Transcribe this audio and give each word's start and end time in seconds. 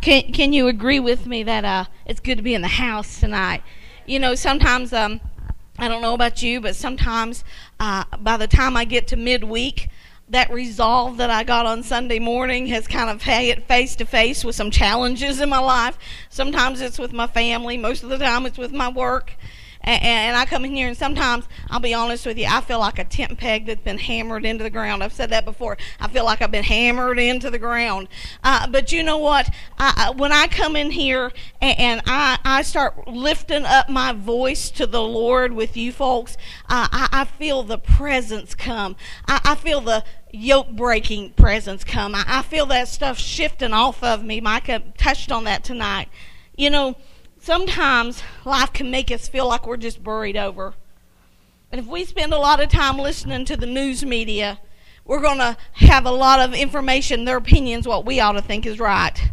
Can 0.00 0.32
can 0.32 0.52
you 0.52 0.68
agree 0.68 1.00
with 1.00 1.26
me 1.26 1.42
that 1.42 1.64
uh, 1.64 1.84
it's 2.06 2.20
good 2.20 2.36
to 2.36 2.42
be 2.42 2.54
in 2.54 2.62
the 2.62 2.68
house 2.68 3.20
tonight? 3.20 3.62
You 4.06 4.18
know, 4.18 4.34
sometimes 4.34 4.92
um, 4.92 5.20
I 5.78 5.88
don't 5.88 6.02
know 6.02 6.14
about 6.14 6.42
you, 6.42 6.60
but 6.60 6.76
sometimes 6.76 7.44
uh, 7.80 8.04
by 8.18 8.36
the 8.36 8.46
time 8.46 8.76
I 8.76 8.84
get 8.84 9.08
to 9.08 9.16
midweek, 9.16 9.88
that 10.28 10.50
resolve 10.50 11.18
that 11.18 11.30
I 11.30 11.44
got 11.44 11.66
on 11.66 11.82
Sunday 11.82 12.18
morning 12.18 12.66
has 12.68 12.86
kind 12.86 13.10
of 13.10 13.22
had 13.22 13.44
it 13.44 13.68
face 13.68 13.96
to 13.96 14.06
face 14.06 14.44
with 14.44 14.54
some 14.54 14.70
challenges 14.70 15.40
in 15.40 15.48
my 15.48 15.58
life. 15.58 15.98
Sometimes 16.30 16.80
it's 16.80 16.98
with 16.98 17.12
my 17.12 17.26
family, 17.26 17.76
most 17.76 18.02
of 18.02 18.08
the 18.08 18.18
time 18.18 18.46
it's 18.46 18.58
with 18.58 18.72
my 18.72 18.88
work 18.88 19.34
and, 19.86 20.02
and 20.02 20.36
I 20.36 20.44
come 20.44 20.64
in 20.64 20.72
here 20.72 20.88
and 20.88 20.96
sometimes 20.96 21.46
I'll 21.70 21.80
be 21.80 21.94
honest 21.94 22.26
with 22.26 22.38
you, 22.38 22.46
I 22.48 22.60
feel 22.60 22.80
like 22.80 22.98
a 22.98 23.04
tent 23.04 23.38
peg 23.38 23.66
that's 23.66 23.82
been 23.82 23.98
hammered 23.98 24.44
into 24.44 24.64
the 24.64 24.70
ground. 24.70 25.02
I've 25.02 25.12
said 25.12 25.30
that 25.30 25.44
before. 25.44 25.76
I 26.00 26.08
feel 26.08 26.24
like 26.24 26.42
I've 26.42 26.50
been 26.50 26.64
hammered 26.64 27.18
into 27.18 27.50
the 27.50 27.58
ground. 27.58 28.08
Uh, 28.42 28.66
but 28.66 28.92
you 28.92 29.02
know 29.02 29.18
what? 29.18 29.48
I, 29.78 30.12
when 30.16 30.32
I 30.32 30.48
come 30.48 30.76
in 30.76 30.90
here 30.90 31.32
and, 31.60 31.78
and, 31.78 32.02
I, 32.06 32.38
I 32.44 32.62
start 32.62 33.08
lifting 33.08 33.64
up 33.64 33.88
my 33.88 34.12
voice 34.12 34.70
to 34.72 34.86
the 34.86 35.02
Lord 35.02 35.52
with 35.52 35.76
you 35.76 35.92
folks, 35.92 36.36
uh, 36.68 36.88
I, 36.90 37.08
I 37.12 37.24
feel 37.24 37.62
the 37.62 37.78
presence 37.78 38.54
come. 38.54 38.96
I, 39.26 39.40
I 39.44 39.54
feel 39.54 39.80
the 39.80 40.04
yoke 40.32 40.70
breaking 40.70 41.30
presence 41.32 41.84
come. 41.84 42.14
I, 42.14 42.24
I 42.26 42.42
feel 42.42 42.66
that 42.66 42.88
stuff 42.88 43.18
shifting 43.18 43.72
off 43.72 44.02
of 44.02 44.24
me. 44.24 44.40
Micah 44.40 44.82
touched 44.98 45.32
on 45.32 45.44
that 45.44 45.64
tonight. 45.64 46.08
You 46.56 46.70
know, 46.70 46.96
sometimes 47.46 48.24
life 48.44 48.72
can 48.72 48.90
make 48.90 49.12
us 49.12 49.28
feel 49.28 49.46
like 49.46 49.68
we're 49.68 49.76
just 49.76 50.02
buried 50.02 50.36
over. 50.36 50.74
And 51.70 51.80
if 51.80 51.86
we 51.86 52.04
spend 52.04 52.32
a 52.32 52.38
lot 52.38 52.60
of 52.60 52.68
time 52.68 52.98
listening 52.98 53.44
to 53.44 53.56
the 53.56 53.66
news 53.66 54.04
media, 54.04 54.58
we're 55.04 55.20
going 55.20 55.38
to 55.38 55.56
have 55.74 56.06
a 56.06 56.10
lot 56.10 56.40
of 56.40 56.54
information, 56.54 57.24
their 57.24 57.36
opinions, 57.36 57.86
what 57.86 58.04
we 58.04 58.18
ought 58.18 58.32
to 58.32 58.42
think 58.42 58.66
is 58.66 58.80
right. 58.80 59.30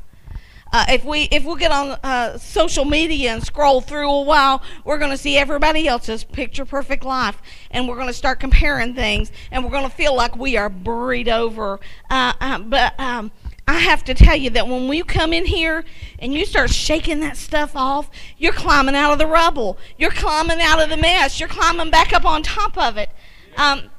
Uh, 0.72 0.86
if 0.90 1.06
we 1.06 1.24
if 1.32 1.44
we 1.44 1.56
get 1.60 1.72
on 1.72 1.90
uh, 2.04 2.36
social 2.38 2.84
media 2.86 3.32
and 3.32 3.44
scroll 3.44 3.80
through 3.80 4.10
a 4.10 4.22
while, 4.24 4.62
we're 4.84 4.98
going 4.98 5.12
to 5.12 5.18
see 5.18 5.38
everybody 5.38 5.88
else's 5.88 6.24
picture 6.24 6.66
perfect 6.66 7.04
life, 7.04 7.40
and 7.70 7.88
we're 7.88 7.96
going 7.96 8.08
to 8.08 8.14
start 8.14 8.40
comparing 8.40 8.96
things, 8.96 9.32
and 9.52 9.64
we're 9.64 9.70
going 9.70 9.88
to 9.88 9.96
feel 9.96 10.16
like 10.16 10.36
we 10.36 10.58
are 10.58 10.70
buried 10.70 11.30
over. 11.30 11.80
Uh, 12.10 12.34
uh 12.42 12.58
but 12.60 13.00
um, 13.00 13.32
I 13.68 13.80
have 13.80 14.04
to 14.06 14.14
tell 14.14 14.36
you 14.36 14.50
that 14.52 14.68
when 14.68 14.88
we 14.88 15.02
come 15.04 15.32
in 15.32 15.46
here 15.46 15.86
and 16.20 16.34
you 16.34 16.46
start 16.46 16.70
shaking 16.70 17.22
that 17.22 17.38
stuff 17.38 17.76
off, 17.76 18.10
you're 18.38 18.54
climbing 18.54 18.96
out 18.96 19.14
of 19.14 19.20
the 19.20 19.28
rubble. 19.28 19.78
You're 19.98 20.12
climbing 20.12 20.60
out 20.60 20.82
of 20.82 20.90
the 20.90 20.98
mess. 20.98 21.40
You're 21.40 21.50
climbing 21.50 21.90
back 21.90 22.12
up 22.12 22.26
on 22.26 22.44
top 22.44 22.78
of 22.78 22.98
it. 22.98 23.10
Um, 23.56 23.90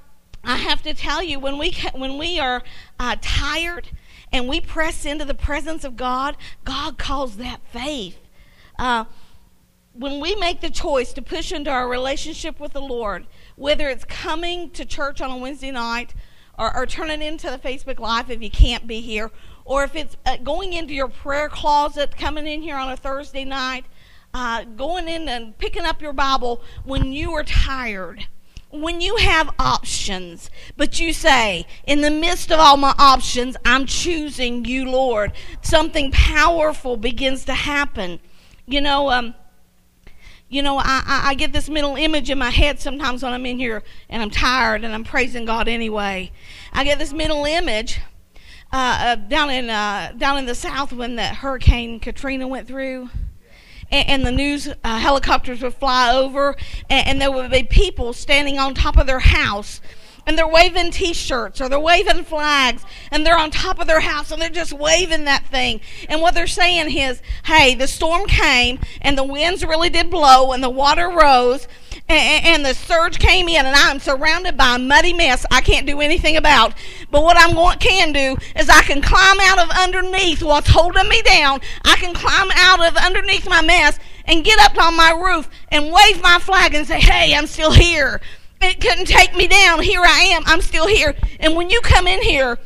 I 0.45 0.57
have 0.57 0.83
to 0.83 0.93
tell 0.93 1.23
you, 1.23 1.39
when 1.39 1.57
we 1.57 1.75
when 1.95 2.19
we 2.19 2.39
are 2.39 2.63
uh, 2.99 3.17
tired 3.23 3.89
and 4.31 4.49
we 4.49 4.61
press 4.61 5.07
into 5.07 5.25
the 5.25 5.35
presence 5.35 5.85
of 5.85 5.97
God, 5.97 6.37
God 6.65 6.99
calls 6.99 7.37
that 7.39 7.61
faith. 7.73 8.19
Uh, 8.79 9.05
when 9.95 10.21
we 10.21 10.35
make 10.35 10.61
the 10.61 10.71
choice 10.71 11.13
to 11.13 11.23
push 11.23 11.53
into 11.53 11.71
our 11.71 11.89
relationship 11.89 12.59
with 12.59 12.73
the 12.73 12.83
Lord, 12.83 13.27
whether 13.57 13.89
it's 13.89 14.05
coming 14.05 14.71
to 14.71 14.85
church 14.85 15.21
on 15.21 15.31
a 15.31 15.37
Wednesday 15.37 15.71
night 15.71 16.15
or, 16.59 16.77
or 16.77 16.85
turning 16.85 17.23
into 17.23 17.49
the 17.49 17.59
Facebook 17.59 18.01
Live 18.01 18.31
if 18.31 18.43
you 18.43 18.51
can't 18.51 18.87
be 18.87 19.01
here, 19.01 19.31
or 19.65 19.85
if 19.85 19.95
it's 19.97 20.17
uh, 20.27 20.37
going 20.39 20.73
into 20.73 20.93
your 20.95 21.09
prayer 21.09 21.49
closet, 21.49 22.17
coming 22.17 22.47
in 22.47 22.63
here 22.63 22.77
on 22.77 22.91
a 22.91 22.97
Thursday 22.97 23.45
night, 23.45 23.85
uh, 24.35 24.65
going 24.65 25.09
in 25.09 25.29
and 25.29 25.57
picking 25.59 25.85
up 25.85 26.03
your 26.03 26.13
Bible 26.13 26.61
when 26.85 27.13
you 27.13 27.33
are 27.33 27.45
tired. 27.45 28.27
When 28.71 29.01
you 29.01 29.15
have 29.17 29.55
options, 29.57 30.51
but 30.77 30.99
you 30.99 31.13
say, 31.13 31.65
in 31.87 32.01
the 32.01 32.11
midst 32.11 32.51
of 32.51 32.59
all 32.59 32.77
my 32.77 32.93
options, 32.99 33.57
I'm 33.65 33.87
choosing 33.87 34.65
you, 34.65 34.91
Lord, 34.91 35.33
something 35.63 36.11
powerful 36.11 36.97
begins 36.97 37.45
to 37.45 37.55
happen. 37.55 38.19
You 38.67 38.81
know, 38.81 39.13
um, 39.13 39.37
you 40.49 40.61
know, 40.61 40.79
I, 40.79 41.03
I, 41.07 41.23
I, 41.27 41.35
get 41.35 41.53
this 41.53 41.71
mental 41.71 41.95
image 41.95 42.31
in 42.31 42.39
my 42.39 42.51
head 42.51 42.81
sometimes 42.81 43.23
when 43.23 43.33
I'm 43.33 43.47
in 43.47 43.59
here 43.59 43.85
and 44.09 44.21
I'm 44.21 44.31
tired 44.31 44.83
and 44.83 44.93
I'm 44.93 45.05
praising 45.05 45.45
God 45.45 45.69
anyway. 45.69 46.33
I 46.73 46.83
get 46.83 46.99
this 46.99 47.13
mental 47.13 47.45
image 47.45 48.01
uh, 48.73 48.77
uh, 49.01 49.15
down 49.17 49.51
in 49.51 49.71
uh, 49.71 50.13
down 50.17 50.39
in 50.39 50.47
the 50.47 50.55
south 50.55 50.93
when 50.93 51.17
the 51.17 51.27
Hurricane 51.27 52.01
Katrina 52.01 52.49
went 52.49 52.67
through, 52.67 53.11
and, 53.91 54.09
and 54.09 54.27
the 54.27 54.33
news 54.33 54.69
uh, 54.69 54.99
helicopters 54.99 55.63
would 55.63 55.75
fly 55.75 56.15
over, 56.15 56.57
and, 56.91 57.09
and 57.09 57.21
there 57.21 57.31
would 57.31 57.51
be 57.51 57.63
people 57.63 58.13
standing 58.13 58.59
on 58.59 58.75
top 58.75 58.97
of 58.97 59.07
their 59.07 59.21
house 59.21 59.81
and 60.27 60.39
they're 60.39 60.49
waving 60.49 60.91
t-shirts 60.91 61.61
or 61.61 61.69
they're 61.69 61.79
waving 61.79 62.25
flags 62.25 62.85
and 63.11 63.27
they're 63.27 63.39
on 63.39 63.51
top 63.51 63.79
of 63.79 63.87
their 63.87 64.01
house 64.01 64.31
and 64.31 64.41
they're 64.41 64.49
just 64.49 64.73
waving 64.73 65.25
that 65.25 65.47
thing. 65.47 65.81
And 66.09 66.21
what 66.21 66.35
they're 66.35 66.47
saying 66.47 66.91
is 66.97 67.21
hey 67.45 67.75
the 67.75 67.87
storm 67.87 68.27
came 68.27 68.79
and 69.01 69.19
the 69.19 69.25
winds 69.25 69.65
really 69.65 69.91
did 69.91 70.11
blow 70.11 70.53
and 70.53 70.63
the 70.63 70.71
water 70.71 71.09
rose 71.11 71.69
and, 72.09 72.47
and, 72.47 72.65
the 72.65 72.75
surge 72.75 73.19
came 73.19 73.49
in, 73.49 73.65
and 73.65 73.75
I'm 73.75 73.99
surrounded 73.99 74.57
by 74.57 74.77
a 74.77 74.79
muddy 74.79 75.13
mess 75.13 75.47
I 75.51 75.61
can't 75.61 75.87
do 75.87 76.01
anything 76.01 76.37
about. 76.37 76.75
But 77.11 77.23
what 77.23 77.37
I'm 77.39 77.55
going 77.55 77.79
can 77.79 78.13
do 78.13 78.37
is 78.57 78.69
I 78.69 78.83
can 78.83 79.01
climb 79.01 79.39
out 79.41 79.59
of 79.59 79.71
underneath 79.71 80.43
what's 80.43 80.69
holding 80.69 81.09
me 81.09 81.23
down. 81.23 81.61
I 81.85 81.97
can 81.97 82.15
climb 82.15 82.51
out 82.55 82.87
of 82.87 82.97
underneath 82.97 83.49
my 83.49 83.63
mess 83.63 83.99
and 84.27 84.45
get 84.45 84.59
up 84.61 84.79
on 84.79 84.97
my 84.97 85.13
roof 85.13 85.49
and 85.71 85.93
wave 85.93 86.23
my 86.23 86.39
flag 86.39 86.75
and 86.75 86.87
say, 86.87 87.01
"Hey, 87.01 87.35
I'm 87.35 87.47
still 87.47 87.73
here." 87.73 88.21
It 88.61 88.81
couldn't 88.81 89.07
take 89.07 89.35
me 89.37 89.47
down. 89.47 89.83
Here 89.83 90.03
I 90.03 90.21
am. 90.33 90.43
I'm 90.47 90.63
still 90.63 90.87
here. 90.87 91.15
And 91.41 91.55
when 91.55 91.69
you 91.69 91.81
come 91.83 92.07
in 92.07 92.23
here 92.23 92.59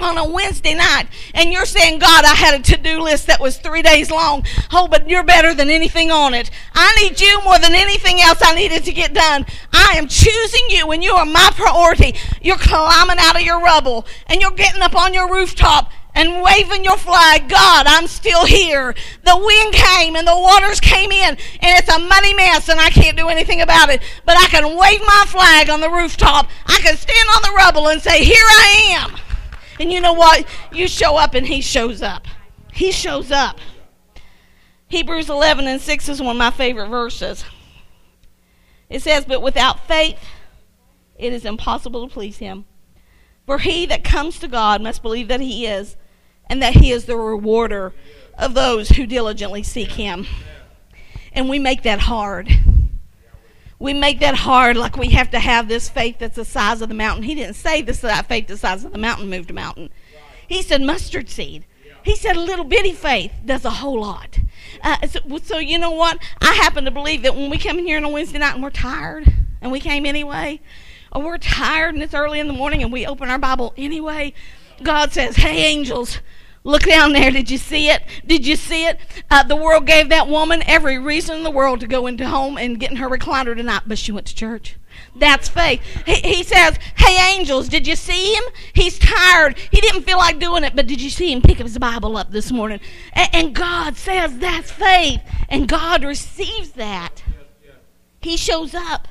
on 0.00 0.18
a 0.18 0.28
Wednesday 0.28 0.74
night 0.74 1.06
and 1.34 1.52
you're 1.52 1.66
saying, 1.66 1.98
God, 1.98 2.24
I 2.24 2.34
had 2.34 2.58
a 2.58 2.62
to 2.62 2.76
do 2.76 3.00
list 3.00 3.26
that 3.28 3.40
was 3.40 3.58
three 3.58 3.82
days 3.82 4.10
long. 4.10 4.44
Oh, 4.72 4.88
but 4.88 5.08
you're 5.08 5.22
better 5.22 5.54
than 5.54 5.70
anything 5.70 6.10
on 6.10 6.34
it. 6.34 6.50
I 6.74 6.94
need 7.00 7.20
you 7.20 7.40
more 7.44 7.58
than 7.58 7.74
anything 7.74 8.20
else 8.20 8.40
I 8.42 8.54
needed 8.54 8.84
to 8.84 8.92
get 8.92 9.14
done. 9.14 9.46
I 9.72 9.94
am 9.96 10.08
choosing 10.08 10.66
you 10.68 10.90
and 10.90 11.02
you 11.02 11.12
are 11.12 11.24
my 11.24 11.50
priority. 11.54 12.16
You're 12.42 12.58
climbing 12.58 13.18
out 13.20 13.36
of 13.36 13.42
your 13.42 13.60
rubble 13.60 14.06
and 14.26 14.40
you're 14.40 14.50
getting 14.50 14.82
up 14.82 14.96
on 14.96 15.14
your 15.14 15.32
rooftop 15.32 15.90
and 16.14 16.42
waving 16.42 16.84
your 16.84 16.96
flag. 16.96 17.48
God, 17.48 17.86
I'm 17.86 18.06
still 18.06 18.44
here. 18.46 18.94
The 19.24 19.36
wind 19.36 19.74
came 19.74 20.16
and 20.16 20.26
the 20.26 20.38
waters 20.38 20.80
came 20.80 21.12
in 21.12 21.30
and 21.30 21.38
it's 21.78 21.88
a 21.88 21.98
muddy 21.98 22.34
mess 22.34 22.68
and 22.68 22.80
I 22.80 22.90
can't 22.90 23.16
do 23.16 23.28
anything 23.28 23.60
about 23.60 23.90
it. 23.90 24.02
But 24.24 24.36
I 24.38 24.46
can 24.46 24.76
wave 24.76 25.00
my 25.00 25.24
flag 25.28 25.70
on 25.70 25.80
the 25.80 25.90
rooftop. 25.90 26.48
I 26.66 26.78
can 26.80 26.96
stand 26.96 27.28
on 27.36 27.42
the 27.42 27.56
rubble 27.56 27.88
and 27.88 28.00
say, 28.00 28.24
Here 28.24 28.44
I 28.44 28.98
am. 29.00 29.23
And 29.78 29.92
you 29.92 30.00
know 30.00 30.12
what? 30.12 30.46
You 30.72 30.88
show 30.88 31.16
up 31.16 31.34
and 31.34 31.46
he 31.46 31.60
shows 31.60 32.02
up. 32.02 32.26
He 32.72 32.92
shows 32.92 33.30
up. 33.30 33.58
Hebrews 34.88 35.28
11 35.28 35.66
and 35.66 35.80
6 35.80 36.08
is 36.08 36.20
one 36.20 36.36
of 36.36 36.38
my 36.38 36.50
favorite 36.50 36.88
verses. 36.88 37.44
It 38.88 39.02
says, 39.02 39.24
But 39.24 39.42
without 39.42 39.86
faith, 39.86 40.18
it 41.16 41.32
is 41.32 41.44
impossible 41.44 42.06
to 42.06 42.12
please 42.12 42.38
him. 42.38 42.64
For 43.46 43.58
he 43.58 43.86
that 43.86 44.04
comes 44.04 44.38
to 44.38 44.48
God 44.48 44.82
must 44.82 45.02
believe 45.02 45.28
that 45.28 45.40
he 45.40 45.66
is, 45.66 45.96
and 46.48 46.62
that 46.62 46.74
he 46.74 46.90
is 46.90 47.04
the 47.04 47.16
rewarder 47.16 47.92
of 48.38 48.54
those 48.54 48.90
who 48.90 49.06
diligently 49.06 49.62
seek 49.62 49.92
him. 49.92 50.26
And 51.32 51.48
we 51.48 51.58
make 51.58 51.82
that 51.82 52.00
hard 52.00 52.48
we 53.78 53.92
make 53.92 54.20
that 54.20 54.34
hard 54.34 54.76
like 54.76 54.96
we 54.96 55.10
have 55.10 55.30
to 55.30 55.38
have 55.38 55.68
this 55.68 55.88
faith 55.88 56.18
that's 56.18 56.36
the 56.36 56.44
size 56.44 56.80
of 56.80 56.88
the 56.88 56.94
mountain. 56.94 57.24
He 57.24 57.34
didn't 57.34 57.56
say 57.56 57.82
this 57.82 58.00
that 58.00 58.26
faith 58.26 58.46
the 58.46 58.56
size 58.56 58.84
of 58.84 58.92
the 58.92 58.98
mountain 58.98 59.28
moved 59.28 59.50
a 59.50 59.54
mountain. 59.54 59.90
He 60.46 60.62
said 60.62 60.82
mustard 60.82 61.28
seed. 61.28 61.64
He 62.02 62.16
said 62.16 62.36
a 62.36 62.40
little 62.40 62.66
bitty 62.66 62.92
faith 62.92 63.32
does 63.44 63.64
a 63.64 63.70
whole 63.70 64.00
lot. 64.00 64.38
Uh, 64.82 65.06
so, 65.06 65.20
so, 65.42 65.58
you 65.58 65.78
know 65.78 65.90
what? 65.90 66.18
I 66.40 66.52
happen 66.52 66.84
to 66.84 66.90
believe 66.90 67.22
that 67.22 67.34
when 67.34 67.50
we 67.50 67.56
come 67.56 67.78
in 67.78 67.86
here 67.86 67.96
on 67.96 68.04
a 68.04 68.08
Wednesday 68.10 68.38
night 68.38 68.54
and 68.54 68.62
we're 68.62 68.70
tired, 68.70 69.32
and 69.62 69.72
we 69.72 69.80
came 69.80 70.04
anyway, 70.04 70.60
or 71.10 71.22
we're 71.22 71.38
tired 71.38 71.94
and 71.94 72.02
it's 72.02 72.12
early 72.12 72.40
in 72.40 72.46
the 72.46 72.52
morning 72.52 72.82
and 72.82 72.92
we 72.92 73.06
open 73.06 73.30
our 73.30 73.38
Bible 73.38 73.72
anyway, 73.78 74.34
God 74.82 75.12
says, 75.12 75.36
"Hey, 75.36 75.64
angels." 75.64 76.20
Look 76.66 76.84
down 76.84 77.12
there. 77.12 77.30
Did 77.30 77.50
you 77.50 77.58
see 77.58 77.90
it? 77.90 78.02
Did 78.26 78.46
you 78.46 78.56
see 78.56 78.86
it? 78.86 78.98
Uh, 79.30 79.42
the 79.42 79.54
world 79.54 79.86
gave 79.86 80.08
that 80.08 80.28
woman 80.28 80.62
every 80.66 80.98
reason 80.98 81.36
in 81.36 81.42
the 81.42 81.50
world 81.50 81.80
to 81.80 81.86
go 81.86 82.06
into 82.06 82.26
home 82.26 82.56
and 82.56 82.80
get 82.80 82.90
in 82.90 82.96
her 82.96 83.08
recliner 83.08 83.54
tonight, 83.54 83.82
but 83.86 83.98
she 83.98 84.12
went 84.12 84.26
to 84.28 84.34
church. 84.34 84.76
That's 85.14 85.46
faith. 85.46 85.82
He, 86.06 86.36
he 86.36 86.42
says, 86.42 86.78
Hey, 86.96 87.36
angels, 87.36 87.68
did 87.68 87.86
you 87.86 87.94
see 87.94 88.34
him? 88.34 88.44
He's 88.72 88.98
tired. 88.98 89.58
He 89.58 89.82
didn't 89.82 90.04
feel 90.04 90.16
like 90.16 90.38
doing 90.38 90.64
it, 90.64 90.74
but 90.74 90.86
did 90.86 91.02
you 91.02 91.10
see 91.10 91.30
him 91.30 91.42
pick 91.42 91.58
his 91.58 91.76
Bible 91.76 92.16
up 92.16 92.30
this 92.30 92.50
morning? 92.50 92.80
And, 93.12 93.28
and 93.34 93.54
God 93.54 93.96
says 93.96 94.38
that's 94.38 94.70
faith, 94.70 95.20
and 95.50 95.68
God 95.68 96.02
receives 96.02 96.72
that. 96.72 97.22
He 98.22 98.38
shows 98.38 98.74
up 98.74 99.06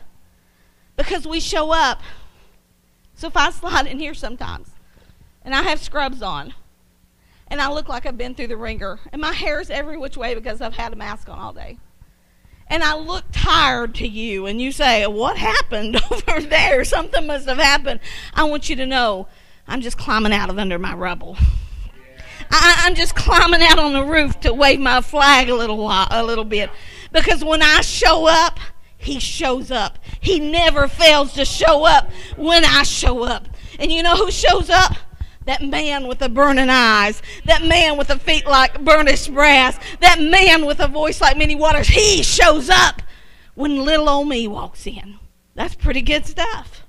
because 0.95 1.27
we 1.27 1.39
show 1.39 1.71
up. 1.71 2.01
So 3.13 3.27
if 3.27 3.38
I 3.38 3.51
slide 3.51 3.85
in 3.85 3.99
here 3.99 4.15
sometimes 4.15 4.71
and 5.45 5.53
I 5.53 5.61
have 5.61 5.79
scrubs 5.79 6.23
on, 6.23 6.56
and 7.48 7.62
I 7.62 7.72
look 7.72 7.90
like 7.90 8.06
I've 8.06 8.18
been 8.18 8.36
through 8.36 8.48
the 8.48 8.57
wringer. 8.57 9.00
And 9.12 9.22
my 9.22 9.34
hair 9.34 9.60
is 9.60 9.69
every 9.69 9.98
which 9.98 10.18
way 10.18 10.36
because 10.36 10.62
I've 10.62 10.75
had 10.75 10.94
a 10.94 10.95
mask 10.95 11.30
on 11.30 11.38
all 11.38 11.54
day. 11.54 11.78
And 12.68 12.84
I 12.84 12.95
look 12.95 13.25
tired 13.31 13.94
to 13.95 14.07
you, 14.07 14.45
and 14.45 14.60
you 14.60 14.72
say, 14.72 15.06
What 15.06 15.38
happened 15.38 16.01
over 16.12 16.42
there? 16.42 16.84
Something 16.86 17.28
must 17.28 17.48
have 17.48 17.57
happened. 17.57 18.00
I 18.34 18.45
want 18.45 18.69
you 18.69 18.75
to 18.78 18.86
know 18.86 19.28
I'm 19.68 19.81
just 19.81 19.98
climbing 19.98 20.34
out 20.34 20.50
of 20.50 20.57
under 20.57 20.80
my 20.80 20.94
rubble. 20.94 21.38
I, 22.50 22.84
I'm 22.86 22.95
just 22.95 23.16
climbing 23.16 23.62
out 23.62 23.80
on 23.80 23.94
the 23.94 24.04
roof 24.04 24.40
to 24.42 24.54
wave 24.54 24.80
my 24.80 25.01
flag 25.01 25.50
a 25.50 25.56
little 25.56 25.78
while, 25.78 26.07
a 26.10 26.24
little 26.24 26.44
bit, 26.44 26.69
because 27.12 27.44
when 27.44 27.62
I 27.62 27.81
show 27.81 28.28
up, 28.28 28.60
he 28.98 29.19
shows 29.19 29.69
up. 29.69 30.00
He 30.22 30.40
never 30.40 30.88
fails 30.88 31.34
to 31.34 31.45
show 31.45 31.86
up 31.86 32.10
when 32.38 32.63
I 32.63 32.84
show 32.84 33.24
up. 33.24 33.48
And 33.80 33.92
you 33.92 34.01
know 34.01 34.16
who 34.16 34.31
shows 34.31 34.69
up? 34.69 34.95
That 35.45 35.62
man 35.62 36.07
with 36.07 36.19
the 36.19 36.30
burning 36.30 36.69
eyes, 36.69 37.22
that 37.45 37.63
man 37.63 37.98
with 37.98 38.07
the 38.07 38.19
feet 38.19 38.45
like 38.45 38.84
burnished 38.84 39.34
brass, 39.34 39.78
that 40.00 40.22
man 40.22 40.66
with 40.66 40.80
a 40.80 40.88
voice 40.88 41.19
like 41.19 41.38
many 41.38 41.56
waters, 41.56 41.88
he 41.88 42.24
shows 42.24 42.69
up 42.69 43.01
when 43.56 43.84
little 43.84 44.10
old 44.10 44.28
me 44.28 44.48
walks 44.48 44.88
in. 44.88 45.19
That's 45.56 45.75
pretty 45.75 46.01
good 46.01 46.25
stuff. 46.25 46.84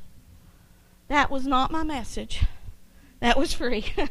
That 1.08 1.30
was 1.30 1.46
not 1.46 1.70
my 1.70 1.82
message. 1.82 2.44
That 3.20 3.38
was 3.38 3.52
free. 3.52 3.92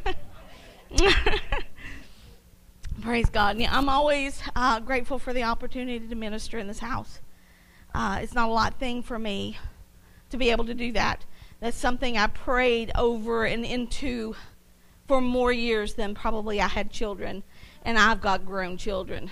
Praise 3.01 3.29
God. 3.29 3.57
Yeah, 3.57 3.75
I'm 3.75 3.89
always 3.89 4.41
uh, 4.55 4.79
grateful 4.79 5.19
for 5.19 5.33
the 5.33 5.43
opportunity 5.43 6.07
to 6.07 6.15
minister 6.15 6.57
in 6.57 6.67
this 6.67 6.79
house. 6.79 7.19
Uh, 7.93 8.19
it's 8.21 8.33
not 8.33 8.49
a 8.49 8.51
lot 8.51 8.79
thing 8.79 9.03
for 9.03 9.19
me 9.19 9.57
to 10.29 10.37
be 10.37 10.51
able 10.51 10.65
to 10.65 10.73
do 10.73 10.91
that. 10.93 11.25
That's 11.63 11.77
something 11.77 12.17
I 12.17 12.27
prayed 12.27 12.91
over 12.93 13.45
and 13.45 13.63
into 13.63 14.35
for 15.07 15.21
more 15.21 15.53
years 15.53 15.93
than 15.93 16.13
probably 16.13 16.59
I 16.59 16.67
had 16.67 16.91
children, 16.91 17.41
and 17.85 17.97
I've 17.97 18.19
got 18.19 18.45
grown 18.45 18.75
children. 18.75 19.31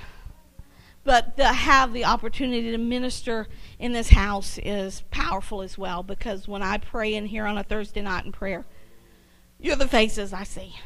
But 1.04 1.36
to 1.36 1.44
have 1.44 1.92
the 1.92 2.06
opportunity 2.06 2.72
to 2.72 2.78
minister 2.78 3.50
in 3.80 3.92
this 3.92 4.12
house 4.12 4.58
is 4.64 5.04
powerful 5.12 5.62
as 5.62 5.78
well 5.78 6.04
because 6.04 6.48
when 6.48 6.64
I 6.64 6.78
pray 6.78 7.16
in 7.16 7.26
here 7.26 7.46
on 7.46 7.58
a 7.58 7.64
Thursday 7.66 8.02
night 8.02 8.24
in 8.24 8.32
prayer, 8.32 8.66
you're 9.60 9.76
the 9.76 9.86
faces 9.86 10.32
I 10.32 10.44
see. 10.44 10.78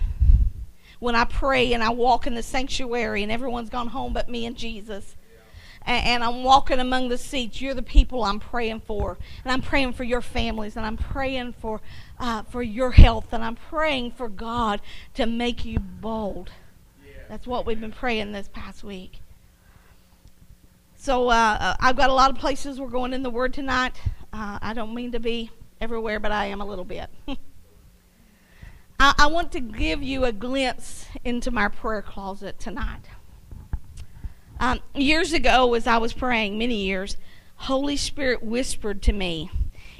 When 0.97 1.13
I 1.13 1.25
pray 1.25 1.73
and 1.73 1.83
I 1.83 1.91
walk 1.91 2.25
in 2.25 2.33
the 2.33 2.41
sanctuary 2.41 3.21
and 3.21 3.31
everyone's 3.31 3.69
gone 3.69 3.89
home 3.89 4.13
but 4.13 4.29
me 4.29 4.47
and 4.47 4.57
Jesus, 4.57 5.15
and, 5.85 6.23
I'm 6.23 6.43
walking 6.43 6.79
among 6.79 7.09
the 7.09 7.17
seats, 7.17 7.61
you're 7.61 7.73
the 7.73 7.83
people 7.83 8.23
I'm 8.23 8.39
praying 8.39 8.81
for. 8.81 9.17
And 9.43 9.51
I'm 9.51 9.61
praying 9.61 9.93
for 9.93 10.03
your 10.03 10.21
families, 10.21 10.75
and 10.75 10.85
I'm 10.85 10.97
praying 10.97 11.53
for, 11.53 11.81
uh, 12.19 12.43
for 12.43 12.63
your 12.63 12.91
health, 12.91 13.31
and 13.31 13.43
I'm 13.43 13.55
praying 13.55 14.11
for 14.11 14.27
God 14.27 14.81
to 15.13 15.25
make 15.25 15.65
you 15.65 15.79
bold. 15.79 16.51
That's 17.29 17.47
what 17.47 17.65
we've 17.65 17.79
been 17.79 17.91
praying 17.91 18.31
this 18.31 18.49
past 18.51 18.83
week. 18.83 19.19
So 20.95 21.29
uh, 21.29 21.57
uh, 21.59 21.75
I've 21.79 21.95
got 21.95 22.09
a 22.09 22.13
lot 22.13 22.31
of 22.31 22.37
places 22.37 22.79
we're 22.79 22.87
going 22.87 23.13
in 23.13 23.21
the 23.21 23.29
Word 23.29 23.53
tonight. 23.53 24.01
Uh, 24.33 24.57
I 24.61 24.73
don't 24.73 24.93
mean 24.93 25.11
to 25.11 25.19
be 25.19 25.51
everywhere, 25.79 26.19
but 26.19 26.31
I 26.31 26.45
am 26.45 26.61
a 26.61 26.65
little 26.65 26.85
bit. 26.85 27.09
I, 28.99 29.13
I 29.19 29.27
want 29.27 29.51
to 29.51 29.59
give 29.59 30.01
you 30.01 30.25
a 30.25 30.31
glimpse 30.31 31.05
into 31.23 31.51
my 31.51 31.67
prayer 31.67 32.01
closet 32.01 32.59
tonight. 32.59 33.01
Um, 34.59 34.79
years 34.93 35.33
ago, 35.33 35.73
as 35.73 35.85
I 35.85 35.97
was 35.97 36.13
praying, 36.13 36.57
many 36.57 36.75
years, 36.75 37.17
Holy 37.55 37.97
Spirit 37.97 38.43
whispered 38.43 39.01
to 39.03 39.13
me, 39.13 39.49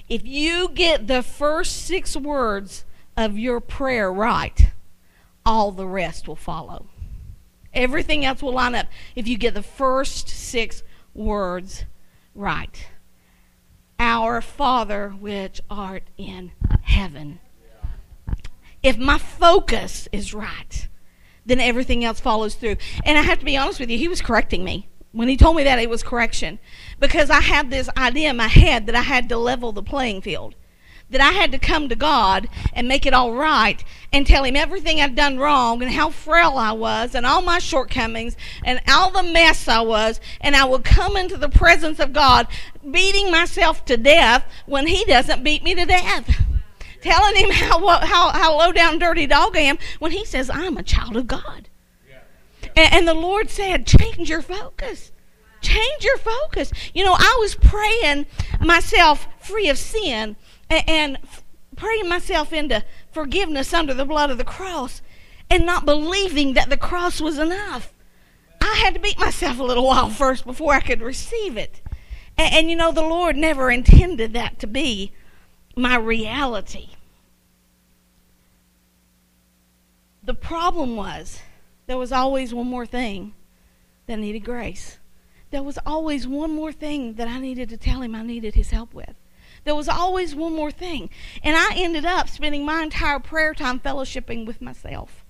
if 0.07 0.25
you 0.25 0.69
get 0.69 1.07
the 1.07 1.23
first 1.23 1.85
six 1.85 2.15
words 2.15 2.85
of 3.17 3.37
your 3.37 3.59
prayer 3.59 4.11
right, 4.11 4.71
all 5.45 5.71
the 5.71 5.87
rest 5.87 6.27
will 6.27 6.35
follow. 6.35 6.87
Everything 7.73 8.23
else 8.23 8.41
will 8.41 8.53
line 8.53 8.75
up 8.75 8.87
if 9.15 9.27
you 9.27 9.37
get 9.37 9.53
the 9.53 9.63
first 9.63 10.29
six 10.29 10.83
words 11.13 11.85
right. 12.33 12.87
Our 13.99 14.41
Father 14.41 15.09
which 15.09 15.61
art 15.69 16.03
in 16.17 16.51
heaven. 16.83 17.39
If 18.81 18.97
my 18.97 19.17
focus 19.17 20.07
is 20.11 20.33
right, 20.33 20.87
then 21.45 21.59
everything 21.59 22.03
else 22.03 22.19
follows 22.19 22.55
through. 22.55 22.77
And 23.03 23.17
I 23.17 23.21
have 23.21 23.39
to 23.39 23.45
be 23.45 23.57
honest 23.57 23.79
with 23.79 23.89
you, 23.89 23.97
he 23.97 24.07
was 24.07 24.21
correcting 24.21 24.63
me. 24.63 24.89
When 25.11 25.29
he 25.29 25.37
told 25.37 25.55
me 25.55 25.63
that, 25.63 25.79
it 25.79 25.89
was 25.89 26.03
correction. 26.03 26.59
Because 26.99 27.29
I 27.29 27.41
had 27.41 27.69
this 27.69 27.89
idea 27.97 28.31
in 28.31 28.37
my 28.37 28.47
head 28.47 28.87
that 28.87 28.95
I 28.95 29.01
had 29.01 29.29
to 29.29 29.37
level 29.37 29.71
the 29.71 29.83
playing 29.83 30.21
field 30.21 30.55
that 31.09 31.21
I 31.21 31.31
had 31.31 31.51
to 31.51 31.59
come 31.59 31.89
to 31.89 31.95
God 31.95 32.49
and 32.73 32.87
make 32.87 33.05
it 33.05 33.13
all 33.13 33.33
right 33.33 33.83
and 34.11 34.25
tell 34.25 34.43
Him 34.43 34.55
everything 34.55 34.99
I'd 34.99 35.15
done 35.15 35.37
wrong 35.37 35.81
and 35.81 35.91
how 35.91 36.09
frail 36.09 36.57
I 36.57 36.71
was 36.71 37.13
and 37.13 37.25
all 37.25 37.41
my 37.41 37.59
shortcomings 37.59 38.35
and 38.63 38.81
all 38.87 39.11
the 39.11 39.23
mess 39.23 39.67
I 39.67 39.81
was. 39.81 40.19
And 40.41 40.55
I 40.55 40.65
would 40.65 40.83
come 40.83 41.15
into 41.15 41.37
the 41.37 41.49
presence 41.49 41.99
of 41.99 42.13
God 42.13 42.47
beating 42.89 43.31
myself 43.31 43.85
to 43.85 43.97
death 43.97 44.45
when 44.65 44.87
He 44.87 45.05
doesn't 45.05 45.43
beat 45.43 45.63
me 45.63 45.75
to 45.75 45.85
death. 45.85 46.43
Telling 47.05 47.35
Him 47.35 47.51
how, 47.51 47.87
how, 47.99 48.29
how 48.31 48.57
low 48.57 48.71
down 48.71 48.97
dirty 48.99 49.27
dog 49.27 49.55
I 49.55 49.61
am 49.61 49.77
when 49.99 50.11
He 50.11 50.25
says, 50.25 50.49
I'm 50.49 50.77
a 50.77 50.83
child 50.83 51.15
of 51.15 51.27
God. 51.27 51.69
And, 52.75 52.93
and 52.93 53.07
the 53.07 53.13
Lord 53.13 53.49
said, 53.49 53.85
change 53.85 54.29
your 54.29 54.41
focus 54.41 55.11
change 55.61 56.03
your 56.03 56.17
focus. 56.17 56.71
You 56.93 57.03
know, 57.03 57.15
I 57.17 57.37
was 57.39 57.55
praying 57.55 58.27
myself 58.59 59.27
free 59.39 59.67
of 59.67 59.77
sin 59.77 60.35
and, 60.69 61.17
praying 61.75 62.07
myself 62.07 62.53
into 62.53 62.81
forgiveness 63.11 63.73
under 63.73 63.93
the 63.93 64.05
blood 64.05 64.31
of 64.31 64.37
the 64.37 64.45
cross 64.45 65.01
and 65.49 65.65
not 65.65 65.85
believing 65.85 66.53
that 66.53 66.69
the 66.69 66.77
cross 66.77 67.19
was 67.19 67.37
enough. 67.37 67.93
I 68.61 68.75
had 68.75 68.93
to 68.93 68.99
beat 68.99 69.19
myself 69.19 69.59
a 69.59 69.63
little 69.63 69.85
while 69.85 70.09
first 70.09 70.45
before 70.45 70.73
I 70.73 70.79
could 70.79 71.01
receive 71.01 71.57
it. 71.57 71.81
And, 72.37 72.53
and, 72.53 72.69
you 72.69 72.77
know, 72.77 72.93
the 72.93 73.01
Lord 73.01 73.35
never 73.35 73.69
intended 73.69 74.31
that 74.33 74.57
to 74.59 74.67
be 74.67 75.11
my 75.75 75.97
reality. 75.97 76.89
The 80.23 80.33
problem 80.33 80.95
was 80.95 81.41
there 81.87 81.97
was 81.97 82.11
always 82.11 82.53
one 82.53 82.67
more 82.67 82.85
thing 82.85 83.33
that 84.07 84.17
needed 84.17 84.39
grace. 84.39 84.97
There 85.51 85.63
was 85.63 85.77
always 85.85 86.27
one 86.27 86.51
more 86.51 86.71
thing 86.71 87.13
that 87.15 87.27
I 87.27 87.39
needed 87.39 87.69
to 87.69 87.77
tell 87.77 88.01
him 88.01 88.15
I 88.15 88.23
needed 88.23 88.55
his 88.55 88.71
help 88.71 88.93
with 88.93 89.15
there 89.65 89.75
was 89.75 89.89
always 89.89 90.33
one 90.33 90.55
more 90.55 90.71
thing. 90.71 91.09
And 91.43 91.57
I 91.57 91.73
ended 91.75 92.05
up 92.05 92.29
spending 92.29 92.65
my 92.65 92.83
entire 92.83 93.19
prayer 93.19 93.53
time 93.53 93.79
fellowshipping 93.79 94.45
with 94.45 94.61
myself. 94.61 95.25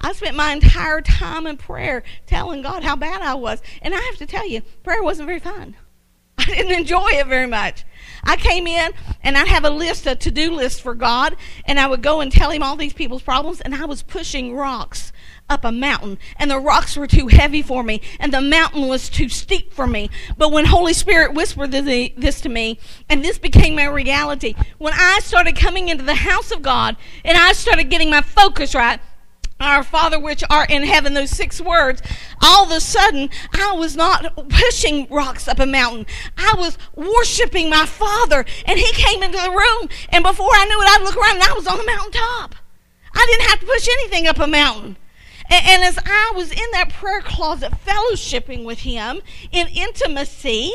I 0.00 0.12
spent 0.12 0.36
my 0.36 0.52
entire 0.52 1.00
time 1.00 1.46
in 1.46 1.56
prayer 1.56 2.02
telling 2.26 2.62
God 2.62 2.84
how 2.84 2.96
bad 2.96 3.22
I 3.22 3.34
was. 3.34 3.60
And 3.82 3.94
I 3.94 3.98
have 3.98 4.16
to 4.16 4.26
tell 4.26 4.46
you, 4.46 4.62
prayer 4.82 5.02
wasn't 5.02 5.26
very 5.26 5.40
fun. 5.40 5.76
I 6.38 6.44
didn't 6.44 6.72
enjoy 6.72 7.08
it 7.08 7.26
very 7.26 7.46
much. 7.46 7.84
I 8.24 8.36
came 8.36 8.66
in 8.66 8.92
and 9.22 9.36
I'd 9.36 9.48
have 9.48 9.64
a 9.64 9.70
list, 9.70 10.06
a 10.06 10.14
to 10.14 10.30
do 10.30 10.52
list 10.54 10.80
for 10.80 10.94
God, 10.94 11.36
and 11.64 11.78
I 11.78 11.86
would 11.86 12.02
go 12.02 12.20
and 12.20 12.30
tell 12.30 12.50
him 12.50 12.62
all 12.62 12.76
these 12.76 12.92
people's 12.92 13.22
problems, 13.22 13.60
and 13.60 13.74
I 13.74 13.84
was 13.84 14.02
pushing 14.02 14.54
rocks 14.54 15.12
up 15.50 15.64
a 15.64 15.72
mountain 15.72 16.16
and 16.36 16.50
the 16.50 16.58
rocks 16.58 16.96
were 16.96 17.08
too 17.08 17.26
heavy 17.26 17.60
for 17.60 17.82
me 17.82 18.00
and 18.20 18.32
the 18.32 18.40
mountain 18.40 18.86
was 18.86 19.10
too 19.10 19.28
steep 19.28 19.72
for 19.74 19.86
me. 19.86 20.08
But 20.38 20.52
when 20.52 20.64
Holy 20.64 20.94
Spirit 20.94 21.34
whispered 21.34 21.72
this 21.72 22.40
to 22.42 22.48
me 22.48 22.78
and 23.08 23.24
this 23.24 23.36
became 23.36 23.74
my 23.74 23.86
reality, 23.86 24.54
when 24.78 24.92
I 24.94 25.18
started 25.22 25.56
coming 25.56 25.88
into 25.88 26.04
the 26.04 26.14
house 26.14 26.52
of 26.52 26.62
God 26.62 26.96
and 27.24 27.36
I 27.36 27.52
started 27.52 27.90
getting 27.90 28.10
my 28.10 28.22
focus 28.22 28.74
right, 28.74 29.00
our 29.60 29.82
Father 29.82 30.18
which 30.18 30.42
art 30.48 30.70
in 30.70 30.82
heaven, 30.82 31.14
those 31.14 31.30
six 31.30 31.60
words, 31.60 32.02
all 32.42 32.64
of 32.64 32.70
a 32.70 32.80
sudden 32.80 33.30
I 33.52 33.72
was 33.72 33.94
not 33.96 34.48
pushing 34.48 35.06
rocks 35.08 35.46
up 35.46 35.58
a 35.58 35.66
mountain. 35.66 36.06
I 36.36 36.54
was 36.56 36.78
worshiping 36.94 37.68
my 37.70 37.86
Father. 37.86 38.44
And 38.66 38.78
He 38.78 38.92
came 38.92 39.22
into 39.22 39.38
the 39.38 39.50
room, 39.50 39.88
and 40.08 40.24
before 40.24 40.50
I 40.52 40.64
knew 40.64 40.80
it, 40.80 40.88
I'd 40.88 41.02
look 41.04 41.16
around 41.16 41.36
and 41.36 41.44
I 41.44 41.52
was 41.52 41.66
on 41.66 41.78
the 41.78 41.86
mountaintop. 41.86 42.54
I 43.12 43.26
didn't 43.26 43.50
have 43.50 43.60
to 43.60 43.66
push 43.66 43.88
anything 43.88 44.26
up 44.26 44.38
a 44.38 44.46
mountain. 44.46 44.96
And, 45.48 45.66
and 45.66 45.82
as 45.84 45.98
I 46.04 46.32
was 46.34 46.50
in 46.50 46.70
that 46.72 46.90
prayer 46.92 47.20
closet 47.20 47.72
fellowshipping 47.84 48.64
with 48.64 48.80
him 48.80 49.20
in 49.52 49.66
intimacy, 49.68 50.72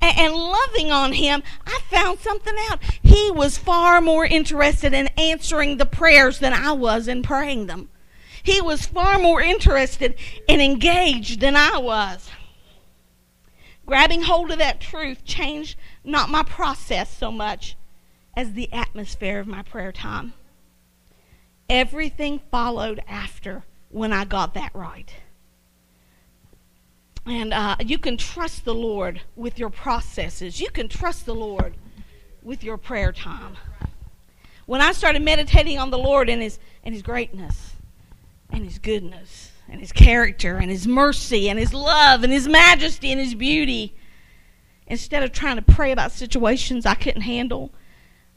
and, 0.00 0.32
loving 0.32 0.92
on 0.92 1.12
him, 1.14 1.42
I 1.66 1.80
found 1.90 2.20
something 2.20 2.54
out. 2.70 2.80
He 3.02 3.32
was 3.32 3.58
far 3.58 4.00
more 4.00 4.24
interested 4.24 4.94
in 4.94 5.08
answering 5.18 5.76
the 5.76 5.86
prayers 5.86 6.38
than 6.38 6.52
I 6.52 6.72
was 6.72 7.08
in 7.08 7.22
praying 7.22 7.66
them. 7.66 7.88
He 8.42 8.60
was 8.60 8.86
far 8.86 9.18
more 9.18 9.40
interested 9.40 10.14
and 10.48 10.60
engaged 10.60 11.40
than 11.40 11.56
I 11.56 11.78
was. 11.78 12.30
Grabbing 13.86 14.22
hold 14.22 14.50
of 14.50 14.58
that 14.58 14.80
truth 14.80 15.24
changed 15.24 15.78
not 16.04 16.28
my 16.28 16.42
process 16.42 17.16
so 17.16 17.32
much 17.32 17.76
as 18.36 18.52
the 18.52 18.72
atmosphere 18.72 19.40
of 19.40 19.46
my 19.46 19.62
prayer 19.62 19.92
time. 19.92 20.34
Everything 21.68 22.40
followed 22.50 23.02
after 23.08 23.64
when 23.90 24.12
I 24.12 24.24
got 24.24 24.54
that 24.54 24.74
right. 24.74 25.12
And 27.26 27.52
uh, 27.52 27.76
you 27.80 27.98
can 27.98 28.16
trust 28.16 28.64
the 28.64 28.74
Lord 28.74 29.20
with 29.36 29.58
your 29.58 29.70
processes. 29.70 30.60
You 30.60 30.70
can 30.70 30.88
trust 30.88 31.26
the 31.26 31.34
Lord 31.34 31.74
with 32.42 32.64
your 32.64 32.78
prayer 32.78 33.12
time. 33.12 33.56
When 34.66 34.80
I 34.80 34.92
started 34.92 35.22
meditating 35.22 35.78
on 35.78 35.90
the 35.90 35.98
Lord 35.98 36.28
and 36.28 36.42
His 36.42 36.58
and 36.84 36.94
His 36.94 37.02
greatness, 37.02 37.74
and 38.50 38.64
His 38.64 38.78
goodness, 38.78 39.52
and 39.68 39.80
His 39.80 39.92
character, 39.92 40.56
and 40.56 40.70
His 40.70 40.86
mercy, 40.86 41.48
and 41.48 41.58
His 41.58 41.74
love, 41.74 42.22
and 42.24 42.32
His 42.32 42.48
majesty, 42.48 43.12
and 43.12 43.20
His 43.20 43.34
beauty, 43.34 43.94
instead 44.86 45.22
of 45.22 45.32
trying 45.32 45.56
to 45.56 45.62
pray 45.62 45.92
about 45.92 46.12
situations 46.12 46.86
I 46.86 46.94
couldn't 46.94 47.22
handle, 47.22 47.72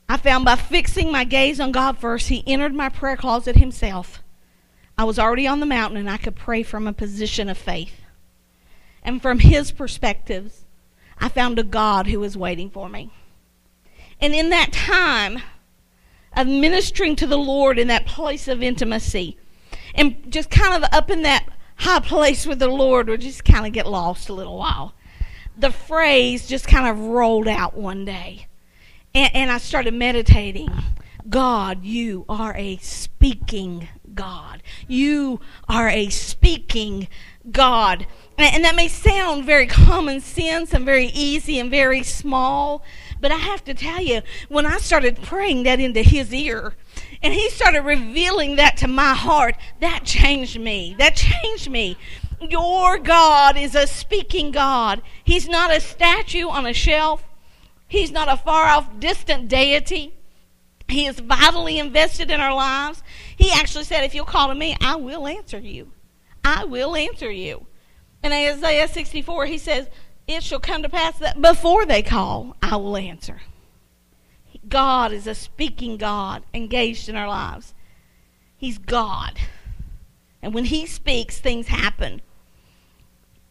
I 0.09 0.17
found 0.17 0.45
by 0.45 0.55
fixing 0.55 1.11
my 1.11 1.23
gaze 1.23 1.59
on 1.59 1.71
God 1.71 1.97
first, 1.97 2.29
He 2.29 2.43
entered 2.45 2.73
my 2.73 2.89
prayer 2.89 3.17
closet 3.17 3.55
Himself 3.55 4.21
I 5.01 5.03
was 5.03 5.17
already 5.17 5.47
on 5.47 5.59
the 5.59 5.65
mountain 5.65 5.97
and 5.97 6.07
I 6.07 6.17
could 6.17 6.35
pray 6.35 6.61
from 6.61 6.85
a 6.85 6.93
position 6.93 7.49
of 7.49 7.57
faith. 7.57 8.01
And 9.03 9.19
from 9.19 9.39
his 9.39 9.71
perspectives, 9.71 10.65
I 11.17 11.27
found 11.27 11.57
a 11.57 11.63
God 11.63 12.05
who 12.05 12.19
was 12.19 12.37
waiting 12.37 12.69
for 12.69 12.87
me. 12.87 13.11
And 14.19 14.35
in 14.35 14.49
that 14.49 14.71
time 14.71 15.41
of 16.37 16.45
ministering 16.45 17.15
to 17.15 17.25
the 17.25 17.37
Lord 17.37 17.79
in 17.79 17.87
that 17.87 18.05
place 18.05 18.47
of 18.47 18.61
intimacy, 18.61 19.37
and 19.95 20.31
just 20.31 20.49
kind 20.49 20.83
of 20.83 20.89
up 20.93 21.09
in 21.09 21.23
that 21.23 21.45
high 21.77 21.99
place 21.99 22.45
with 22.45 22.59
the 22.59 22.67
Lord, 22.67 23.09
would 23.09 23.21
just 23.21 23.43
kind 23.43 23.65
of 23.65 23.73
get 23.73 23.87
lost 23.87 24.29
a 24.29 24.33
little 24.33 24.57
while. 24.57 24.93
The 25.57 25.71
phrase 25.71 26.47
just 26.47 26.67
kind 26.67 26.87
of 26.87 26.99
rolled 26.99 27.47
out 27.47 27.75
one 27.75 28.05
day. 28.05 28.47
And, 29.13 29.31
and 29.33 29.51
I 29.51 29.57
started 29.57 29.93
meditating. 29.93 30.69
God, 31.29 31.83
you 31.83 32.25
are 32.27 32.55
a 32.55 32.77
speaking 32.77 33.87
God. 34.13 34.63
You 34.87 35.39
are 35.67 35.89
a 35.89 36.09
speaking 36.09 37.07
God. 37.51 38.07
And 38.37 38.63
that 38.63 38.75
may 38.75 38.87
sound 38.87 39.45
very 39.45 39.67
common 39.67 40.19
sense 40.19 40.73
and 40.73 40.85
very 40.85 41.07
easy 41.07 41.59
and 41.59 41.69
very 41.69 42.03
small, 42.03 42.83
but 43.19 43.31
I 43.31 43.37
have 43.37 43.63
to 43.65 43.73
tell 43.73 44.01
you, 44.01 44.21
when 44.49 44.65
I 44.65 44.77
started 44.77 45.21
praying 45.21 45.63
that 45.63 45.79
into 45.79 46.01
his 46.01 46.33
ear, 46.33 46.75
and 47.23 47.33
he 47.33 47.49
started 47.49 47.81
revealing 47.81 48.55
that 48.55 48.77
to 48.77 48.87
my 48.87 49.13
heart, 49.13 49.55
that 49.79 50.03
changed 50.03 50.59
me. 50.59 50.95
That 50.97 51.15
changed 51.15 51.69
me. 51.69 51.97
Your 52.41 52.97
God 52.97 53.57
is 53.57 53.75
a 53.75 53.85
speaking 53.85 54.51
God. 54.51 55.01
He's 55.23 55.47
not 55.47 55.75
a 55.75 55.79
statue 55.79 56.47
on 56.47 56.65
a 56.65 56.73
shelf. 56.73 57.23
He's 57.87 58.11
not 58.11 58.27
a 58.27 58.37
far 58.37 58.65
off, 58.65 58.99
distant 58.99 59.47
deity. 59.47 60.13
He 60.87 61.05
is 61.05 61.19
vitally 61.19 61.77
invested 61.77 62.31
in 62.31 62.41
our 62.41 62.53
lives. 62.53 63.03
He 63.35 63.51
actually 63.51 63.83
said, 63.83 64.03
If 64.03 64.15
you'll 64.15 64.25
call 64.25 64.47
to 64.47 64.55
me, 64.55 64.75
I 64.81 64.95
will 64.95 65.27
answer 65.27 65.59
you. 65.59 65.91
I 66.43 66.65
will 66.65 66.95
answer 66.95 67.31
you. 67.31 67.67
In 68.23 68.31
Isaiah 68.31 68.87
64, 68.87 69.45
he 69.45 69.57
says, 69.57 69.89
It 70.27 70.43
shall 70.43 70.59
come 70.59 70.81
to 70.83 70.89
pass 70.89 71.19
that 71.19 71.41
before 71.41 71.85
they 71.85 72.01
call, 72.01 72.55
I 72.61 72.77
will 72.77 72.97
answer. 72.97 73.41
God 74.71 75.11
is 75.11 75.27
a 75.27 75.35
speaking 75.35 75.97
God 75.97 76.43
engaged 76.53 77.07
in 77.07 77.15
our 77.15 77.27
lives. 77.27 77.75
He's 78.57 78.79
God. 78.79 79.37
And 80.41 80.53
when 80.53 80.65
He 80.65 80.87
speaks, 80.87 81.39
things 81.39 81.67
happen. 81.67 82.21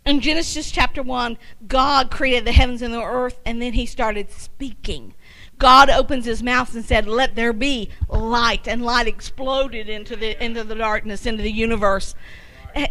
In 0.07 0.21
Genesis 0.21 0.71
chapter 0.71 1.03
1, 1.03 1.39
God 1.69 2.11
created 2.11 2.47
the 2.47 2.53
heavens 2.53 2.83
and 2.83 2.93
the 2.93 3.03
earth, 3.03 3.39
and 3.45 3.61
then 3.61 3.75
He 3.75 3.87
started 3.87 4.31
speaking. 4.33 5.15
God 5.61 5.91
opens 5.91 6.25
his 6.25 6.43
mouth 6.43 6.75
and 6.75 6.85
said, 6.85 7.07
Let 7.07 7.37
there 7.37 7.53
be 7.53 7.91
light. 8.09 8.67
And 8.67 8.83
light 8.83 9.07
exploded 9.07 9.91
into 9.91 10.17
the, 10.17 10.43
into 10.43 10.65
the 10.65 10.75
darkness, 10.75 11.27
into 11.27 11.43
the 11.43 11.53
universe. 11.53 12.15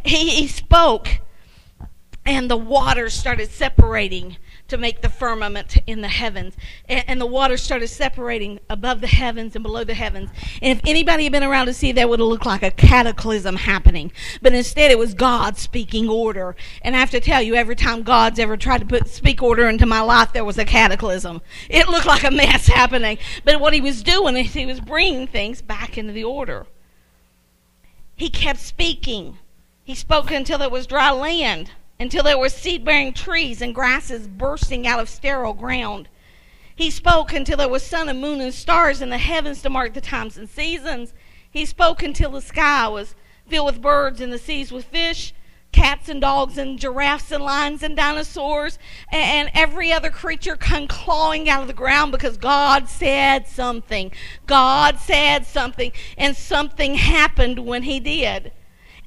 He, 0.06 0.30
he 0.30 0.48
spoke, 0.48 1.20
and 2.26 2.50
the 2.50 2.58
waters 2.58 3.14
started 3.16 3.50
separating 3.50 4.38
to 4.70 4.78
make 4.78 5.02
the 5.02 5.10
firmament 5.10 5.78
in 5.86 6.02
the 6.02 6.08
heavens. 6.08 6.56
And, 6.88 7.04
and, 7.08 7.20
the 7.20 7.26
water 7.26 7.58
started 7.58 7.90
separating 7.90 8.60
above 8.70 9.02
the 9.02 9.08
heavens 9.08 9.56
and 9.56 9.64
below 9.64 9.84
the 9.84 9.94
heavens. 9.94 10.30
And 10.62 10.78
if 10.78 10.84
anybody 10.88 11.24
had 11.24 11.32
been 11.32 11.44
around 11.44 11.66
to 11.68 11.74
see 11.74 11.92
that, 11.92 12.10
would 12.10 12.20
have 12.20 12.28
looked 12.28 12.46
like 12.46 12.64
a 12.64 12.72
cataclysm 12.72 13.58
happening. 13.58 14.12
But 14.42 14.54
instead, 14.54 14.92
it 14.92 15.00
was 15.00 15.14
God 15.14 15.58
speaking 15.58 16.08
order. 16.08 16.56
And 16.82 16.96
I 16.96 17.00
have 17.00 17.12
to 17.12 17.20
tell 17.20 17.42
you, 17.42 17.56
every 17.56 17.76
time 17.76 18.04
God's 18.04 18.40
ever 18.40 18.58
tried 18.58 18.80
to 18.80 18.86
put 18.86 19.08
speak 19.08 19.44
order 19.44 19.68
into 19.68 19.86
my 19.86 20.02
life, 20.02 20.34
there 20.34 20.46
was 20.46 20.58
a 20.58 20.66
cataclysm. 20.66 21.42
It 21.70 21.90
looked 21.90 22.06
like 22.06 22.24
a 22.24 22.32
mess 22.32 22.68
happening. 22.80 23.18
But 23.44 23.60
what 23.60 23.74
he 23.74 23.82
was 23.82 24.04
doing 24.04 24.38
is 24.38 24.54
he 24.54 24.66
was 24.66 24.80
bringing 24.80 25.28
things 25.28 25.62
back 25.62 25.98
into 25.98 26.14
the 26.14 26.24
order. 26.24 26.66
He 28.16 28.30
kept 28.30 28.60
speaking. 28.60 29.38
He 29.86 29.96
spoke 29.96 30.30
until 30.30 30.58
there 30.58 30.70
was 30.70 30.86
dry 30.86 31.10
land, 31.10 31.72
until 32.00 32.24
there 32.24 32.38
were 32.38 32.50
seed 32.50 32.86
bearing 32.86 33.14
trees 33.14 33.62
and 33.62 33.76
grasses 33.76 34.28
bursting 34.28 34.88
out 34.88 35.00
of 35.00 35.10
sterile 35.10 35.54
ground. 35.54 36.08
He 36.76 36.90
spoke 36.90 37.34
until 37.34 37.58
there 37.58 37.68
was 37.68 37.84
sun 37.84 38.08
and 38.08 38.22
moon 38.22 38.40
and 38.40 38.54
stars 38.54 39.02
in 39.02 39.10
the 39.10 39.18
heavens 39.18 39.62
to 39.62 39.70
mark 39.70 39.94
the 39.94 40.02
times 40.02 40.38
and 40.38 40.50
seasons. 40.50 41.14
He 41.52 41.66
spoke 41.66 42.02
until 42.02 42.32
the 42.32 42.42
sky 42.42 42.88
was 42.88 43.16
filled 43.48 43.66
with 43.66 43.82
birds 43.82 44.22
and 44.22 44.32
the 44.32 44.38
seas 44.38 44.72
with 44.72 44.86
fish, 44.86 45.34
cats 45.74 46.08
and 46.08 46.22
dogs 46.22 46.58
and 46.58 46.80
giraffes 46.80 47.32
and 47.32 47.44
lions 47.44 47.84
and 47.84 47.98
dinosaurs 47.98 48.80
and 49.12 49.52
every 49.54 49.92
other 49.92 50.10
creature 50.10 50.56
come 50.56 50.88
clawing 50.88 51.50
out 51.50 51.62
of 51.62 51.68
the 51.68 51.74
ground 51.74 52.12
because 52.14 52.38
God 52.38 52.88
said 52.88 53.46
something. 53.46 54.12
God 54.48 55.00
said 55.00 55.46
something 55.46 55.92
and 56.18 56.36
something 56.36 56.96
happened 56.96 57.60
when 57.60 57.84
he 57.84 58.00
did. 58.00 58.54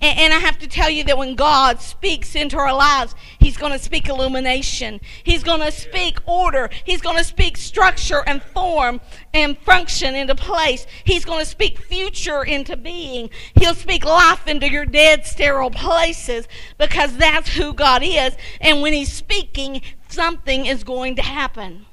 And, 0.03 0.19
and 0.19 0.35
I 0.35 0.39
have 0.39 0.59
to 0.59 0.67
tell 0.67 0.91
you 0.91 1.05
that 1.05 1.17
when 1.17 1.37
God 1.37 1.81
speaks 1.81 2.35
into 2.35 2.59
our 2.59 2.75
lives, 2.75 3.15
He's 3.39 3.57
going 3.57 3.73
to 3.73 3.79
speak 3.79 4.09
illumination. 4.09 5.01
He's 5.23 5.45
going 5.45 5.61
to 5.61 5.71
speak 5.71 6.19
order. 6.27 6.69
He's 6.85 7.01
going 7.01 7.17
to 7.17 7.25
speak 7.25 7.57
structure 7.57 8.23
and 8.27 8.43
form 8.43 9.01
and 9.33 9.57
function 9.59 10.15
into 10.15 10.35
place. 10.35 10.87
He's 11.05 11.25
going 11.25 11.41
to 11.41 11.47
speak 11.47 11.79
future 11.79 12.43
into 12.43 12.77
being. 12.77 13.31
He'll 13.55 13.75
speak 13.75 14.05
life 14.05 14.47
into 14.47 14.71
your 14.71 14.87
dead, 14.87 15.25
sterile 15.25 15.71
places 15.71 16.49
because 16.79 17.17
that's 17.17 17.55
who 17.57 17.73
God 17.73 18.03
is. 18.05 18.37
And 18.61 18.83
when 18.83 18.93
He's 18.93 19.13
speaking, 19.13 19.83
something 20.09 20.67
is 20.67 20.85
going 20.85 21.17
to 21.17 21.23
happen 21.23 21.87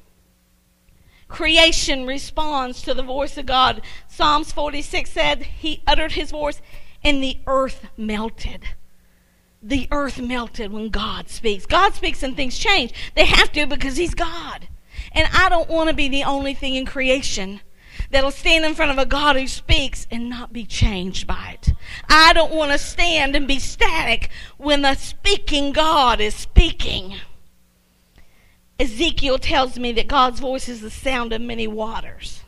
creation 1.28 2.08
responds 2.08 2.82
to 2.82 2.92
the 2.92 3.04
voice 3.04 3.38
of 3.38 3.46
God. 3.46 3.84
Psalms 4.08 4.52
46 4.52 5.12
said, 5.12 5.44
He 5.44 5.84
uttered 5.86 6.14
His 6.14 6.32
voice 6.32 6.60
and 7.04 7.24
the 7.24 7.40
earth 7.48 7.88
melted. 7.98 8.64
The 9.62 9.88
earth 9.92 10.20
melted 10.20 10.72
when 10.72 10.90
God 10.90 11.30
speaks. 11.30 11.66
God 11.66 11.94
speaks 11.94 12.24
and 12.24 12.36
things 12.36 12.58
change. 12.58 12.94
They 13.16 13.26
have 13.26 13.52
to 13.54 13.68
because 13.68 13.98
He's 13.98 14.14
God. 14.14 14.68
And 15.12 15.28
I 15.34 15.50
don't 15.50 15.70
want 15.70 15.90
to 15.90 15.96
be 15.96 16.08
the 16.08 16.24
only 16.24 16.54
thing 16.54 16.76
in 16.76 16.86
creation 16.86 17.62
that'll 18.12 18.32
stand 18.32 18.66
in 18.66 18.74
front 18.74 18.92
of 18.92 18.98
a 18.98 19.06
God 19.06 19.36
who 19.36 19.48
speaks 19.48 20.08
and 20.10 20.30
not 20.30 20.54
be 20.54 20.66
changed 20.66 21.28
by 21.28 21.58
it. 21.62 21.74
I 22.08 22.34
don't 22.34 22.54
want 22.54 22.72
to 22.72 22.78
stand 22.78 23.36
and 23.36 23.48
be 23.48 23.60
static 23.60 24.30
when 24.58 24.82
the 24.82 24.96
speaking 24.96 25.72
God 25.72 26.20
is 26.22 26.36
speaking. 26.36 27.16
Ezekiel 28.80 29.38
tells 29.38 29.78
me 29.78 29.92
that 29.94 30.08
God's 30.08 30.40
voice 30.40 30.70
is 30.70 30.82
the 30.82 30.90
sound 30.90 31.34
of 31.34 31.42
many 31.42 31.68
waters. 31.68 32.44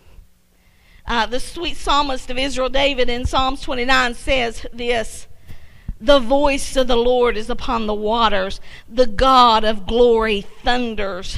Uh, 1.12 1.26
the 1.26 1.42
sweet 1.42 1.76
psalmist 1.76 2.30
of 2.30 2.38
Israel, 2.38 2.70
David, 2.70 3.10
in 3.10 3.26
Psalms 3.26 3.60
29 3.60 4.14
says 4.14 4.66
this 4.72 5.28
The 6.00 6.22
voice 6.22 6.78
of 6.78 6.88
the 6.88 6.96
Lord 6.96 7.36
is 7.36 7.50
upon 7.50 7.86
the 7.86 7.94
waters, 7.94 8.62
the 8.88 9.08
God 9.08 9.66
of 9.66 9.86
glory 9.86 10.46
thunders. 10.64 11.38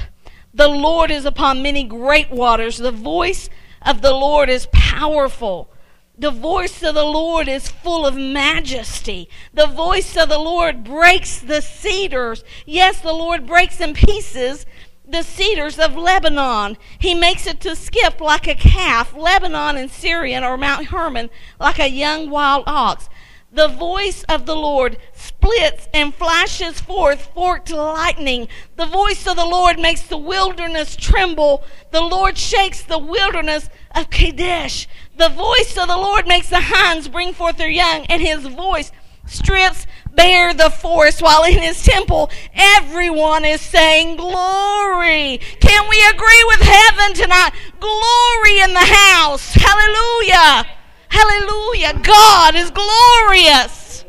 The 0.54 0.68
Lord 0.68 1.10
is 1.10 1.26
upon 1.26 1.64
many 1.64 1.84
great 1.84 2.30
waters. 2.30 2.78
The 2.78 2.92
voice 2.92 3.50
of 3.82 4.04
the 4.04 4.12
Lord 4.12 4.48
is 4.48 4.68
powerful. 4.72 5.72
The 6.20 6.30
voice 6.30 6.84
of 6.84 6.94
the 6.94 7.04
Lord 7.04 7.48
is 7.48 7.68
full 7.68 8.06
of 8.06 8.16
majesty. 8.16 9.28
The 9.56 9.66
voice 9.66 10.16
of 10.16 10.30
the 10.30 10.38
Lord 10.38 10.84
breaks 10.84 11.40
the 11.40 11.62
cedars. 11.62 12.44
Yes, 12.68 13.02
the 13.02 13.12
Lord 13.12 13.48
breaks 13.48 13.82
in 13.82 13.96
pieces 13.96 14.68
the 15.14 15.24
cedars 15.24 15.80
of 15.80 15.96
Lebanon. 15.96 16.78
He 16.98 17.14
makes 17.14 17.48
it 17.48 17.62
to 17.62 17.76
skip 17.76 18.20
like 18.20 18.48
a 18.48 18.56
calf, 18.56 19.16
Lebanon 19.16 19.78
and 19.78 19.90
Sirion 19.90 20.44
or 20.44 20.58
Mount 20.58 20.88
Hermon 20.88 21.30
like 21.60 21.80
a 21.80 21.90
young 21.90 22.30
wild 22.30 22.64
ox. 22.68 23.10
The 23.52 23.68
voice 23.68 24.24
of 24.24 24.48
the 24.48 24.56
Lord 24.56 24.98
splits 25.14 25.88
and 25.94 26.16
flashes 26.16 26.82
forth 26.82 27.30
forked 27.36 27.70
lightning. 27.70 28.48
The 28.76 28.88
voice 28.88 29.28
of 29.28 29.36
the 29.36 29.46
Lord 29.46 29.78
makes 29.78 30.02
the 30.02 30.18
wilderness 30.18 30.96
tremble. 30.96 31.64
The 31.92 32.02
Lord 32.02 32.36
shakes 32.36 32.82
the 32.82 32.98
wilderness 32.98 33.70
of 33.94 34.10
Kadesh. 34.10 34.88
The 35.16 35.30
voice 35.30 35.78
of 35.78 35.88
the 35.88 35.98
Lord 35.98 36.28
makes 36.28 36.50
the 36.50 36.62
hinds 36.62 37.08
bring 37.08 37.34
forth 37.34 37.58
their 37.58 37.70
young, 37.70 38.08
and 38.08 38.20
his 38.20 38.48
voice 38.48 38.92
strips 39.28 39.86
bare 40.16 40.54
the 40.54 40.70
forest 40.70 41.22
while 41.22 41.44
in 41.44 41.60
his 41.60 41.84
temple 41.84 42.30
everyone 42.54 43.46
is 43.46 43.62
saying 43.62 44.16
glory. 44.16 45.40
Can 45.60 45.90
we 45.90 46.04
agree 46.10 46.44
with 46.48 46.62
heaven 46.62 47.14
tonight? 47.14 47.52
Glory 47.80 48.60
in 48.62 48.74
the 48.74 48.80
house. 48.80 49.54
Hallelujah. 49.54 50.68
Hallelujah. 51.10 52.00
God 52.02 52.56
is 52.56 52.72
glorious. 52.72 54.06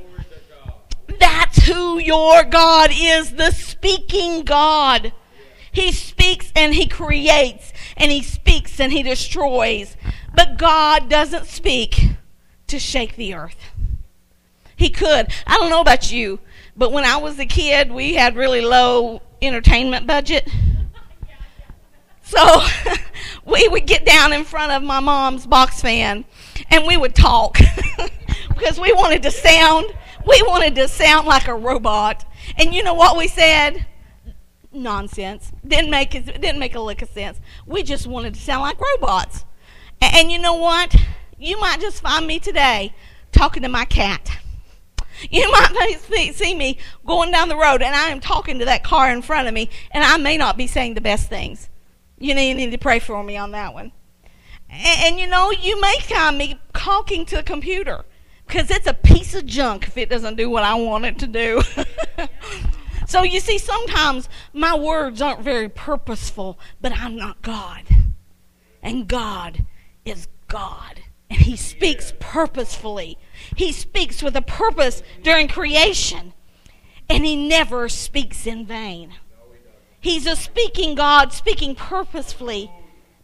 That's 1.20 1.66
who 1.66 1.99
your 1.99 2.44
God 2.44 2.90
is, 2.92 3.32
the 3.32 3.50
speaking 3.50 4.42
God. 4.42 5.12
He 5.70 5.90
speaks 5.92 6.52
and 6.54 6.75
he 6.75 6.87
creates, 6.87 7.73
and 7.96 8.12
he 8.12 8.23
speaks 8.23 8.78
and 8.78 8.92
he 8.92 9.02
destroys. 9.02 9.96
But 10.34 10.56
God 10.56 11.08
doesn't 11.08 11.46
speak 11.46 12.11
to 12.68 12.78
shake 12.78 13.16
the 13.16 13.34
earth. 13.34 13.56
He 14.85 14.91
could. 14.91 15.33
I 15.47 15.57
don't 15.57 15.71
know 15.71 15.81
about 15.81 16.12
you, 16.12 16.41
but 16.76 16.93
when 16.93 17.07
I 17.07 17.17
was 17.17 17.38
a 17.38 17.47
kid, 17.47 17.91
we 17.91 18.17
had 18.17 18.37
really 18.37 18.61
low 18.61 19.23
entertainment 19.41 20.07
budget. 20.07 20.47
So 22.21 22.61
we 23.47 23.67
would 23.67 23.87
get 23.87 24.05
down 24.05 24.35
in 24.35 24.45
front 24.45 24.73
of 24.73 24.83
my 24.83 25.00
mom's 25.00 25.47
box 25.47 25.81
fan 25.81 26.26
and 26.71 26.87
we 26.87 26.99
would 26.99 27.14
talk. 27.14 27.57
because 28.50 28.79
we 28.79 28.93
wanted 28.93 29.23
to 29.23 29.31
sound 29.31 29.87
we 30.26 30.43
wanted 30.43 30.75
to 30.75 30.87
sound 30.87 31.26
like 31.26 31.49
a 31.49 31.55
robot. 31.55 32.26
And 32.59 32.75
you 32.75 32.83
know 32.83 32.93
what 32.93 33.17
we 33.17 33.26
said? 33.26 33.87
Nonsense. 34.71 35.50
Didn't 35.67 35.91
make 35.91 36.11
didn't 36.11 36.59
make 36.59 36.75
a 36.75 36.81
lick 36.81 37.00
of 37.00 37.09
sense. 37.09 37.41
We 37.64 37.83
just 37.85 38.07
wanted 38.07 38.35
to 38.35 38.41
sound 38.41 38.61
like 38.61 38.79
robots. 38.79 39.47
And, 40.03 40.14
and 40.14 40.31
you 40.31 40.38
know 40.38 40.57
what? 40.57 40.95
You 41.38 41.59
might 41.59 41.81
just 41.81 42.03
find 42.03 42.26
me 42.26 42.38
today 42.38 42.95
talking 43.33 43.62
to 43.62 43.71
my 43.71 43.87
cat. 43.87 44.44
You 45.31 45.50
might 45.52 45.99
see 46.35 46.54
me 46.54 46.78
going 47.07 47.31
down 47.31 47.49
the 47.49 47.57
road 47.57 47.83
and 47.83 47.95
I 47.95 48.09
am 48.09 48.21
talking 48.21 48.59
to 48.59 48.64
that 48.64 48.85
car 48.85 49.11
in 49.11 49.23
front 49.23 49.49
of 49.49 49.54
me, 49.54 49.71
and 49.90 50.04
I 50.04 50.16
may 50.16 50.37
not 50.37 50.57
be 50.57 50.66
saying 50.66 50.95
the 50.95 51.00
best 51.00 51.28
things. 51.28 51.69
You 52.19 52.35
need, 52.35 52.49
you 52.50 52.54
need 52.54 52.71
to 52.71 52.78
pray 52.78 52.99
for 52.99 53.23
me 53.23 53.37
on 53.37 53.50
that 53.52 53.75
one. 53.75 53.93
And, 54.71 55.00
and 55.02 55.21
you 55.21 55.26
know, 55.26 55.50
you 55.50 55.81
may 55.81 55.97
find 56.00 56.38
me 56.38 56.61
talking 56.73 57.26
to 57.26 57.38
a 57.38 57.43
computer 57.43 58.04
because 58.47 58.71
it's 58.71 58.87
a 58.87 58.95
piece 58.95 59.35
of 59.35 59.47
junk 59.47 59.87
if 59.87 59.97
it 59.97 60.09
doesn't 60.09 60.37
do 60.37 60.50
what 60.50 60.64
I 60.64 60.75
want 60.75 61.04
it 61.04 61.19
to 61.21 61.26
do. 61.26 61.62
so 63.07 63.23
you 63.23 63.40
see, 63.40 63.59
sometimes 63.59 64.28
my 64.52 64.76
words 64.76 65.21
aren't 65.23 65.43
very 65.43 65.69
purposeful, 65.69 66.59
but 66.81 66.93
I'm 66.93 67.16
not 67.16 67.43
God. 67.43 67.83
And 68.83 69.09
God 69.09 69.64
is 70.04 70.28
God. 70.49 71.02
And 71.31 71.40
He 71.40 71.57
speaks 71.57 72.12
purposefully. 72.21 73.19
He 73.57 73.73
speaks 73.73 74.23
with 74.23 74.37
a 74.37 74.43
purpose 74.43 75.03
during 75.23 75.49
creation. 75.49 76.33
And 77.09 77.25
He 77.25 77.49
never 77.49 77.88
speaks 77.88 78.47
in 78.47 78.67
vain. 78.67 79.14
He's 80.00 80.26
a 80.26 80.37
speaking 80.37 80.95
God, 80.95 81.33
speaking 81.33 81.75
purposefully 81.75 82.71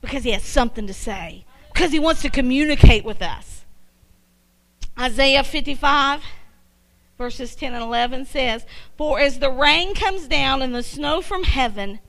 because 0.00 0.24
He 0.24 0.30
has 0.32 0.42
something 0.42 0.86
to 0.86 0.94
say, 0.94 1.44
because 1.72 1.92
He 1.92 1.98
wants 1.98 2.22
to 2.22 2.30
communicate 2.30 3.04
with 3.04 3.22
us. 3.22 3.64
Isaiah 4.98 5.44
55, 5.44 6.22
verses 7.16 7.54
10 7.54 7.74
and 7.74 7.82
11 7.82 8.26
says, 8.26 8.64
For 8.96 9.20
as 9.20 9.38
the 9.38 9.50
rain 9.50 9.94
comes 9.94 10.26
down 10.26 10.62
and 10.62 10.74
the 10.74 10.82
snow 10.82 11.20
from 11.20 11.44
heaven, 11.44 12.00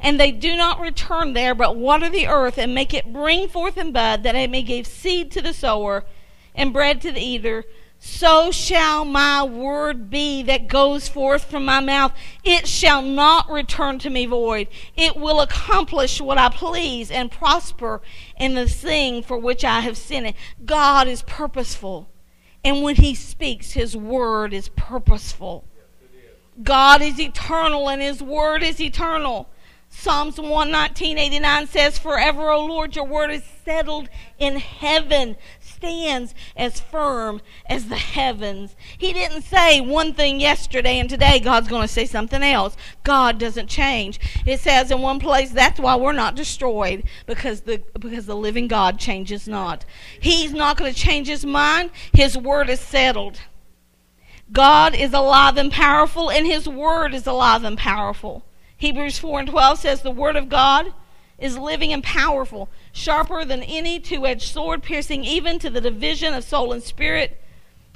and 0.00 0.18
they 0.18 0.32
do 0.32 0.56
not 0.56 0.80
return 0.80 1.34
there, 1.34 1.54
but 1.54 1.76
water 1.76 2.08
the 2.08 2.26
earth 2.26 2.56
and 2.56 2.74
make 2.74 2.94
it 2.94 3.12
bring 3.12 3.48
forth 3.48 3.76
and 3.76 3.92
bud, 3.92 4.22
that 4.22 4.34
it 4.34 4.50
may 4.50 4.62
give 4.62 4.86
seed 4.86 5.30
to 5.32 5.42
the 5.42 5.52
sower 5.52 6.04
and 6.54 6.72
bread 6.72 7.00
to 7.02 7.12
the 7.12 7.20
eater, 7.20 7.64
so 8.02 8.50
shall 8.50 9.04
my 9.04 9.42
word 9.42 10.08
be 10.08 10.42
that 10.44 10.68
goes 10.68 11.06
forth 11.06 11.44
from 11.44 11.66
my 11.66 11.80
mouth. 11.80 12.12
It 12.42 12.66
shall 12.66 13.02
not 13.02 13.50
return 13.50 13.98
to 13.98 14.10
me 14.10 14.24
void. 14.24 14.68
It 14.96 15.16
will 15.16 15.42
accomplish 15.42 16.18
what 16.18 16.38
I 16.38 16.48
please 16.48 17.10
and 17.10 17.30
prosper 17.30 18.00
in 18.38 18.54
the 18.54 18.66
thing 18.66 19.22
for 19.22 19.36
which 19.36 19.64
I 19.64 19.80
have 19.80 19.98
sent 19.98 20.26
it. 20.26 20.36
God 20.64 21.08
is 21.08 21.22
purposeful. 21.22 22.08
And 22.64 22.82
when 22.82 22.96
he 22.96 23.14
speaks, 23.14 23.72
his 23.72 23.94
word 23.94 24.54
is 24.54 24.70
purposeful. 24.70 25.64
God 26.62 27.02
is 27.02 27.20
eternal 27.20 27.88
and 27.90 28.00
his 28.00 28.22
word 28.22 28.62
is 28.62 28.80
eternal. 28.80 29.50
Psalms 29.92 30.36
119.89 30.36 31.68
says, 31.68 31.98
Forever, 31.98 32.50
O 32.50 32.64
Lord, 32.64 32.94
your 32.94 33.04
word 33.04 33.30
is 33.30 33.42
settled 33.64 34.08
in 34.38 34.56
heaven, 34.56 35.36
stands 35.80 36.34
as 36.56 36.78
firm 36.78 37.40
as 37.66 37.88
the 37.88 37.96
heavens. 37.96 38.76
He 38.98 39.14
didn't 39.14 39.42
say 39.42 39.80
one 39.80 40.12
thing 40.12 40.38
yesterday 40.38 40.98
and 40.98 41.08
today 41.08 41.40
God's 41.40 41.68
going 41.68 41.82
to 41.82 41.88
say 41.88 42.04
something 42.04 42.42
else. 42.42 42.76
God 43.02 43.38
doesn't 43.38 43.68
change. 43.68 44.20
It 44.44 44.60
says 44.60 44.90
in 44.90 45.00
one 45.00 45.18
place 45.18 45.50
that's 45.50 45.80
why 45.80 45.96
we're 45.96 46.12
not 46.12 46.34
destroyed 46.34 47.04
because 47.26 47.62
the 47.62 47.82
because 47.98 48.26
the 48.26 48.36
living 48.36 48.68
God 48.68 48.98
changes 48.98 49.48
not. 49.48 49.86
He's 50.20 50.52
not 50.52 50.76
going 50.76 50.92
to 50.92 50.98
change 50.98 51.28
his 51.28 51.46
mind. 51.46 51.90
His 52.12 52.36
word 52.36 52.68
is 52.68 52.80
settled. 52.80 53.40
God 54.52 54.94
is 54.94 55.14
alive 55.14 55.56
and 55.56 55.72
powerful 55.72 56.30
and 56.30 56.46
his 56.46 56.68
word 56.68 57.14
is 57.14 57.26
alive 57.26 57.64
and 57.64 57.78
powerful. 57.78 58.44
Hebrews 58.76 59.18
4 59.18 59.40
and 59.40 59.48
12 59.48 59.78
says 59.78 60.02
the 60.02 60.10
word 60.10 60.36
of 60.36 60.50
God 60.50 60.92
is 61.38 61.56
living 61.56 61.92
and 61.92 62.04
powerful, 62.04 62.68
sharper 62.92 63.44
than 63.44 63.62
any 63.62 64.00
two 64.00 64.26
edged 64.26 64.52
sword, 64.52 64.82
piercing 64.82 65.24
even 65.24 65.58
to 65.58 65.70
the 65.70 65.80
division 65.80 66.34
of 66.34 66.44
soul 66.44 66.72
and 66.72 66.82
spirit, 66.82 67.40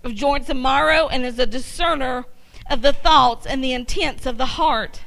of 0.03 0.15
joints 0.15 0.49
and 0.49 0.63
marrow, 0.63 1.09
and 1.09 1.25
is 1.25 1.39
a 1.39 1.47
discerner 1.47 2.27
of 2.71 2.83
the 2.83 2.93
thoughts 2.93 3.47
and 3.47 3.63
the 3.63 3.73
intents 3.73 4.27
of 4.27 4.39
the 4.39 4.47
heart. 4.47 5.03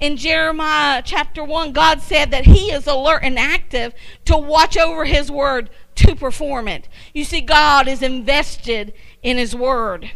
In 0.00 0.16
Jeremiah 0.16 1.02
chapter 1.04 1.44
1, 1.44 1.72
God 1.72 2.00
said 2.00 2.30
that 2.30 2.46
He 2.46 2.70
is 2.70 2.86
alert 2.86 3.20
and 3.22 3.38
active 3.38 3.92
to 4.24 4.36
watch 4.36 4.78
over 4.78 5.04
His 5.04 5.30
word 5.30 5.68
to 5.96 6.14
perform 6.14 6.68
it. 6.68 6.88
You 7.12 7.24
see, 7.24 7.42
God 7.42 7.86
is 7.86 8.02
invested 8.02 8.94
in 9.22 9.36
His 9.36 9.54
word. 9.54 10.12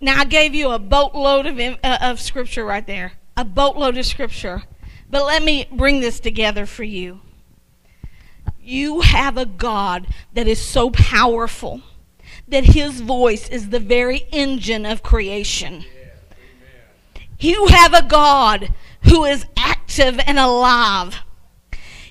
Now, 0.00 0.20
I 0.20 0.24
gave 0.24 0.54
you 0.54 0.70
a 0.70 0.78
boatload 0.78 1.46
of, 1.46 1.60
uh, 1.60 1.98
of 2.00 2.18
scripture 2.18 2.64
right 2.64 2.86
there. 2.86 3.12
A 3.36 3.44
boatload 3.44 3.98
of 3.98 4.06
scripture. 4.06 4.62
But 5.12 5.26
let 5.26 5.42
me 5.42 5.68
bring 5.70 6.00
this 6.00 6.20
together 6.20 6.64
for 6.64 6.84
you. 6.84 7.20
You 8.62 9.02
have 9.02 9.36
a 9.36 9.44
God 9.44 10.06
that 10.32 10.48
is 10.48 10.58
so 10.60 10.90
powerful 10.90 11.82
that 12.48 12.64
his 12.64 13.02
voice 13.02 13.46
is 13.50 13.68
the 13.68 13.78
very 13.78 14.26
engine 14.32 14.86
of 14.86 15.02
creation. 15.02 15.84
You 17.38 17.66
have 17.66 17.92
a 17.92 18.02
God 18.02 18.72
who 19.02 19.24
is 19.24 19.44
active 19.56 20.18
and 20.26 20.38
alive 20.38 21.20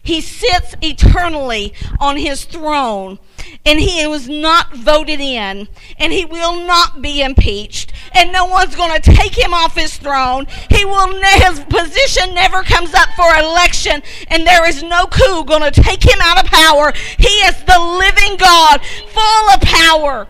he 0.03 0.21
sits 0.21 0.75
eternally 0.81 1.73
on 1.99 2.17
his 2.17 2.45
throne, 2.45 3.19
and 3.65 3.79
he 3.79 4.05
was 4.07 4.27
not 4.27 4.75
voted 4.75 5.19
in, 5.19 5.67
and 5.97 6.13
he 6.13 6.25
will 6.25 6.65
not 6.65 7.01
be 7.01 7.21
impeached, 7.21 7.93
and 8.13 8.31
no 8.31 8.45
one's 8.45 8.75
going 8.75 8.99
to 8.99 9.11
take 9.11 9.37
him 9.37 9.53
off 9.53 9.75
his 9.75 9.97
throne. 9.97 10.47
He 10.69 10.85
will 10.85 11.11
his 11.21 11.59
position 11.61 12.33
never 12.33 12.63
comes 12.63 12.93
up 12.93 13.09
for 13.15 13.35
election, 13.35 14.01
and 14.27 14.45
there 14.45 14.67
is 14.67 14.83
no 14.83 15.07
coup 15.07 15.43
going 15.45 15.71
to 15.71 15.81
take 15.81 16.03
him 16.03 16.19
out 16.21 16.43
of 16.43 16.51
power. 16.51 16.93
He 17.17 17.33
is 17.45 17.63
the 17.63 17.79
living 17.79 18.37
God, 18.37 18.81
full 19.11 19.49
of 19.49 19.61
power. 19.61 20.27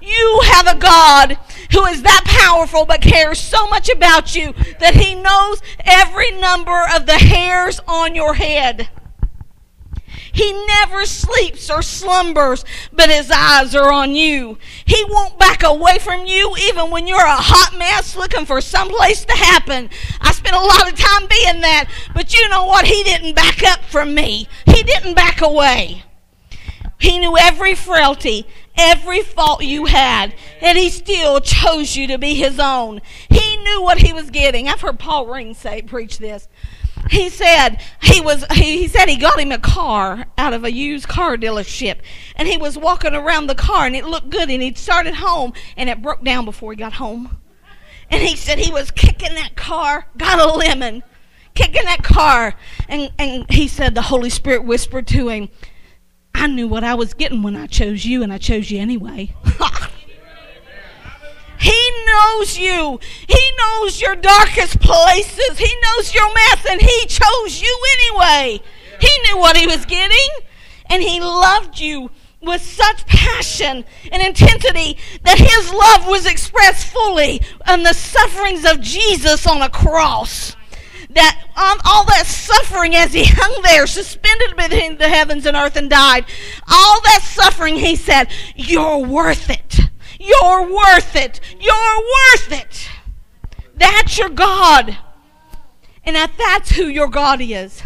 You 0.00 0.40
have 0.44 0.66
a 0.66 0.78
God 0.78 1.38
who 1.72 1.84
is 1.86 2.02
that 2.02 2.22
powerful 2.24 2.86
but 2.86 3.02
cares 3.02 3.38
so 3.38 3.66
much 3.68 3.88
about 3.88 4.34
you 4.34 4.54
that 4.80 4.94
he 4.94 5.14
knows 5.14 5.60
every 5.84 6.30
number 6.32 6.86
of 6.94 7.06
the 7.06 7.18
hairs 7.18 7.80
on 7.86 8.14
your 8.14 8.34
head. 8.34 8.88
He 10.32 10.52
never 10.66 11.06
sleeps 11.06 11.70
or 11.70 11.82
slumbers, 11.82 12.64
but 12.92 13.10
his 13.10 13.30
eyes 13.30 13.74
are 13.74 13.92
on 13.92 14.14
you. 14.14 14.58
He 14.84 15.04
won't 15.08 15.38
back 15.38 15.62
away 15.62 15.98
from 15.98 16.26
you 16.26 16.54
even 16.60 16.90
when 16.90 17.06
you're 17.06 17.18
a 17.18 17.36
hot 17.36 17.76
mess 17.78 18.16
looking 18.16 18.46
for 18.46 18.60
someplace 18.60 19.24
to 19.24 19.32
happen. 19.32 19.90
I 20.20 20.32
spent 20.32 20.56
a 20.56 20.60
lot 20.60 20.90
of 20.90 20.98
time 20.98 21.26
being 21.28 21.60
that, 21.62 21.90
but 22.14 22.34
you 22.34 22.48
know 22.48 22.64
what? 22.64 22.86
He 22.86 23.02
didn't 23.02 23.34
back 23.34 23.62
up 23.62 23.84
from 23.84 24.14
me. 24.14 24.48
He 24.66 24.82
didn't 24.82 25.14
back 25.14 25.40
away. 25.40 26.04
He 26.98 27.18
knew 27.18 27.36
every 27.38 27.74
frailty, 27.74 28.46
every 28.76 29.22
fault 29.22 29.64
you 29.64 29.86
had, 29.86 30.34
and 30.60 30.76
he 30.76 30.90
still 30.90 31.40
chose 31.40 31.96
you 31.96 32.06
to 32.08 32.18
be 32.18 32.34
his 32.34 32.60
own. 32.60 33.00
He 33.30 33.56
knew 33.56 33.80
what 33.82 33.98
he 33.98 34.12
was 34.12 34.30
getting. 34.30 34.68
I've 34.68 34.82
heard 34.82 34.98
Paul 34.98 35.26
Ring 35.26 35.54
say, 35.54 35.80
preach 35.80 36.18
this 36.18 36.46
he 37.10 37.28
said 37.28 37.82
he 38.00 38.20
was 38.20 38.44
he, 38.52 38.78
he 38.78 38.88
said 38.88 39.08
he 39.08 39.16
got 39.16 39.40
him 39.40 39.50
a 39.50 39.58
car 39.58 40.26
out 40.38 40.52
of 40.52 40.64
a 40.64 40.72
used 40.72 41.08
car 41.08 41.36
dealership. 41.36 41.98
And 42.36 42.46
he 42.46 42.56
was 42.56 42.78
walking 42.78 43.14
around 43.14 43.48
the 43.48 43.56
car 43.56 43.84
and 43.84 43.96
it 43.96 44.04
looked 44.04 44.30
good 44.30 44.48
and 44.48 44.62
he 44.62 44.72
started 44.74 45.14
home 45.14 45.52
and 45.76 45.90
it 45.90 46.00
broke 46.00 46.22
down 46.22 46.44
before 46.44 46.72
he 46.72 46.76
got 46.76 46.94
home. 46.94 47.38
And 48.10 48.22
he 48.22 48.36
said 48.36 48.58
he 48.58 48.72
was 48.72 48.92
kicking 48.92 49.34
that 49.34 49.56
car 49.56 50.06
got 50.16 50.38
a 50.38 50.56
lemon 50.56 51.02
kicking 51.54 51.84
that 51.84 52.04
car. 52.04 52.54
And 52.88 53.10
and 53.18 53.50
he 53.50 53.66
said 53.66 53.96
the 53.96 54.02
holy 54.02 54.30
spirit 54.30 54.64
whispered 54.64 55.08
to 55.08 55.28
him 55.28 55.48
i 56.32 56.46
knew 56.46 56.68
what 56.68 56.84
i 56.84 56.94
was 56.94 57.12
getting 57.12 57.42
when 57.42 57.56
i 57.56 57.66
chose 57.66 58.04
you 58.04 58.22
and 58.22 58.32
i 58.32 58.38
chose 58.38 58.70
you 58.70 58.78
anyway 58.78 59.34
He 61.60 61.90
knows 62.06 62.58
you. 62.58 62.98
He 63.28 63.52
knows 63.58 64.00
your 64.00 64.16
darkest 64.16 64.80
places. 64.80 65.58
He 65.58 65.74
knows 65.84 66.14
your 66.14 66.32
mess, 66.32 66.66
and 66.70 66.80
He 66.80 67.06
chose 67.06 67.60
you 67.60 67.84
anyway. 67.98 68.60
He 68.98 69.18
knew 69.24 69.38
what 69.38 69.56
He 69.56 69.66
was 69.66 69.84
getting, 69.84 70.28
and 70.88 71.02
He 71.02 71.20
loved 71.20 71.78
you 71.78 72.10
with 72.40 72.62
such 72.62 73.06
passion 73.06 73.84
and 74.10 74.22
intensity 74.22 74.96
that 75.24 75.38
His 75.38 75.72
love 75.72 76.06
was 76.08 76.24
expressed 76.24 76.86
fully 76.86 77.42
in 77.68 77.82
the 77.82 77.92
sufferings 77.92 78.64
of 78.64 78.80
Jesus 78.80 79.46
on 79.46 79.60
a 79.60 79.68
cross 79.68 80.56
that 81.10 81.44
on 81.56 81.78
all 81.84 82.04
that 82.04 82.24
suffering 82.24 82.94
as 82.94 83.12
he 83.12 83.24
hung 83.26 83.62
there, 83.62 83.86
suspended 83.86 84.56
between 84.56 84.96
the 84.96 85.08
heavens 85.08 85.44
and 85.44 85.56
earth 85.56 85.76
and 85.76 85.90
died, 85.90 86.24
all 86.70 87.00
that 87.02 87.22
suffering, 87.24 87.76
he 87.76 87.96
said, 87.96 88.28
You're 88.54 88.98
worth 88.98 89.50
it. 89.50 89.89
You're 90.20 90.70
worth 90.70 91.16
it. 91.16 91.40
You're 91.58 91.96
worth 91.96 92.52
it. 92.52 92.90
That's 93.74 94.18
your 94.18 94.28
God. 94.28 94.98
And 96.04 96.14
that 96.14 96.32
that's 96.36 96.72
who 96.72 96.84
your 96.84 97.08
God 97.08 97.40
is. 97.40 97.82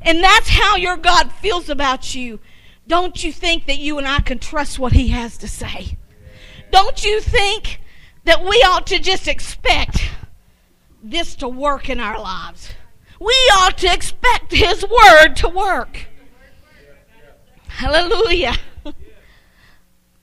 And 0.00 0.24
that's 0.24 0.48
how 0.48 0.76
your 0.76 0.96
God 0.96 1.30
feels 1.30 1.68
about 1.68 2.14
you. 2.14 2.40
don't 2.88 3.22
you 3.22 3.32
think 3.32 3.66
that 3.66 3.78
you 3.78 3.98
and 3.98 4.08
I 4.08 4.20
can 4.20 4.38
trust 4.38 4.78
what 4.78 4.92
He 4.92 5.08
has 5.08 5.36
to 5.38 5.48
say? 5.48 5.98
Don't 6.70 7.04
you 7.04 7.20
think 7.20 7.80
that 8.24 8.42
we 8.42 8.56
ought 8.66 8.86
to 8.86 8.98
just 8.98 9.28
expect 9.28 10.08
this 11.02 11.34
to 11.36 11.48
work 11.48 11.90
in 11.90 12.00
our 12.00 12.18
lives? 12.18 12.70
We 13.20 13.34
ought 13.52 13.76
to 13.78 13.92
expect 13.92 14.52
His 14.52 14.82
Word 14.82 15.34
to 15.36 15.48
work. 15.48 16.06
Hallelujah. 17.68 18.56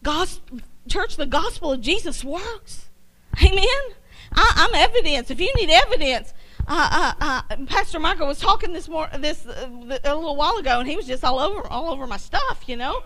God's, 0.04 0.42
church, 0.90 1.16
the 1.16 1.26
gospel 1.26 1.74
of 1.74 1.82
Jesus 1.82 2.24
works. 2.24 2.90
Amen. 3.44 3.94
I, 4.34 4.68
am 4.70 4.76
evidence. 4.76 5.32
If 5.32 5.40
you 5.40 5.52
need 5.56 5.70
evidence, 5.70 6.34
uh, 6.68 7.14
uh, 7.20 7.42
uh, 7.50 7.56
Pastor 7.66 8.00
Michael 8.00 8.28
was 8.28 8.40
talking 8.40 8.74
this 8.74 8.88
more 8.88 9.10
this 9.18 9.46
uh, 9.46 9.70
a 10.04 10.16
little 10.16 10.36
while 10.36 10.58
ago, 10.58 10.80
and 10.80 10.88
he 10.88 10.96
was 10.96 11.08
just 11.08 11.24
all 11.24 11.40
over 11.40 11.68
all 11.68 11.92
over 11.92 12.06
my 12.06 12.18
stuff. 12.18 12.64
You 12.68 12.78
know, 12.78 13.04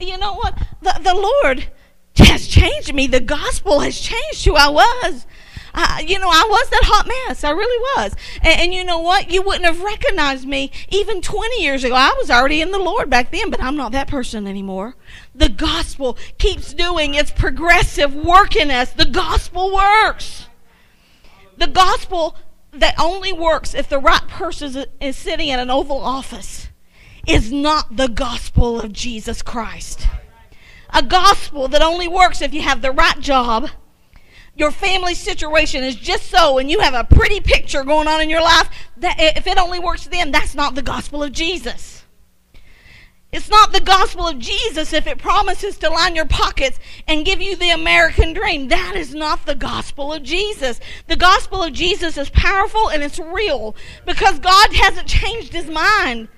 you 0.00 0.16
know 0.18 0.34
what? 0.34 0.56
The 0.80 0.98
the 1.02 1.14
Lord 1.14 1.68
has 2.16 2.46
changed 2.46 2.94
me. 2.94 3.06
The 3.06 3.20
gospel 3.20 3.80
has 3.80 3.98
changed 3.98 4.44
who 4.44 4.54
I 4.54 4.68
was. 4.68 5.26
Uh, 5.74 5.98
you 6.06 6.18
know, 6.18 6.28
I 6.28 6.46
was 6.48 6.68
that 6.68 6.82
hot 6.84 7.06
mess. 7.06 7.44
I 7.44 7.50
really 7.50 7.78
was. 7.96 8.14
And, 8.42 8.60
and, 8.60 8.74
you 8.74 8.84
know 8.84 8.98
what? 8.98 9.30
You 9.30 9.42
wouldn't 9.42 9.64
have 9.64 9.80
recognized 9.80 10.46
me 10.46 10.70
even 10.88 11.22
20 11.22 11.62
years 11.62 11.82
ago. 11.82 11.94
I 11.94 12.14
was 12.18 12.30
already 12.30 12.60
in 12.60 12.72
the 12.72 12.78
Lord 12.78 13.08
back 13.08 13.30
then, 13.30 13.50
but 13.50 13.62
I'm 13.62 13.76
not 13.76 13.92
that 13.92 14.08
person 14.08 14.46
anymore. 14.46 14.96
The 15.34 15.48
gospel 15.48 16.18
keeps 16.38 16.74
doing 16.74 17.14
its 17.14 17.30
progressive 17.30 18.14
work 18.14 18.54
in 18.54 18.70
us. 18.70 18.92
The 18.92 19.06
gospel 19.06 19.74
works. 19.74 20.46
The 21.56 21.68
gospel 21.68 22.36
that 22.72 22.94
only 22.98 23.32
works 23.32 23.74
if 23.74 23.88
the 23.88 23.98
right 23.98 24.26
person 24.28 24.84
is 25.00 25.16
sitting 25.16 25.48
in 25.48 25.60
an 25.60 25.70
Oval 25.70 26.00
Office 26.00 26.68
is 27.26 27.52
not 27.52 27.96
the 27.96 28.08
gospel 28.08 28.80
of 28.80 28.92
Jesus 28.92 29.42
Christ. 29.42 30.06
A 30.90 31.02
gospel 31.02 31.68
that 31.68 31.82
only 31.82 32.08
works 32.08 32.42
if 32.42 32.52
you 32.52 32.62
have 32.62 32.82
the 32.82 32.92
right 32.92 33.18
job, 33.20 33.68
your 34.54 34.70
family 34.70 35.14
situation 35.14 35.82
is 35.82 35.96
just 35.96 36.30
so, 36.30 36.58
and 36.58 36.70
you 36.70 36.80
have 36.80 36.94
a 36.94 37.04
pretty 37.04 37.40
picture 37.40 37.84
going 37.84 38.08
on 38.08 38.20
in 38.20 38.30
your 38.30 38.42
life, 38.42 38.68
that 38.98 39.16
if 39.18 39.46
it 39.46 39.58
only 39.58 39.78
works 39.78 40.06
then, 40.06 40.30
that's 40.30 40.54
not 40.54 40.74
the 40.74 40.82
gospel 40.82 41.22
of 41.22 41.32
Jesus. 41.32 42.02
It's 43.32 43.48
not 43.48 43.72
the 43.72 43.80
gospel 43.80 44.28
of 44.28 44.38
Jesus 44.38 44.92
if 44.92 45.06
it 45.06 45.16
promises 45.16 45.78
to 45.78 45.88
line 45.88 46.14
your 46.14 46.26
pockets 46.26 46.78
and 47.08 47.24
give 47.24 47.40
you 47.40 47.56
the 47.56 47.70
American 47.70 48.34
dream. 48.34 48.68
That 48.68 48.92
is 48.94 49.14
not 49.14 49.46
the 49.46 49.54
gospel 49.54 50.12
of 50.12 50.22
Jesus. 50.22 50.78
The 51.08 51.16
gospel 51.16 51.62
of 51.62 51.72
Jesus 51.72 52.18
is 52.18 52.28
powerful 52.28 52.90
and 52.90 53.02
it's 53.02 53.18
real 53.18 53.74
because 54.04 54.38
God 54.38 54.74
hasn't 54.74 55.08
changed 55.08 55.54
his 55.54 55.66
mind. 55.66 56.28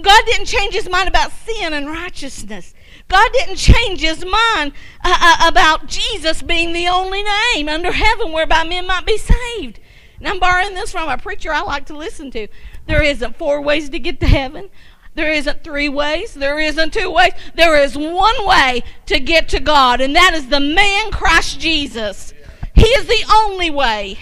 God 0.00 0.22
didn't 0.26 0.46
change 0.46 0.74
his 0.74 0.88
mind 0.88 1.08
about 1.08 1.32
sin 1.32 1.72
and 1.72 1.88
righteousness. 1.88 2.74
God 3.08 3.30
didn't 3.32 3.56
change 3.56 4.00
his 4.00 4.24
mind 4.24 4.72
uh, 5.04 5.16
uh, 5.20 5.48
about 5.48 5.86
Jesus 5.86 6.42
being 6.42 6.72
the 6.72 6.88
only 6.88 7.22
name 7.22 7.68
under 7.68 7.92
heaven 7.92 8.32
whereby 8.32 8.64
men 8.64 8.86
might 8.86 9.06
be 9.06 9.18
saved. 9.18 9.80
And 10.18 10.26
I'm 10.26 10.40
borrowing 10.40 10.74
this 10.74 10.92
from 10.92 11.08
a 11.08 11.18
preacher 11.18 11.52
I 11.52 11.60
like 11.60 11.86
to 11.86 11.96
listen 11.96 12.30
to. 12.32 12.48
There 12.86 13.02
isn't 13.02 13.36
four 13.36 13.60
ways 13.60 13.90
to 13.90 13.98
get 13.98 14.18
to 14.20 14.26
heaven. 14.26 14.70
There 15.14 15.30
isn't 15.32 15.62
three 15.62 15.88
ways. 15.88 16.34
There 16.34 16.58
isn't 16.58 16.92
two 16.92 17.10
ways. 17.10 17.32
There 17.54 17.80
is 17.82 17.96
one 17.96 18.46
way 18.46 18.82
to 19.06 19.20
get 19.20 19.48
to 19.50 19.60
God, 19.60 20.00
and 20.00 20.14
that 20.14 20.34
is 20.34 20.48
the 20.48 20.60
man 20.60 21.10
Christ 21.10 21.60
Jesus. 21.60 22.34
He 22.74 22.86
is 22.86 23.06
the 23.06 23.24
only 23.32 23.70
way. 23.70 24.18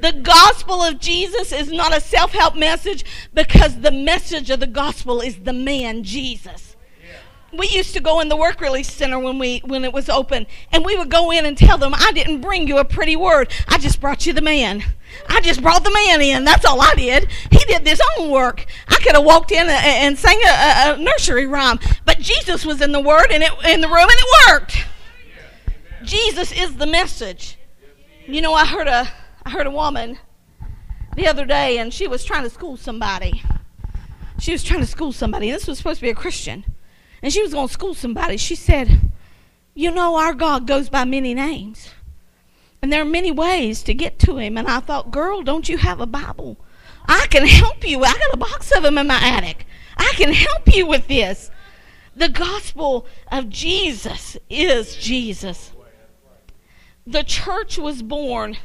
The 0.00 0.12
gospel 0.12 0.82
of 0.82 0.98
Jesus 0.98 1.52
is 1.52 1.70
not 1.70 1.96
a 1.96 2.00
self 2.00 2.32
help 2.32 2.56
message 2.56 3.04
because 3.32 3.80
the 3.80 3.92
message 3.92 4.50
of 4.50 4.58
the 4.58 4.66
gospel 4.66 5.20
is 5.20 5.38
the 5.40 5.52
man 5.52 6.02
Jesus 6.02 6.71
we 7.52 7.68
used 7.68 7.94
to 7.94 8.00
go 8.00 8.20
in 8.20 8.28
the 8.28 8.36
work 8.36 8.60
release 8.60 8.90
center 8.90 9.18
when 9.18 9.38
we 9.38 9.58
when 9.64 9.84
it 9.84 9.92
was 9.92 10.08
open 10.08 10.46
and 10.72 10.84
we 10.84 10.96
would 10.96 11.10
go 11.10 11.30
in 11.30 11.44
and 11.44 11.56
tell 11.56 11.76
them 11.76 11.92
i 11.94 12.10
didn't 12.12 12.40
bring 12.40 12.66
you 12.66 12.78
a 12.78 12.84
pretty 12.84 13.16
word. 13.16 13.50
I 13.68 13.78
just 13.78 14.00
brought 14.00 14.26
you 14.26 14.32
the 14.32 14.40
man. 14.40 14.82
I 15.28 15.40
just 15.40 15.62
brought 15.62 15.84
the 15.84 15.92
man 15.92 16.22
in. 16.22 16.44
That's 16.44 16.64
all 16.64 16.80
i 16.80 16.94
did. 16.94 17.28
He 17.50 17.58
did 17.64 17.86
his 17.86 18.00
own 18.18 18.30
work. 18.30 18.66
I 18.88 18.96
could 18.96 19.14
have 19.14 19.24
walked 19.24 19.52
in 19.52 19.68
and, 19.68 20.18
sang 20.18 20.40
a, 20.46 20.94
a, 20.94 20.98
nursery 20.98 21.46
rhyme. 21.46 21.78
But 22.04 22.18
jesus 22.18 22.64
was 22.64 22.80
in 22.80 22.92
the 22.92 23.00
word 23.00 23.26
and 23.30 23.42
it 23.42 23.52
in 23.64 23.80
the 23.80 23.88
room 23.88 24.08
and 24.08 24.10
it 24.10 24.50
worked. 24.50 24.84
Jesus 26.04 26.52
is 26.52 26.76
the 26.76 26.86
message. 26.86 27.58
You 28.26 28.40
know 28.40 28.54
i 28.54 28.64
heard 28.64 28.88
a 28.88 29.08
i 29.44 29.50
heard 29.50 29.66
a 29.66 29.70
woman 29.70 30.18
the 31.16 31.26
other 31.26 31.44
day 31.44 31.78
and 31.78 31.92
she 31.92 32.06
was 32.06 32.24
trying 32.24 32.44
to 32.44 32.50
school 32.50 32.76
somebody. 32.76 33.42
She 34.38 34.52
was 34.52 34.64
trying 34.64 34.80
to 34.80 34.86
school 34.86 35.12
somebody 35.12 35.50
this 35.50 35.66
was 35.66 35.78
supposed 35.78 36.00
to 36.00 36.06
be 36.06 36.10
a 36.10 36.14
christian 36.14 36.64
and 37.22 37.32
she 37.32 37.42
was 37.42 37.52
going 37.52 37.68
to 37.68 37.72
school 37.72 37.94
somebody. 37.94 38.36
She 38.36 38.56
said, 38.56 39.12
You 39.74 39.90
know, 39.90 40.16
our 40.16 40.34
God 40.34 40.66
goes 40.66 40.88
by 40.88 41.04
many 41.04 41.34
names. 41.34 41.90
And 42.82 42.92
there 42.92 43.02
are 43.02 43.06
many 43.06 43.30
ways 43.30 43.84
to 43.84 43.94
get 43.94 44.18
to 44.20 44.38
him. 44.38 44.58
And 44.58 44.66
I 44.66 44.80
thought, 44.80 45.12
Girl, 45.12 45.42
don't 45.42 45.68
you 45.68 45.78
have 45.78 46.00
a 46.00 46.06
Bible? 46.06 46.58
I 47.06 47.26
can 47.30 47.46
help 47.46 47.88
you. 47.88 48.02
I 48.04 48.12
got 48.12 48.34
a 48.34 48.36
box 48.36 48.72
of 48.72 48.82
them 48.82 48.98
in 48.98 49.06
my 49.06 49.20
attic. 49.22 49.66
I 49.96 50.12
can 50.16 50.32
help 50.32 50.74
you 50.74 50.86
with 50.86 51.06
this. 51.06 51.50
The 52.14 52.28
gospel 52.28 53.06
of 53.30 53.48
Jesus 53.48 54.36
is 54.50 54.96
Jesus. 54.96 55.72
The 57.06 57.22
church 57.22 57.78
was 57.78 58.02
born 58.02 58.56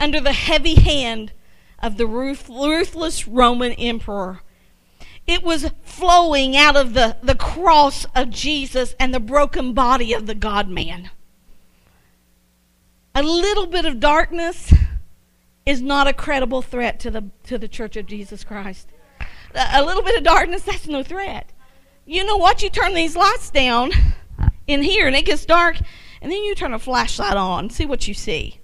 under 0.00 0.20
the 0.20 0.32
heavy 0.32 0.74
hand 0.74 1.32
of 1.80 1.96
the 1.96 2.06
ruthless 2.06 3.28
Roman 3.28 3.72
emperor 3.72 4.42
it 5.28 5.44
was 5.44 5.70
flowing 5.82 6.56
out 6.56 6.74
of 6.74 6.94
the, 6.94 7.16
the 7.22 7.34
cross 7.34 8.06
of 8.14 8.30
Jesus 8.30 8.96
and 8.98 9.12
the 9.12 9.20
broken 9.20 9.74
body 9.74 10.14
of 10.14 10.26
the 10.26 10.34
God 10.34 10.68
man. 10.70 11.10
A 13.14 13.22
little 13.22 13.66
bit 13.66 13.84
of 13.84 14.00
darkness 14.00 14.72
is 15.66 15.82
not 15.82 16.06
a 16.06 16.14
credible 16.14 16.62
threat 16.62 16.98
to 17.00 17.10
the, 17.10 17.24
to 17.44 17.58
the 17.58 17.68
church 17.68 17.96
of 17.96 18.06
Jesus 18.06 18.42
Christ. 18.42 18.88
A 19.54 19.84
little 19.84 20.02
bit 20.02 20.16
of 20.16 20.24
darkness, 20.24 20.62
that's 20.62 20.88
no 20.88 21.02
threat. 21.02 21.52
You 22.06 22.24
know 22.24 22.38
what? 22.38 22.62
You 22.62 22.70
turn 22.70 22.94
these 22.94 23.14
lights 23.14 23.50
down 23.50 23.90
in 24.66 24.82
here 24.82 25.06
and 25.06 25.14
it 25.14 25.26
gets 25.26 25.44
dark, 25.44 25.76
and 26.22 26.32
then 26.32 26.42
you 26.42 26.54
turn 26.54 26.72
a 26.72 26.78
flashlight 26.78 27.36
on, 27.36 27.68
see 27.68 27.84
what 27.84 28.08
you 28.08 28.14
see. 28.14 28.60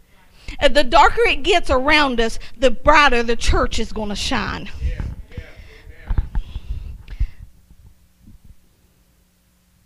Uh, 0.63 0.69
the 0.69 0.85
darker 0.85 1.23
it 1.27 1.43
gets 1.43 1.69
around 1.69 2.21
us, 2.21 2.39
the 2.57 2.71
brighter 2.71 3.23
the 3.23 3.37
church 3.37 3.79
is 3.79 3.93
going 3.93 4.09
to 4.09 4.17
shine. 4.17 4.71
Yeah. 4.83 5.04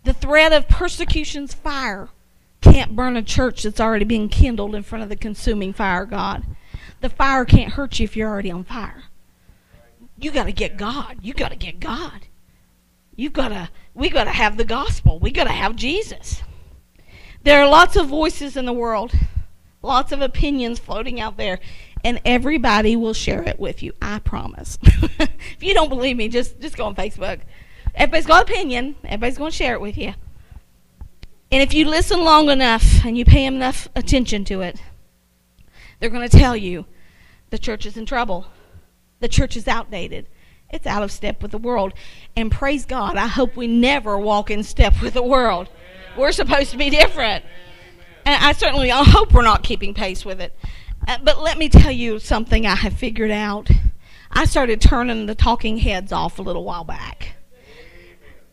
The 0.03 0.13
threat 0.13 0.53
of 0.53 0.67
persecution's 0.67 1.53
fire 1.53 2.09
can't 2.61 2.95
burn 2.95 3.15
a 3.15 3.21
church 3.21 3.63
that's 3.63 3.79
already 3.79 4.05
been 4.05 4.29
kindled 4.29 4.75
in 4.75 4.83
front 4.83 5.03
of 5.03 5.09
the 5.09 5.15
consuming 5.15 5.73
fire, 5.73 6.05
God. 6.05 6.43
The 7.01 7.09
fire 7.09 7.45
can't 7.45 7.73
hurt 7.73 7.99
you 7.99 8.03
if 8.03 8.15
you're 8.15 8.29
already 8.29 8.51
on 8.51 8.63
fire. 8.63 9.03
You 10.17 10.31
got 10.31 10.45
to 10.45 10.51
get 10.51 10.77
God. 10.77 11.17
You 11.21 11.33
got 11.33 11.49
to 11.49 11.55
get 11.55 11.79
God. 11.79 12.27
You've 13.15 13.33
got 13.33 13.49
to, 13.49 13.69
we 13.93 14.09
got 14.09 14.25
to 14.25 14.31
have 14.31 14.57
the 14.57 14.65
gospel. 14.65 15.19
We 15.19 15.31
got 15.31 15.45
to 15.45 15.51
have 15.51 15.75
Jesus. 15.75 16.41
There 17.43 17.61
are 17.61 17.69
lots 17.69 17.95
of 17.95 18.07
voices 18.07 18.57
in 18.57 18.65
the 18.65 18.73
world, 18.73 19.13
lots 19.81 20.11
of 20.11 20.21
opinions 20.21 20.79
floating 20.79 21.21
out 21.21 21.37
there, 21.37 21.59
and 22.03 22.21
everybody 22.25 22.95
will 22.95 23.13
share 23.13 23.43
it 23.43 23.59
with 23.59 23.81
you. 23.81 23.93
I 24.01 24.19
promise. 24.19 24.77
if 24.83 25.61
you 25.61 25.73
don't 25.73 25.89
believe 25.89 26.17
me, 26.17 26.27
just 26.27 26.59
just 26.59 26.75
go 26.75 26.85
on 26.85 26.95
Facebook. 26.95 27.41
Everybody's 27.95 28.25
got 28.25 28.43
opinion. 28.43 28.95
Everybody's 29.03 29.37
going 29.37 29.51
to 29.51 29.57
share 29.57 29.73
it 29.73 29.81
with 29.81 29.97
you. 29.97 30.13
And 31.51 31.63
if 31.63 31.73
you 31.73 31.85
listen 31.85 32.23
long 32.23 32.49
enough 32.49 33.03
and 33.03 33.17
you 33.17 33.25
pay 33.25 33.45
enough 33.45 33.87
attention 33.95 34.45
to 34.45 34.61
it, 34.61 34.81
they're 35.99 36.09
going 36.09 36.27
to 36.27 36.37
tell 36.37 36.55
you 36.55 36.85
the 37.49 37.57
church 37.57 37.85
is 37.85 37.97
in 37.97 38.05
trouble. 38.05 38.45
The 39.19 39.27
church 39.27 39.57
is 39.57 39.67
outdated. 39.67 40.27
It's 40.69 40.85
out 40.85 41.01
of 41.01 41.11
step 41.11 41.41
with 41.41 41.51
the 41.51 41.57
world. 41.57 41.93
And 42.35 42.51
praise 42.51 42.85
God, 42.85 43.17
I 43.17 43.27
hope 43.27 43.55
we 43.55 43.65
never 43.65 44.17
walk 44.17 44.51
in 44.51 44.61
step 44.63 45.01
with 45.01 45.15
the 45.15 45.23
world. 45.23 45.67
We're 46.15 46.31
supposed 46.31 46.71
to 46.71 46.77
be 46.77 46.91
different. 46.91 47.43
And 48.25 48.43
I 48.43 48.51
certainly 48.51 48.91
I 48.91 49.03
hope 49.03 49.33
we're 49.33 49.41
not 49.41 49.63
keeping 49.63 49.95
pace 49.95 50.23
with 50.23 50.39
it. 50.39 50.55
Uh, 51.07 51.17
but 51.23 51.41
let 51.41 51.57
me 51.57 51.69
tell 51.69 51.91
you 51.91 52.19
something 52.19 52.67
I 52.67 52.75
have 52.75 52.93
figured 52.93 53.31
out. 53.31 53.69
I 54.29 54.45
started 54.45 54.79
turning 54.79 55.25
the 55.25 55.33
talking 55.33 55.79
heads 55.79 56.11
off 56.11 56.37
a 56.37 56.43
little 56.43 56.63
while 56.63 56.83
back 56.83 57.38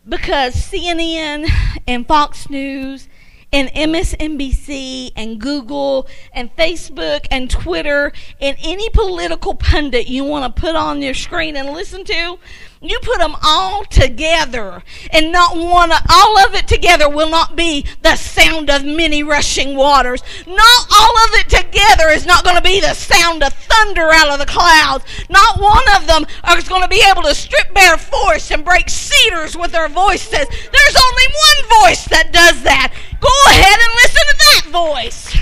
because 0.08 0.54
CNN 0.54 1.48
and 1.86 2.06
Fox 2.06 2.48
News 2.48 3.08
and 3.52 3.68
MSNBC 3.70 5.12
and 5.16 5.40
Google 5.40 6.08
and 6.32 6.54
Facebook 6.56 7.26
and 7.30 7.50
Twitter 7.50 8.12
and 8.40 8.56
any 8.60 8.88
political 8.90 9.54
pundit 9.54 10.08
you 10.08 10.24
want 10.24 10.54
to 10.54 10.60
put 10.60 10.74
on 10.74 11.00
your 11.00 11.14
screen 11.14 11.56
and 11.56 11.70
listen 11.70 12.04
to, 12.04 12.38
you 12.82 12.98
put 13.00 13.18
them 13.18 13.34
all 13.42 13.84
together, 13.84 14.82
and 15.10 15.32
not 15.32 15.56
one, 15.56 15.90
all 16.10 16.38
of 16.38 16.54
it 16.54 16.68
together 16.68 17.08
will 17.08 17.30
not 17.30 17.56
be 17.56 17.86
the 18.02 18.16
sound 18.16 18.70
of 18.70 18.84
many 18.84 19.22
rushing 19.22 19.76
waters. 19.76 20.22
Not 20.46 20.86
all 20.92 21.18
of 21.24 21.30
it 21.34 21.48
together 21.48 22.08
is 22.10 22.26
not 22.26 22.44
going 22.44 22.56
to 22.56 22.62
be 22.62 22.80
the 22.80 22.94
sound 22.94 23.42
of 23.42 23.52
thunder 23.54 24.10
out 24.12 24.28
of 24.28 24.38
the 24.38 24.46
clouds. 24.46 25.04
Not 25.30 25.60
one 25.60 25.84
of 25.96 26.06
them 26.06 26.26
is 26.56 26.68
going 26.68 26.82
to 26.82 26.88
be 26.88 27.02
able 27.10 27.22
to 27.22 27.34
strip 27.34 27.72
bare 27.72 27.96
forests 27.96 28.50
and 28.50 28.64
break 28.64 28.90
cedars 28.90 29.56
with 29.56 29.72
their 29.72 29.88
voices. 29.88 30.32
There's 30.32 30.96
only 30.96 31.26
one 31.32 31.82
voice 31.82 32.04
that 32.08 32.30
does 32.32 32.62
that. 32.62 32.92
Go 33.20 33.32
ahead 33.48 33.78
and 33.80 33.92
listen 34.02 34.24
to 34.28 34.36
that 34.38 34.66
voice. 34.70 35.36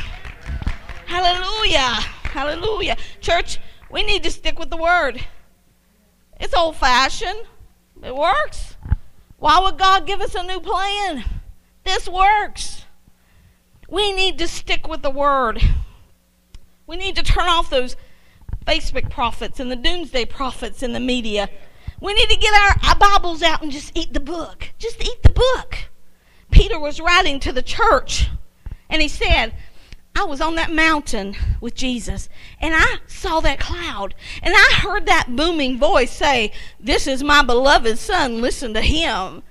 Hallelujah. 1.07 2.01
Hallelujah. 2.31 2.97
Church, 3.21 3.59
we 3.91 4.03
need 4.03 4.23
to 4.23 4.31
stick 4.31 4.59
with 4.59 4.71
the 4.71 4.77
word. 4.77 5.21
It's 6.41 6.55
old 6.55 6.77
fashioned. 6.77 7.47
It 8.03 8.15
works. 8.15 8.77
Why 9.39 9.61
would 9.61 9.79
God 9.79 10.07
give 10.07 10.21
us 10.21 10.35
a 10.35 10.43
new 10.43 10.61
plan? 10.61 11.25
This 11.85 12.09
works. 12.09 12.85
We 13.89 14.13
need 14.13 14.39
to 14.39 14.49
stick 14.49 14.89
with 14.89 15.03
the 15.03 15.11
word. 15.11 15.63
We 16.87 16.97
need 16.97 17.17
to 17.17 17.23
turn 17.23 17.49
off 17.49 17.71
those 17.71 17.97
Facebook 18.67 19.11
prophets 19.11 19.61
and 19.61 19.71
the 19.71 19.77
doomsday 19.77 20.25
prophets 20.25 20.83
in 20.83 20.93
the 20.93 21.01
media. 21.01 21.49
We 22.01 22.15
need 22.15 22.29
to 22.31 22.37
get 22.37 22.55
our, 22.55 22.91
our 22.91 22.97
Bibles 22.97 23.43
out 23.43 23.63
and 23.63 23.71
just 23.71 23.97
eat 23.97 24.13
the 24.13 24.21
book. 24.21 24.71
Just 24.79 25.03
eat 25.03 25.23
the 25.23 25.31
book. 25.31 25.79
Peter 26.51 26.79
was 26.79 27.01
writing 27.01 27.41
to 27.41 27.53
the 27.53 27.63
church, 27.63 28.29
and 28.89 29.03
he 29.03 29.09
said, 29.09 29.55
I 30.17 30.25
was 30.25 30.41
on 30.41 30.55
that 30.55 30.73
mountain 30.73 31.37
with 31.61 31.75
Jesus 31.75 32.29
and 32.61 32.75
I 32.77 32.99
saw 33.07 33.41
that 33.41 33.59
cloud 33.59 34.15
and 34.43 34.55
I 34.57 34.75
heard 34.81 35.07
that 35.07 35.35
booming 35.35 35.79
voice 35.79 36.13
say, 36.13 36.53
This 36.79 37.07
is 37.07 37.23
my 37.23 37.43
beloved 37.43 37.99
son, 37.99 38.41
listen 38.41 38.75
to 38.75 38.81
him. 38.81 39.43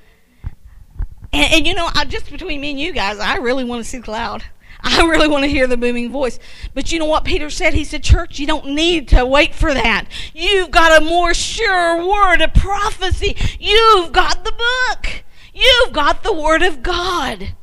And, 1.34 1.54
and 1.54 1.68
you 1.68 1.74
know, 1.74 1.90
I, 1.94 2.06
just 2.06 2.32
between 2.32 2.62
me 2.62 2.72
and 2.72 2.80
you 2.80 2.94
guys, 2.94 3.20
I 3.20 3.38
really 3.38 3.64
want 3.64 3.84
to 3.84 3.90
see 3.90 3.98
the 3.98 4.04
cloud. 4.04 4.46
I 4.84 5.06
really 5.06 5.28
want 5.28 5.44
to 5.44 5.50
hear 5.50 5.68
the 5.68 5.78
booming 5.78 6.12
voice. 6.12 6.40
But 6.74 6.92
you 6.92 7.00
know 7.00 7.06
what 7.06 7.24
Peter 7.24 7.50
said? 7.50 7.74
He 7.74 7.84
said, 7.84 8.04
Church, 8.04 8.40
you 8.40 8.48
don't 8.48 8.68
need 8.68 9.08
to 9.10 9.26
wait 9.26 9.54
for 9.56 9.74
that. 9.74 10.06
You've 10.34 10.72
got 10.72 11.02
a 11.02 11.06
more 11.06 11.34
sure 11.34 12.06
word 12.06 12.42
of 12.42 12.54
prophecy. 12.54 13.36
You've 13.60 14.12
got 14.12 14.46
the 14.46 14.52
book, 14.52 15.24
you've 15.54 15.94
got 15.94 16.24
the 16.24 16.34
word 16.34 16.64
of 16.64 16.84
God. 16.84 17.56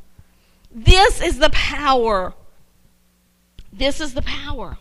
This 0.70 1.20
is 1.20 1.38
the 1.38 1.50
power 1.50 2.34
this 3.80 3.98
is 3.98 4.12
the 4.12 4.22
power. 4.22 4.76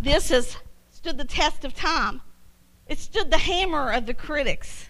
This 0.00 0.30
has 0.30 0.56
stood 0.90 1.18
the 1.18 1.26
test 1.26 1.62
of 1.62 1.74
time. 1.74 2.22
It 2.88 2.98
stood 2.98 3.30
the 3.30 3.36
hammer 3.36 3.92
of 3.92 4.06
the 4.06 4.14
critics. 4.14 4.88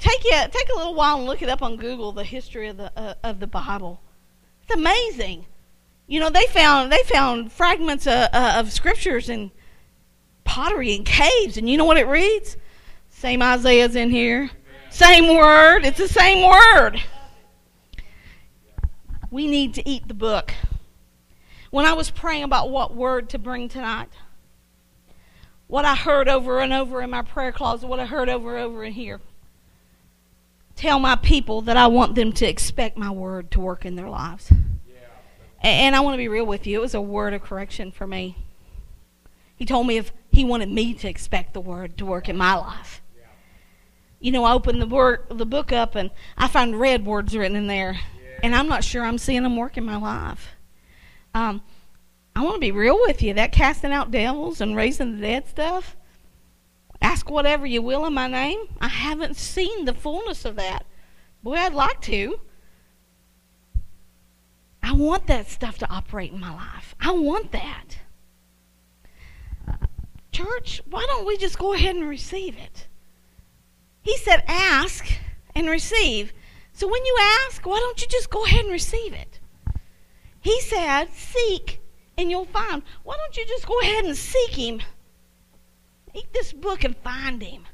Take 0.00 0.22
it, 0.24 0.50
take 0.50 0.68
a 0.68 0.76
little 0.76 0.94
while 0.94 1.18
and 1.18 1.24
look 1.24 1.40
it 1.40 1.48
up 1.48 1.62
on 1.62 1.76
Google. 1.76 2.10
The 2.10 2.24
history 2.24 2.66
of 2.66 2.78
the 2.78 2.90
uh, 2.96 3.14
of 3.22 3.38
the 3.38 3.46
Bible. 3.46 4.00
It's 4.62 4.74
amazing. 4.74 5.46
You 6.08 6.18
know 6.18 6.30
they 6.30 6.46
found 6.46 6.90
they 6.90 7.02
found 7.04 7.52
fragments 7.52 8.08
of, 8.08 8.28
uh, 8.32 8.54
of 8.56 8.72
scriptures 8.72 9.28
and 9.28 9.52
pottery 10.42 10.96
in 10.96 11.04
caves, 11.04 11.56
and 11.56 11.70
you 11.70 11.76
know 11.76 11.84
what 11.84 11.96
it 11.96 12.08
reads? 12.08 12.56
Same 13.08 13.40
Isaiah's 13.40 13.94
in 13.94 14.10
here. 14.10 14.50
Same 14.90 15.32
word. 15.36 15.84
It's 15.84 15.98
the 15.98 16.08
same 16.08 16.48
word. 16.48 17.00
We 19.30 19.46
need 19.48 19.74
to 19.74 19.88
eat 19.88 20.08
the 20.08 20.14
book. 20.14 20.54
When 21.70 21.84
I 21.84 21.94
was 21.94 22.10
praying 22.10 22.44
about 22.44 22.70
what 22.70 22.94
word 22.94 23.28
to 23.30 23.38
bring 23.38 23.68
tonight, 23.68 24.08
what 25.66 25.84
I 25.84 25.96
heard 25.96 26.28
over 26.28 26.60
and 26.60 26.72
over 26.72 27.02
in 27.02 27.10
my 27.10 27.22
prayer 27.22 27.52
closet, 27.52 27.88
what 27.88 27.98
I 27.98 28.06
heard 28.06 28.28
over 28.28 28.56
and 28.56 28.64
over 28.64 28.84
in 28.84 28.92
here, 28.92 29.20
tell 30.76 31.00
my 31.00 31.16
people 31.16 31.60
that 31.62 31.76
I 31.76 31.88
want 31.88 32.14
them 32.14 32.32
to 32.34 32.46
expect 32.46 32.96
my 32.96 33.10
word 33.10 33.50
to 33.52 33.60
work 33.60 33.84
in 33.84 33.96
their 33.96 34.08
lives. 34.08 34.52
Yeah. 34.88 34.94
And 35.60 35.96
I 35.96 36.00
want 36.00 36.14
to 36.14 36.18
be 36.18 36.28
real 36.28 36.46
with 36.46 36.66
you. 36.66 36.78
It 36.78 36.82
was 36.82 36.94
a 36.94 37.00
word 37.00 37.34
of 37.34 37.42
correction 37.42 37.90
for 37.90 38.06
me. 38.06 38.36
He 39.56 39.64
told 39.64 39.86
me 39.86 39.96
if 39.96 40.12
he 40.30 40.44
wanted 40.44 40.70
me 40.70 40.94
to 40.94 41.08
expect 41.08 41.52
the 41.52 41.60
word 41.60 41.98
to 41.98 42.06
work 42.06 42.28
in 42.28 42.36
my 42.36 42.54
life. 42.54 43.02
You 44.20 44.32
know, 44.32 44.44
I 44.44 44.52
opened 44.52 44.80
the, 44.80 44.86
word, 44.86 45.24
the 45.28 45.46
book 45.46 45.72
up 45.72 45.94
and 45.94 46.10
I 46.38 46.48
find 46.48 46.78
red 46.78 47.04
words 47.04 47.36
written 47.36 47.56
in 47.56 47.66
there 47.66 47.98
and 48.42 48.54
I'm 48.54 48.68
not 48.68 48.84
sure 48.84 49.04
I'm 49.04 49.18
seeing 49.18 49.42
them 49.42 49.56
work 49.56 49.76
in 49.76 49.84
my 49.84 49.96
life. 49.96 50.50
Um, 51.34 51.62
I 52.34 52.42
want 52.42 52.56
to 52.56 52.60
be 52.60 52.70
real 52.70 52.98
with 53.00 53.22
you. 53.22 53.34
That 53.34 53.52
casting 53.52 53.92
out 53.92 54.10
devils 54.10 54.60
and 54.60 54.76
raising 54.76 55.16
the 55.16 55.22
dead 55.22 55.48
stuff, 55.48 55.96
ask 57.00 57.30
whatever 57.30 57.66
you 57.66 57.82
will 57.82 58.04
in 58.06 58.14
my 58.14 58.26
name. 58.26 58.58
I 58.80 58.88
haven't 58.88 59.36
seen 59.36 59.84
the 59.84 59.94
fullness 59.94 60.44
of 60.44 60.56
that. 60.56 60.86
Boy, 61.42 61.54
I'd 61.54 61.74
like 61.74 62.00
to. 62.02 62.40
I 64.82 64.92
want 64.92 65.26
that 65.26 65.48
stuff 65.48 65.78
to 65.78 65.90
operate 65.90 66.32
in 66.32 66.40
my 66.40 66.54
life. 66.54 66.94
I 67.00 67.10
want 67.12 67.52
that. 67.52 67.98
Church, 70.30 70.82
why 70.88 71.04
don't 71.08 71.26
we 71.26 71.36
just 71.36 71.58
go 71.58 71.72
ahead 71.72 71.96
and 71.96 72.08
receive 72.08 72.56
it? 72.56 72.86
He 74.02 74.16
said, 74.18 74.44
ask 74.46 75.06
and 75.54 75.68
receive. 75.68 76.32
So 76.76 76.86
when 76.86 77.06
you 77.06 77.16
ask, 77.48 77.64
why 77.64 77.78
don't 77.78 78.02
you 78.02 78.06
just 78.06 78.28
go 78.28 78.44
ahead 78.44 78.64
and 78.64 78.70
receive 78.70 79.14
it? 79.14 79.40
He 80.42 80.60
said, 80.60 81.06
Seek 81.10 81.80
and 82.18 82.30
you'll 82.30 82.44
find. 82.44 82.82
Why 83.02 83.16
don't 83.16 83.34
you 83.34 83.46
just 83.46 83.66
go 83.66 83.80
ahead 83.80 84.04
and 84.04 84.14
seek 84.14 84.50
Him? 84.50 84.82
Eat 86.12 86.30
this 86.34 86.52
book 86.52 86.84
and 86.84 86.94
find 86.98 87.42
Him. 87.42 87.64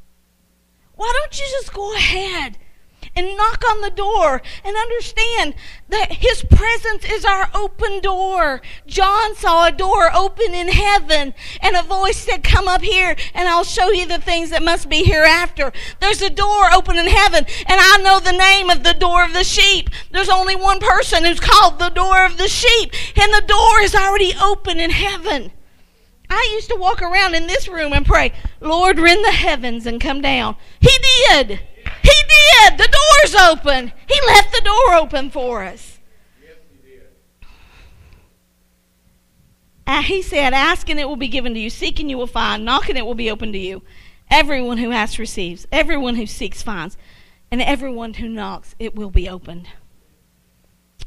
Why 0.95 1.13
don't 1.19 1.37
you 1.37 1.45
just 1.51 1.73
go 1.73 1.97
ahead 1.97 2.59
and 3.15 3.37
knock 3.37 3.63
on 3.69 3.81
the 3.81 3.91
door 3.91 4.43
and 4.65 4.77
understand 4.77 5.55
that 5.89 6.13
His 6.13 6.45
presence 6.45 7.05
is 7.05 7.25
our 7.25 7.51
open 7.55 8.01
door. 8.01 8.63
John 8.87 9.35
saw 9.35 9.67
a 9.67 9.73
door 9.73 10.11
open 10.15 10.55
in 10.55 10.69
heaven, 10.69 11.35
and 11.61 11.77
a 11.77 11.83
voice 11.83 12.19
said, 12.19 12.43
Come 12.43 12.69
up 12.69 12.83
here, 12.83 13.17
and 13.35 13.49
I'll 13.49 13.65
show 13.65 13.91
you 13.91 14.07
the 14.07 14.19
things 14.19 14.51
that 14.51 14.63
must 14.63 14.89
be 14.89 15.05
hereafter. 15.05 15.73
There's 16.01 16.23
a 16.23 16.31
door 16.31 16.73
open 16.73 16.97
in 16.97 17.07
heaven, 17.07 17.45
and 17.67 17.81
I 17.81 17.99
know 17.99 18.21
the 18.21 18.33
name 18.33 18.71
of 18.71 18.83
the 18.83 18.95
door 18.95 19.25
of 19.25 19.33
the 19.33 19.45
sheep. 19.45 19.91
There's 20.11 20.29
only 20.29 20.57
one 20.57 20.81
person 20.81 21.25
who's 21.25 21.41
called 21.41 21.79
the 21.79 21.91
door 21.91 22.25
of 22.25 22.39
the 22.39 22.49
sheep, 22.49 22.93
and 23.17 23.33
the 23.33 23.47
door 23.47 23.81
is 23.81 23.95
already 23.95 24.33
open 24.41 24.81
in 24.81 24.91
heaven. 24.91 25.53
I 26.31 26.51
used 26.55 26.71
to 26.71 26.77
walk 26.77 27.03
around 27.03 27.35
in 27.35 27.47
this 27.47 27.69
room 27.69 27.93
and 27.93 28.07
pray, 28.07 28.33
Lord, 28.61 28.99
rend 28.99 29.23
the 29.23 29.33
heavens 29.33 29.85
and 29.85 30.01
come 30.01 30.23
down. 30.23 30.57
He 30.81 30.91
did. 31.29 31.61
Did. 32.33 32.79
The 32.79 32.89
door's 32.89 33.35
open. 33.43 33.93
He 34.07 34.21
left 34.27 34.53
the 34.53 34.63
door 34.63 34.95
open 34.95 35.31
for 35.31 35.65
us. 35.65 35.99
Yes, 36.43 36.57
he 36.71 36.91
did. 36.91 37.03
Uh, 39.87 40.03
he 40.03 40.23
said, 40.23 40.53
Ask 40.53 40.89
and 40.89 41.01
it 41.01 41.09
will 41.09 41.17
be 41.17 41.29
given 41.29 41.55
to 41.55 41.61
you. 41.61 41.71
Seek 41.71 42.01
and 42.01 42.11
you 42.11 42.19
will 42.19 42.27
find. 42.27 42.65
Knock 42.65 42.89
and 42.89 42.99
it 42.99 43.07
will 43.07 43.15
be 43.15 43.31
open 43.31 43.53
to 43.53 43.59
you. 43.59 43.83
Everyone 44.31 44.79
who 44.79 44.93
asks 44.93 45.19
receives. 45.19 45.67
Everyone 45.71 46.17
who 46.17 46.27
seeks 46.27 46.63
finds. 46.63 46.97
And 47.51 47.61
everyone 47.61 48.15
who 48.15 48.29
knocks, 48.29 48.75
it 48.79 48.95
will 48.95 49.11
be 49.11 49.29
opened. 49.29 49.69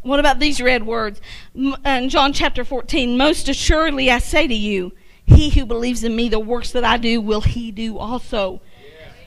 What 0.04 0.20
about 0.20 0.40
these 0.40 0.62
red 0.62 0.86
words? 0.86 1.20
Uh, 1.58 1.76
in 1.86 2.10
John 2.10 2.32
chapter 2.34 2.64
14, 2.64 3.18
most 3.18 3.50
assuredly 3.50 4.12
I 4.12 4.20
say 4.20 4.48
to 4.48 4.54
you, 4.54 4.92
he 5.26 5.50
who 5.50 5.66
believes 5.66 6.04
in 6.04 6.16
me, 6.16 6.30
the 6.30 6.40
works 6.40 6.72
that 6.74 6.84
I 6.84 6.98
do, 6.98 7.20
will 7.20 7.42
he 7.42 7.72
do 7.72 7.98
also 7.98 8.62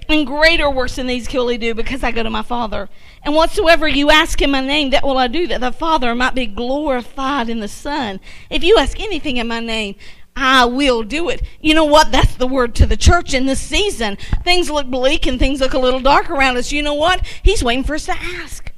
and 0.08 0.26
greater 0.26 0.70
works 0.70 0.96
than 0.96 1.06
these 1.06 1.32
will 1.32 1.48
he 1.48 1.58
do 1.58 1.74
because 1.74 2.02
I 2.02 2.10
go 2.10 2.22
to 2.22 2.30
my 2.30 2.42
Father. 2.42 2.88
And 3.22 3.34
whatsoever 3.34 3.86
you 3.86 4.10
ask 4.10 4.40
in 4.40 4.50
my 4.50 4.60
name, 4.60 4.90
that 4.90 5.04
will 5.04 5.18
I 5.18 5.28
do, 5.28 5.46
that 5.48 5.60
the 5.60 5.72
Father 5.72 6.14
might 6.14 6.34
be 6.34 6.46
glorified 6.46 7.48
in 7.48 7.60
the 7.60 7.68
Son. 7.68 8.20
If 8.48 8.64
you 8.64 8.78
ask 8.78 8.98
anything 8.98 9.36
in 9.36 9.48
my 9.48 9.60
name, 9.60 9.96
I 10.34 10.64
will 10.64 11.02
do 11.02 11.28
it. 11.28 11.42
You 11.60 11.74
know 11.74 11.84
what? 11.84 12.12
That's 12.12 12.36
the 12.36 12.46
word 12.46 12.74
to 12.76 12.86
the 12.86 12.96
church 12.96 13.34
in 13.34 13.46
this 13.46 13.60
season. 13.60 14.16
Things 14.44 14.70
look 14.70 14.86
bleak 14.86 15.26
and 15.26 15.38
things 15.38 15.60
look 15.60 15.74
a 15.74 15.78
little 15.78 16.00
dark 16.00 16.30
around 16.30 16.56
us. 16.56 16.72
You 16.72 16.82
know 16.82 16.94
what? 16.94 17.26
He's 17.42 17.62
waiting 17.62 17.84
for 17.84 17.96
us 17.96 18.06
to 18.06 18.12
ask. 18.12 18.72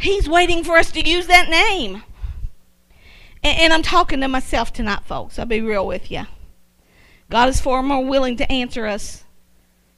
He's 0.00 0.28
waiting 0.28 0.64
for 0.64 0.76
us 0.76 0.92
to 0.92 1.08
use 1.08 1.28
that 1.28 1.48
name. 1.48 2.02
And, 3.42 3.58
and 3.58 3.72
I'm 3.72 3.82
talking 3.82 4.20
to 4.20 4.28
myself 4.28 4.72
tonight, 4.72 5.04
folks. 5.06 5.38
I'll 5.38 5.46
be 5.46 5.60
real 5.60 5.86
with 5.86 6.10
you. 6.10 6.26
God 7.30 7.48
is 7.48 7.60
far 7.60 7.82
more 7.82 8.04
willing 8.04 8.36
to 8.36 8.50
answer 8.50 8.86
us 8.86 9.24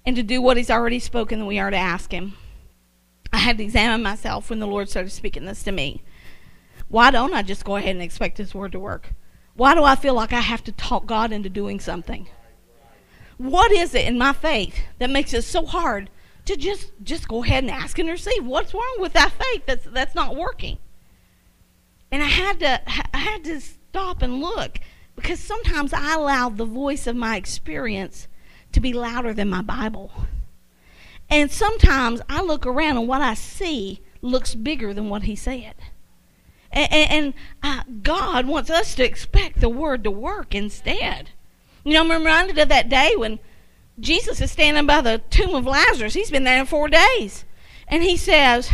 and 0.04 0.16
to 0.16 0.22
do 0.22 0.40
what 0.40 0.56
He's 0.56 0.70
already 0.70 0.98
spoken 0.98 1.38
than 1.38 1.48
we 1.48 1.58
are 1.58 1.70
to 1.70 1.76
ask 1.76 2.12
Him. 2.12 2.34
I 3.32 3.38
had 3.38 3.58
to 3.58 3.64
examine 3.64 4.02
myself 4.02 4.50
when 4.50 4.58
the 4.58 4.66
Lord 4.66 4.88
started 4.88 5.10
speaking 5.10 5.44
this 5.44 5.62
to 5.64 5.72
me. 5.72 6.02
Why 6.88 7.10
don't 7.10 7.34
I 7.34 7.42
just 7.42 7.64
go 7.64 7.76
ahead 7.76 7.94
and 7.94 8.02
expect 8.02 8.38
His 8.38 8.54
word 8.54 8.72
to 8.72 8.80
work? 8.80 9.14
Why 9.54 9.74
do 9.74 9.84
I 9.84 9.94
feel 9.94 10.14
like 10.14 10.32
I 10.32 10.40
have 10.40 10.64
to 10.64 10.72
talk 10.72 11.06
God 11.06 11.32
into 11.32 11.48
doing 11.48 11.80
something? 11.80 12.28
What 13.36 13.72
is 13.72 13.94
it 13.94 14.06
in 14.06 14.18
my 14.18 14.32
faith 14.32 14.78
that 14.98 15.10
makes 15.10 15.32
it 15.32 15.42
so 15.42 15.64
hard 15.64 16.10
to 16.50 16.56
just 16.56 16.92
just 17.02 17.28
go 17.28 17.44
ahead 17.44 17.64
and 17.64 17.70
ask 17.70 17.98
and 17.98 18.08
receive. 18.08 18.44
What's 18.44 18.74
wrong 18.74 18.96
with 18.98 19.12
that 19.12 19.32
faith 19.32 19.66
that's 19.66 19.84
that's 19.84 20.14
not 20.14 20.36
working? 20.36 20.78
And 22.10 22.22
I 22.22 22.26
had 22.26 22.60
to 22.60 22.82
I 23.14 23.18
had 23.18 23.44
to 23.44 23.60
stop 23.60 24.22
and 24.22 24.40
look 24.40 24.78
because 25.16 25.40
sometimes 25.40 25.92
I 25.92 26.14
allow 26.14 26.48
the 26.48 26.64
voice 26.64 27.06
of 27.06 27.16
my 27.16 27.36
experience 27.36 28.26
to 28.72 28.80
be 28.80 28.92
louder 28.92 29.34
than 29.34 29.48
my 29.48 29.62
Bible. 29.62 30.12
And 31.28 31.50
sometimes 31.50 32.20
I 32.28 32.42
look 32.42 32.66
around 32.66 32.98
and 32.98 33.08
what 33.08 33.20
I 33.20 33.34
see 33.34 34.00
looks 34.20 34.54
bigger 34.54 34.92
than 34.92 35.08
what 35.08 35.22
he 35.22 35.36
said. 35.36 35.74
And, 36.72 36.92
and 36.92 37.34
uh, 37.62 37.82
God 38.02 38.46
wants 38.46 38.70
us 38.70 38.94
to 38.96 39.04
expect 39.04 39.60
the 39.60 39.68
word 39.68 40.04
to 40.04 40.10
work 40.10 40.54
instead. 40.54 41.30
You 41.84 41.94
know, 41.94 42.02
I'm 42.02 42.10
reminded 42.10 42.58
of 42.58 42.68
that 42.68 42.88
day 42.88 43.14
when 43.16 43.38
Jesus 43.98 44.40
is 44.40 44.50
standing 44.50 44.86
by 44.86 45.00
the 45.00 45.22
tomb 45.30 45.54
of 45.54 45.66
Lazarus. 45.66 46.14
He's 46.14 46.30
been 46.30 46.44
there 46.44 46.64
four 46.64 46.88
days. 46.88 47.44
And 47.88 48.02
he 48.02 48.16
says, 48.16 48.70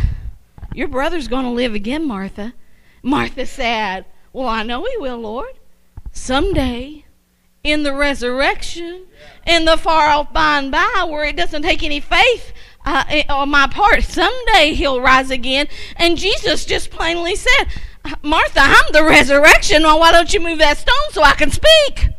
Your 0.73 0.87
brother's 0.87 1.27
going 1.27 1.45
to 1.45 1.51
live 1.51 1.73
again, 1.73 2.07
Martha. 2.07 2.53
Martha 3.01 3.45
said, 3.45 4.05
Well, 4.33 4.47
I 4.47 4.63
know 4.63 4.85
he 4.85 4.97
will, 4.97 5.17
Lord. 5.17 5.59
Someday, 6.11 7.05
in 7.67 7.83
the 7.83 7.93
resurrection, 7.93 9.05
in 9.45 9.65
the 9.65 9.77
far 9.77 10.07
off 10.07 10.33
by 10.33 10.59
and 10.59 10.71
by, 10.71 11.05
where 11.07 11.25
it 11.25 11.35
doesn't 11.35 11.63
take 11.63 11.83
any 11.83 11.99
faith 11.99 12.53
uh, 12.85 13.23
on 13.29 13.49
my 13.49 13.67
part, 13.67 14.03
someday 14.03 14.73
he'll 14.73 15.01
rise 15.01 15.29
again. 15.29 15.67
And 15.97 16.17
Jesus 16.17 16.65
just 16.65 16.89
plainly 16.89 17.35
said, 17.35 17.65
Martha, 18.21 18.61
I'm 18.61 18.91
the 18.93 19.03
resurrection. 19.03 19.83
Well, 19.83 19.99
why 19.99 20.11
don't 20.11 20.33
you 20.33 20.39
move 20.39 20.59
that 20.59 20.77
stone 20.77 21.11
so 21.11 21.21
I 21.21 21.33
can 21.33 21.51
speak? 21.51 22.09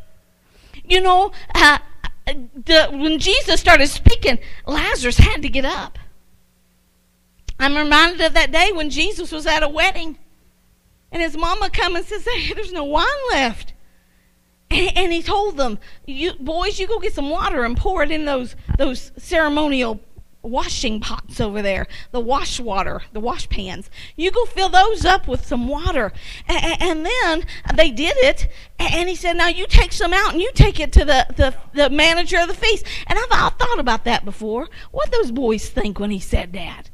You 0.84 1.00
know, 1.00 1.32
uh, 1.54 1.78
the, 2.26 2.88
when 2.92 3.18
Jesus 3.18 3.60
started 3.60 3.88
speaking, 3.88 4.38
Lazarus 4.66 5.18
had 5.18 5.40
to 5.42 5.48
get 5.48 5.64
up. 5.64 5.98
I'm 7.58 7.76
reminded 7.76 8.20
of 8.20 8.34
that 8.34 8.52
day 8.52 8.70
when 8.72 8.90
Jesus 8.90 9.32
was 9.32 9.46
at 9.46 9.62
a 9.62 9.68
wedding, 9.68 10.18
and 11.10 11.22
his 11.22 11.36
mama 11.36 11.70
come 11.70 11.96
and 11.96 12.04
says, 12.04 12.24
"Hey, 12.24 12.52
there's 12.54 12.72
no 12.72 12.84
wine 12.84 13.06
left." 13.32 13.72
And, 14.70 14.96
and 14.96 15.12
he 15.12 15.22
told 15.22 15.56
them, 15.56 15.78
"You 16.06 16.34
boys, 16.34 16.78
you 16.78 16.86
go 16.86 16.98
get 16.98 17.14
some 17.14 17.30
water 17.30 17.64
and 17.64 17.76
pour 17.76 18.02
it 18.02 18.10
in 18.10 18.26
those 18.26 18.54
those 18.76 19.12
ceremonial 19.16 20.00
washing 20.42 21.00
pots 21.00 21.40
over 21.40 21.62
there, 21.62 21.86
the 22.10 22.20
wash 22.20 22.60
water, 22.60 23.02
the 23.12 23.20
wash 23.20 23.48
pans. 23.48 23.90
You 24.16 24.30
go 24.30 24.44
fill 24.44 24.68
those 24.68 25.04
up 25.04 25.28
with 25.28 25.44
some 25.44 25.68
water. 25.68 26.12
And, 26.46 26.82
and 26.82 27.06
then 27.06 27.44
they 27.74 27.90
did 27.90 28.16
it, 28.18 28.48
and 28.78 29.08
he 29.08 29.14
said, 29.14 29.36
Now 29.36 29.48
you 29.48 29.66
take 29.66 29.92
some 29.92 30.12
out 30.12 30.32
and 30.32 30.40
you 30.40 30.50
take 30.54 30.80
it 30.80 30.92
to 30.94 31.04
the, 31.04 31.26
the, 31.36 31.54
the 31.74 31.90
manager 31.90 32.38
of 32.38 32.48
the 32.48 32.54
feast. 32.54 32.84
And 33.06 33.18
I've, 33.18 33.28
I've 33.30 33.54
thought 33.54 33.78
about 33.78 34.04
that 34.04 34.24
before. 34.24 34.68
What 34.90 35.10
those 35.12 35.30
boys 35.30 35.68
think 35.68 35.98
when 35.98 36.10
he 36.10 36.20
said 36.20 36.52
that? 36.54 36.90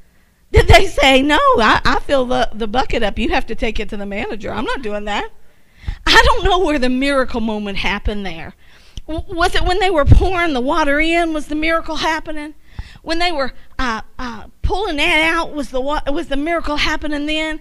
Did 0.53 0.69
they 0.69 0.87
say, 0.87 1.23
No, 1.23 1.39
I, 1.59 1.81
I 1.85 2.01
fill 2.01 2.27
the, 2.27 2.49
the 2.53 2.69
bucket 2.69 3.03
up. 3.03 3.19
You 3.19 3.31
have 3.31 3.47
to 3.47 3.55
take 3.55 3.81
it 3.81 3.89
to 3.91 3.97
the 3.97 4.07
manager. 4.07 4.53
I'm 4.53 4.65
not 4.65 4.83
doing 4.83 5.05
that. 5.05 5.31
I 6.07 6.23
don't 6.27 6.45
know 6.45 6.59
where 6.61 6.79
the 6.79 6.89
miracle 6.89 7.41
moment 7.41 7.79
happened 7.79 8.25
there. 8.25 8.55
Was 9.07 9.55
it 9.55 9.65
when 9.65 9.81
they 9.81 9.91
were 9.91 10.05
pouring 10.05 10.55
the 10.55 10.61
water 10.61 10.99
in? 10.99 11.33
Was 11.33 11.49
the 11.49 11.55
miracle 11.55 11.97
happening? 11.97 12.55
when 13.05 13.19
they 13.19 13.31
were 13.31 13.53
uh, 13.79 14.01
uh, 14.19 14.47
pulling 14.63 14.97
that 14.97 15.35
out, 15.35 15.53
was 15.53 15.71
the 15.71 15.81
was 15.81 16.29
the 16.29 16.37
miracle 16.37 16.77
happening 16.77 17.27
then? 17.27 17.61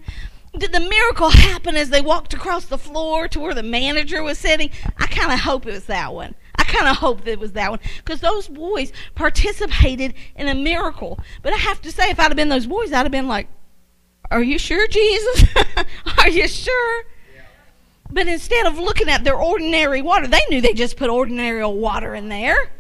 Did 0.57 0.71
the 0.71 0.79
miracle 0.79 1.29
happen 1.29 1.75
as 1.75 1.89
they 1.89 2.01
walked 2.01 2.33
across 2.33 2.65
the 2.65 2.77
floor 2.77 3.27
to 3.27 3.39
where 3.39 3.53
the 3.53 3.63
manager 3.63 4.23
was 4.23 4.37
sitting? 4.37 4.71
I 4.97 5.07
kind 5.07 5.31
of 5.31 5.39
hope 5.39 5.65
it 5.65 5.73
was 5.73 5.85
that 5.85 6.13
one. 6.13 6.35
I 6.55 6.63
kind 6.63 6.87
of 6.87 6.97
hope 6.97 7.27
it 7.27 7.39
was 7.39 7.53
that 7.53 7.71
one 7.71 7.79
because 7.97 8.21
those 8.21 8.47
boys 8.47 8.93
participated 9.15 10.13
in 10.35 10.47
a 10.47 10.55
miracle. 10.55 11.19
But 11.41 11.53
I 11.53 11.57
have 11.57 11.81
to 11.81 11.91
say, 11.91 12.09
if 12.09 12.19
I'd 12.19 12.23
have 12.23 12.35
been 12.35 12.49
those 12.49 12.67
boys, 12.67 12.93
I'd 12.93 13.03
have 13.03 13.11
been 13.11 13.27
like, 13.27 13.47
"Are 14.31 14.43
you 14.43 14.57
sure, 14.57 14.87
Jesus? 14.87 15.45
Are 16.19 16.29
you 16.29 16.47
sure?" 16.47 17.03
But 18.13 18.27
instead 18.27 18.67
of 18.67 18.77
looking 18.77 19.09
at 19.09 19.23
their 19.23 19.35
ordinary 19.35 20.01
water, 20.01 20.27
they 20.27 20.45
knew 20.49 20.61
they 20.61 20.73
just 20.73 20.97
put 20.97 21.09
ordinary 21.09 21.65
water 21.65 22.13
in 22.13 22.29
there. 22.29 22.71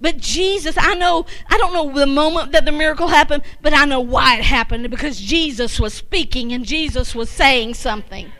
But 0.00 0.18
Jesus, 0.18 0.76
I 0.78 0.94
know, 0.94 1.26
I 1.48 1.58
don't 1.58 1.72
know 1.72 1.92
the 1.92 2.06
moment 2.06 2.52
that 2.52 2.64
the 2.64 2.70
miracle 2.70 3.08
happened, 3.08 3.42
but 3.60 3.74
I 3.74 3.84
know 3.84 3.98
why 4.00 4.38
it 4.38 4.44
happened 4.44 4.88
because 4.88 5.20
Jesus 5.20 5.80
was 5.80 5.92
speaking 5.92 6.52
and 6.52 6.64
Jesus 6.64 7.12
was 7.12 7.28
saying 7.28 7.74
something. 7.74 8.30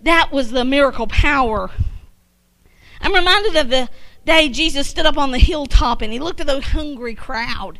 That 0.00 0.32
was 0.32 0.50
the 0.50 0.64
miracle 0.64 1.06
power. 1.06 1.70
I'm 3.02 3.14
reminded 3.14 3.54
of 3.54 3.68
the 3.68 3.90
day 4.24 4.48
Jesus 4.48 4.88
stood 4.88 5.04
up 5.04 5.18
on 5.18 5.32
the 5.32 5.38
hilltop 5.38 6.00
and 6.00 6.10
he 6.10 6.18
looked 6.18 6.40
at 6.40 6.46
the 6.46 6.62
hungry 6.62 7.14
crowd. 7.14 7.78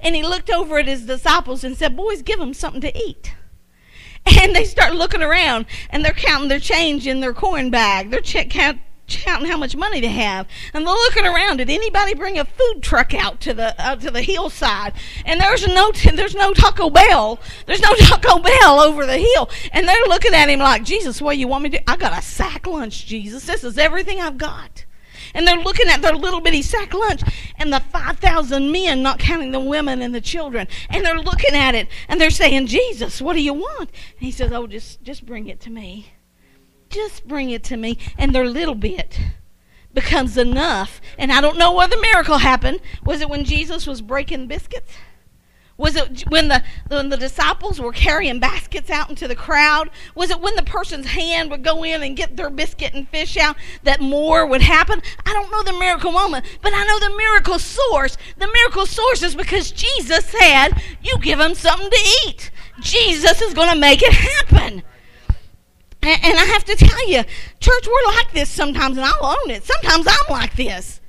And 0.00 0.14
he 0.14 0.22
looked 0.22 0.50
over 0.50 0.78
at 0.78 0.86
his 0.86 1.06
disciples 1.06 1.64
and 1.64 1.76
said, 1.76 1.96
Boys, 1.96 2.20
give 2.20 2.38
them 2.38 2.52
something 2.52 2.82
to 2.82 2.96
eat. 2.96 3.32
And 4.40 4.54
they 4.54 4.64
start 4.64 4.94
looking 4.94 5.22
around 5.22 5.66
and 5.90 6.04
they're 6.04 6.12
counting 6.12 6.48
their 6.48 6.60
change 6.60 7.06
in 7.06 7.20
their 7.20 7.34
coin 7.34 7.70
bag. 7.70 8.10
They're 8.10 8.20
check, 8.20 8.50
count, 8.50 8.78
counting 9.08 9.50
how 9.50 9.56
much 9.56 9.74
money 9.74 10.00
they 10.00 10.08
have, 10.08 10.46
and 10.72 10.86
they're 10.86 10.94
looking 10.94 11.26
around. 11.26 11.56
Did 11.56 11.70
anybody 11.70 12.14
bring 12.14 12.38
a 12.38 12.44
food 12.44 12.82
truck 12.82 13.14
out 13.14 13.40
to 13.40 13.54
the 13.54 13.80
out 13.82 14.00
to 14.02 14.10
the 14.10 14.22
hillside? 14.22 14.92
And 15.24 15.40
there's 15.40 15.66
no 15.66 15.90
there's 16.14 16.34
no 16.34 16.52
Taco 16.52 16.90
Bell. 16.90 17.40
There's 17.66 17.80
no 17.80 17.94
Taco 17.98 18.38
Bell 18.38 18.80
over 18.80 19.06
the 19.06 19.18
hill, 19.18 19.50
and 19.72 19.88
they're 19.88 20.06
looking 20.06 20.34
at 20.34 20.48
him 20.48 20.60
like 20.60 20.84
Jesus. 20.84 21.20
What 21.20 21.38
you 21.38 21.48
want 21.48 21.64
me 21.64 21.70
to? 21.70 21.90
I 21.90 21.96
got 21.96 22.16
a 22.16 22.22
sack 22.22 22.66
lunch, 22.66 23.06
Jesus. 23.06 23.46
This 23.46 23.64
is 23.64 23.78
everything 23.78 24.20
I've 24.20 24.38
got. 24.38 24.84
And 25.34 25.46
they're 25.46 25.58
looking 25.58 25.88
at 25.88 26.02
their 26.02 26.14
little 26.14 26.40
bitty 26.40 26.62
sack 26.62 26.94
lunch 26.94 27.22
and 27.56 27.72
the 27.72 27.80
5,000 27.80 28.70
men, 28.70 29.02
not 29.02 29.18
counting 29.18 29.52
the 29.52 29.60
women 29.60 30.02
and 30.02 30.14
the 30.14 30.20
children. 30.20 30.68
And 30.88 31.04
they're 31.04 31.20
looking 31.20 31.54
at 31.54 31.74
it 31.74 31.88
and 32.08 32.20
they're 32.20 32.30
saying, 32.30 32.66
Jesus, 32.66 33.20
what 33.20 33.34
do 33.34 33.42
you 33.42 33.54
want? 33.54 33.90
And 33.90 34.20
he 34.20 34.30
says, 34.30 34.52
Oh, 34.52 34.66
just, 34.66 35.02
just 35.02 35.26
bring 35.26 35.46
it 35.48 35.60
to 35.60 35.70
me 35.70 36.12
just 36.90 37.26
bring 37.26 37.50
it 37.50 37.64
to 37.64 37.76
me. 37.76 37.98
And 38.16 38.34
their 38.34 38.46
little 38.46 38.74
bit 38.74 39.20
becomes 39.92 40.36
enough. 40.36 41.00
And 41.18 41.32
I 41.32 41.40
don't 41.40 41.58
know 41.58 41.72
where 41.72 41.88
the 41.88 42.00
miracle 42.00 42.38
happened. 42.38 42.80
Was 43.04 43.20
it 43.20 43.28
when 43.28 43.44
Jesus 43.44 43.86
was 43.86 44.00
breaking 44.00 44.46
biscuits? 44.46 44.92
Was 45.78 45.94
it 45.94 46.28
when 46.28 46.48
the 46.48 46.62
when 46.88 47.08
the 47.08 47.16
disciples 47.16 47.80
were 47.80 47.92
carrying 47.92 48.40
baskets 48.40 48.90
out 48.90 49.10
into 49.10 49.28
the 49.28 49.36
crowd? 49.36 49.90
Was 50.16 50.28
it 50.30 50.40
when 50.40 50.56
the 50.56 50.64
person's 50.64 51.06
hand 51.06 51.52
would 51.52 51.62
go 51.62 51.84
in 51.84 52.02
and 52.02 52.16
get 52.16 52.36
their 52.36 52.50
biscuit 52.50 52.94
and 52.94 53.08
fish 53.08 53.36
out 53.36 53.56
that 53.84 54.00
more 54.00 54.44
would 54.44 54.60
happen? 54.60 55.00
I 55.24 55.32
don't 55.32 55.52
know 55.52 55.62
the 55.62 55.78
miracle 55.78 56.10
moment, 56.10 56.46
but 56.62 56.72
I 56.74 56.84
know 56.84 56.98
the 56.98 57.16
miracle 57.16 57.60
source. 57.60 58.16
The 58.38 58.50
miracle 58.52 58.86
source 58.86 59.22
is 59.22 59.36
because 59.36 59.70
Jesus 59.70 60.24
said, 60.24 60.70
"You 61.00 61.16
give 61.20 61.38
them 61.38 61.54
something 61.54 61.90
to 61.90 62.08
eat." 62.26 62.50
Jesus 62.80 63.40
is 63.40 63.54
going 63.54 63.72
to 63.72 63.78
make 63.78 64.02
it 64.02 64.12
happen. 64.12 64.82
And, 66.02 66.24
and 66.24 66.38
I 66.38 66.44
have 66.44 66.64
to 66.64 66.76
tell 66.76 67.08
you, 67.08 67.22
church, 67.60 67.86
we're 67.86 68.12
like 68.12 68.32
this 68.32 68.48
sometimes, 68.48 68.96
and 68.96 69.06
I'll 69.06 69.26
own 69.26 69.50
it. 69.50 69.64
Sometimes 69.64 70.06
I'm 70.08 70.30
like 70.30 70.56
this. 70.56 71.00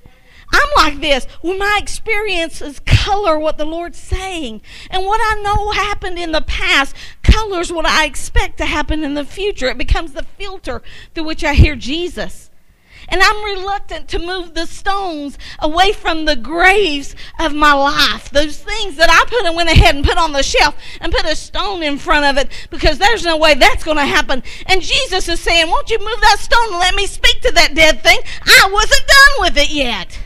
I'm 0.52 0.70
like 0.76 1.02
this. 1.02 1.26
When 1.42 1.58
my 1.58 1.80
experiences 1.82 2.80
color 2.86 3.40
what 3.40 3.58
the 3.58 3.66
Lord's 3.66 4.00
saying. 4.00 4.62
And 4.90 5.06
what 5.06 5.22
I 5.22 5.42
know 5.42 5.72
happened 5.72 6.18
in 6.18 6.32
the 6.32 6.42
past 6.42 6.96
colors 7.24 7.72
what 7.72 7.86
I 7.86 8.06
expect 8.06 8.58
to 8.58 8.66
happen 8.66 9.04
in 9.04 9.14
the 9.14 9.26
future. 9.26 9.68
It 9.68 9.78
becomes 9.78 10.14
the 10.14 10.24
filter 10.24 10.82
through 11.14 11.26
which 11.26 11.44
I 11.44 11.54
hear 11.54 11.76
Jesus. 11.76 12.50
And 13.12 13.22
I'm 13.24 13.44
reluctant 13.44 14.08
to 14.10 14.20
move 14.20 14.54
the 14.54 14.68
stones 14.68 15.38
away 15.60 15.94
from 15.94 16.26
the 16.26 16.36
graves 16.36 17.16
of 17.40 17.56
my 17.56 17.74
life. 17.74 18.30
Those 18.30 18.58
things 18.58 18.98
that 18.98 19.10
I 19.10 19.28
put 19.28 19.46
and 19.46 19.56
went 19.56 19.70
ahead 19.70 19.96
and 19.96 20.06
put 20.06 20.18
on 20.18 20.34
the 20.34 20.44
shelf 20.44 20.76
and 21.02 21.12
put 21.12 21.26
a 21.26 21.36
stone 21.36 21.82
in 21.82 21.98
front 21.98 22.26
of 22.26 22.38
it 22.38 22.52
because 22.70 23.00
there's 23.00 23.24
no 23.24 23.38
way 23.38 23.56
that's 23.56 23.84
going 23.84 23.98
to 23.98 24.06
happen. 24.06 24.44
And 24.68 24.82
Jesus 24.82 25.28
is 25.28 25.40
saying, 25.40 25.70
Won't 25.70 25.90
you 25.90 25.98
move 25.98 26.22
that 26.22 26.38
stone 26.40 26.68
and 26.68 26.80
let 26.80 26.94
me 26.94 27.08
speak 27.08 27.42
to 27.42 27.52
that 27.54 27.74
dead 27.74 28.04
thing? 28.04 28.20
I 28.46 28.70
wasn't 28.72 29.08
done 29.08 29.40
with 29.40 29.58
it 29.58 29.72
yet. 29.72 30.20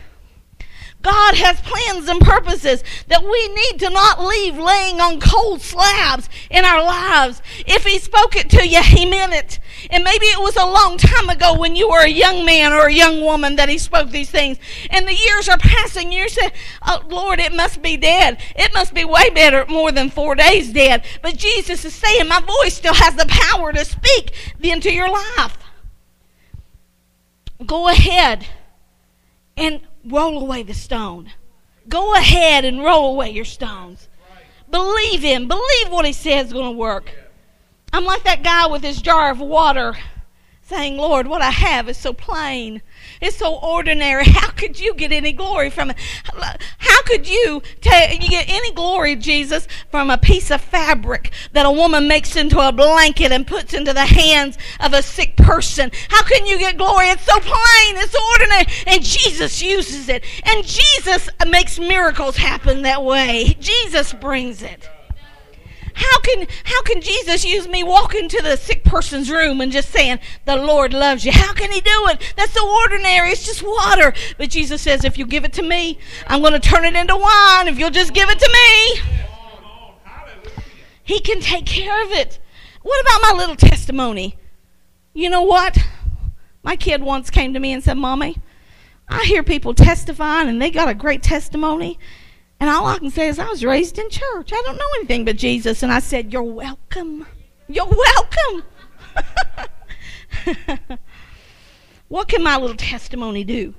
God 1.03 1.35
has 1.35 1.59
plans 1.59 2.07
and 2.07 2.21
purposes 2.21 2.81
that 3.09 3.21
we 3.23 3.47
need 3.49 3.79
to 3.79 3.89
not 3.89 4.23
leave 4.23 4.57
laying 4.57 5.01
on 5.01 5.19
cold 5.19 5.61
slabs 5.61 6.29
in 6.49 6.63
our 6.63 6.81
lives. 6.81 7.41
If 7.67 7.85
He 7.85 7.99
spoke 7.99 8.37
it 8.37 8.49
to 8.51 8.65
you, 8.65 8.81
He 8.81 9.05
meant 9.05 9.33
it. 9.33 9.59
And 9.91 10.05
maybe 10.05 10.27
it 10.27 10.39
was 10.39 10.55
a 10.55 10.65
long 10.65 10.97
time 10.97 11.29
ago 11.29 11.59
when 11.59 11.75
you 11.75 11.89
were 11.89 12.03
a 12.03 12.09
young 12.09 12.45
man 12.45 12.71
or 12.71 12.87
a 12.87 12.93
young 12.93 13.21
woman 13.21 13.57
that 13.57 13.67
He 13.67 13.77
spoke 13.77 14.11
these 14.11 14.31
things. 14.31 14.57
And 14.89 15.05
the 15.05 15.13
years 15.13 15.49
are 15.49 15.57
passing. 15.57 16.13
You 16.13 16.29
say, 16.29 16.51
oh, 16.87 17.03
Lord, 17.09 17.39
it 17.41 17.53
must 17.53 17.81
be 17.81 17.97
dead. 17.97 18.39
It 18.55 18.73
must 18.73 18.93
be 18.93 19.03
way 19.03 19.29
better, 19.29 19.65
more 19.67 19.91
than 19.91 20.09
four 20.09 20.35
days 20.35 20.71
dead. 20.71 21.03
But 21.21 21.35
Jesus 21.35 21.83
is 21.83 21.93
saying, 21.93 22.29
My 22.29 22.39
voice 22.39 22.75
still 22.75 22.93
has 22.93 23.15
the 23.15 23.25
power 23.27 23.73
to 23.73 23.83
speak 23.83 24.33
into 24.61 24.91
your 24.91 25.09
life. 25.09 25.57
Go 27.65 27.89
ahead 27.89 28.47
and 29.57 29.81
roll 30.05 30.41
away 30.41 30.63
the 30.63 30.73
stone. 30.73 31.31
Go 31.87 32.15
ahead 32.15 32.65
and 32.65 32.83
roll 32.83 33.13
away 33.13 33.29
your 33.31 33.45
stones. 33.45 34.07
Believe 34.69 35.21
him. 35.21 35.47
Believe 35.47 35.89
what 35.89 36.05
he 36.05 36.13
says 36.13 36.47
is 36.47 36.53
going 36.53 36.73
to 36.73 36.77
work. 36.77 37.11
I'm 37.91 38.05
like 38.05 38.23
that 38.23 38.43
guy 38.43 38.67
with 38.67 38.83
his 38.83 39.01
jar 39.01 39.31
of 39.31 39.39
water 39.39 39.95
saying, 40.63 40.97
Lord, 40.97 41.27
what 41.27 41.41
I 41.41 41.51
have 41.51 41.89
is 41.89 41.97
so 41.97 42.13
plain. 42.13 42.81
It's 43.23 43.37
so 43.37 43.55
ordinary. 43.55 44.25
How 44.27 44.49
could 44.51 44.79
you 44.79 44.93
get 44.95 45.11
any 45.11 45.31
glory 45.31 45.69
from 45.69 45.91
it? 45.91 45.97
How 46.77 47.01
could 47.03 47.27
you 47.27 47.61
you 47.83 48.29
get 48.29 48.49
any 48.49 48.71
glory, 48.71 49.15
Jesus, 49.15 49.67
from 49.89 50.09
a 50.09 50.17
piece 50.17 50.51
of 50.51 50.61
fabric 50.61 51.31
that 51.53 51.65
a 51.65 51.71
woman 51.71 52.07
makes 52.07 52.35
into 52.35 52.59
a 52.59 52.71
blanket 52.71 53.31
and 53.31 53.45
puts 53.45 53.73
into 53.73 53.93
the 53.93 54.05
hands 54.05 54.57
of 54.79 54.93
a 54.93 55.01
sick 55.01 55.35
person? 55.37 55.91
How 56.09 56.23
can 56.23 56.45
you 56.45 56.57
get 56.59 56.77
glory? 56.77 57.07
It's 57.07 57.23
so 57.23 57.39
plain, 57.39 57.95
it's 57.97 58.15
ordinary, 58.15 58.65
and 58.87 59.03
Jesus 59.03 59.61
uses 59.61 60.09
it. 60.09 60.23
And 60.45 60.65
Jesus 60.65 61.29
makes 61.47 61.79
miracles 61.79 62.37
happen 62.37 62.83
that 62.83 63.03
way. 63.03 63.55
Jesus 63.59 64.13
brings 64.13 64.61
it. 64.61 64.89
How 66.33 66.39
can 66.39 66.47
how 66.63 66.81
can 66.83 67.01
Jesus 67.01 67.45
use 67.45 67.67
me 67.67 67.83
walking 67.83 68.27
to 68.29 68.41
the 68.41 68.57
sick 68.57 68.83
person's 68.83 69.29
room 69.29 69.61
and 69.61 69.71
just 69.71 69.89
saying 69.89 70.19
the 70.45 70.55
Lord 70.55 70.93
loves 70.93 71.25
you? 71.25 71.31
How 71.31 71.53
can 71.53 71.71
he 71.71 71.81
do 71.81 72.07
it? 72.07 72.33
That's 72.35 72.53
so 72.53 72.67
ordinary. 72.81 73.29
It's 73.29 73.45
just 73.45 73.63
water. 73.63 74.13
But 74.37 74.49
Jesus 74.49 74.81
says 74.81 75.03
if 75.03 75.17
you 75.17 75.25
give 75.25 75.45
it 75.45 75.53
to 75.53 75.61
me, 75.61 75.99
I'm 76.27 76.41
going 76.41 76.53
to 76.53 76.59
turn 76.59 76.85
it 76.85 76.95
into 76.95 77.15
wine 77.15 77.67
if 77.67 77.77
you'll 77.77 77.91
just 77.91 78.13
give 78.13 78.29
it 78.29 78.39
to 78.39 78.49
me. 78.51 79.01
He 81.03 81.19
can 81.19 81.39
take 81.39 81.65
care 81.65 82.03
of 82.03 82.11
it. 82.11 82.39
What 82.81 83.01
about 83.01 83.21
my 83.21 83.37
little 83.37 83.55
testimony? 83.55 84.37
You 85.13 85.29
know 85.29 85.43
what? 85.43 85.77
My 86.63 86.75
kid 86.75 87.03
once 87.03 87.29
came 87.29 87.53
to 87.53 87.59
me 87.59 87.73
and 87.73 87.83
said, 87.83 87.97
"Mommy, 87.97 88.37
I 89.09 89.23
hear 89.25 89.43
people 89.43 89.73
testifying 89.73 90.47
and 90.47 90.61
they 90.61 90.71
got 90.71 90.89
a 90.89 90.93
great 90.93 91.21
testimony." 91.21 91.99
And 92.63 92.69
all 92.69 92.85
I 92.85 92.97
can 92.97 93.11
say 93.11 93.27
is, 93.27 93.39
I 93.39 93.49
was 93.49 93.65
raised 93.65 93.99
in 93.99 94.09
church. 94.09 94.53
I 94.53 94.61
don't 94.63 94.77
know 94.77 94.87
anything 94.95 95.25
but 95.25 95.35
Jesus. 95.35 95.83
And 95.83 95.91
I 95.91 95.99
said, 95.99 96.31
You're 96.31 96.43
welcome. 96.43 97.27
You're 97.67 97.85
welcome. 97.85 98.63
what 102.07 102.29
can 102.29 102.41
my 102.41 102.55
little 102.55 102.77
testimony 102.77 103.43
do? 103.43 103.73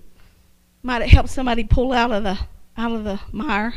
Might 0.82 1.00
it 1.00 1.08
help 1.08 1.30
somebody 1.30 1.64
pull 1.64 1.94
out 1.94 2.12
of 2.12 2.24
the 2.24 2.38
out 2.76 2.92
of 2.92 3.04
the 3.04 3.20
mire? 3.32 3.72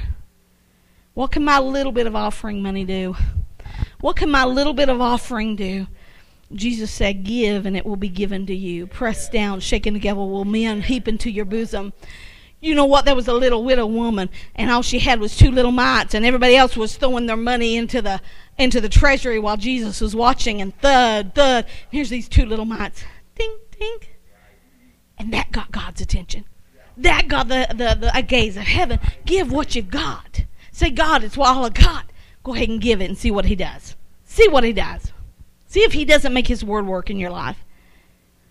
What 1.13 1.31
can 1.31 1.45
my 1.45 1.59
little 1.59 1.93
bit 1.93 2.05
of 2.05 2.13
offering 2.13 2.61
money 2.61 2.83
do? 2.83 3.15
What 4.01 4.17
can 4.17 4.29
my 4.29 4.43
little 4.43 4.73
bit 4.73 4.89
of 4.89 4.99
offering 4.99 5.55
do? 5.55 5.87
Jesus 6.51 6.91
said, 6.91 7.23
Give, 7.23 7.65
and 7.65 7.77
it 7.77 7.85
will 7.85 7.95
be 7.95 8.09
given 8.09 8.45
to 8.47 8.53
you. 8.53 8.87
Pressed 8.87 9.31
down, 9.31 9.61
shaken 9.61 9.93
together, 9.93 10.19
will 10.19 10.43
men 10.43 10.81
heap 10.81 11.07
into 11.07 11.31
your 11.31 11.45
bosom. 11.45 11.93
You 12.59 12.73
know 12.73 12.85
what? 12.85 13.05
There 13.05 13.15
was 13.15 13.27
a 13.27 13.33
little 13.33 13.63
widow 13.63 13.85
woman, 13.85 14.29
and 14.55 14.71
all 14.71 14.81
she 14.81 14.99
had 14.99 15.19
was 15.19 15.37
two 15.37 15.51
little 15.51 15.71
mites, 15.71 16.15
and 16.15 16.25
everybody 16.25 16.55
else 16.55 16.75
was 16.75 16.97
throwing 16.97 17.27
their 17.27 17.37
money 17.37 17.75
into 17.75 18.01
the 18.01 18.19
into 18.57 18.81
the 18.81 18.89
treasury 18.89 19.37
while 19.37 19.57
Jesus 19.57 20.01
was 20.01 20.15
watching. 20.15 20.59
And 20.59 20.75
thud, 20.79 21.35
thud. 21.35 21.65
Here's 21.91 22.09
these 22.09 22.27
two 22.27 22.45
little 22.45 22.65
mites. 22.65 23.03
Ding, 23.35 23.55
ding. 23.79 23.99
And 25.19 25.31
that 25.33 25.51
got 25.51 25.71
God's 25.71 26.01
attention. 26.01 26.45
That 26.97 27.27
got 27.27 27.47
the, 27.47 27.67
the, 27.69 27.95
the 27.99 28.11
a 28.17 28.23
gaze 28.23 28.57
of 28.57 28.63
heaven. 28.63 28.99
Give 29.25 29.51
what 29.51 29.75
you've 29.75 29.91
got. 29.91 30.43
Say, 30.71 30.89
God, 30.89 31.23
it's 31.23 31.37
all 31.37 31.65
I 31.65 31.69
got. 31.69 32.05
Go 32.43 32.55
ahead 32.55 32.69
and 32.69 32.81
give 32.81 33.01
it 33.01 33.09
and 33.09 33.17
see 33.17 33.29
what 33.29 33.45
He 33.45 33.55
does. 33.55 33.95
See 34.25 34.47
what 34.47 34.63
He 34.63 34.73
does. 34.73 35.11
See 35.67 35.81
if 35.81 35.93
He 35.93 36.05
doesn't 36.05 36.33
make 36.33 36.47
His 36.47 36.63
word 36.63 36.87
work 36.87 37.09
in 37.09 37.17
your 37.17 37.29
life. 37.29 37.63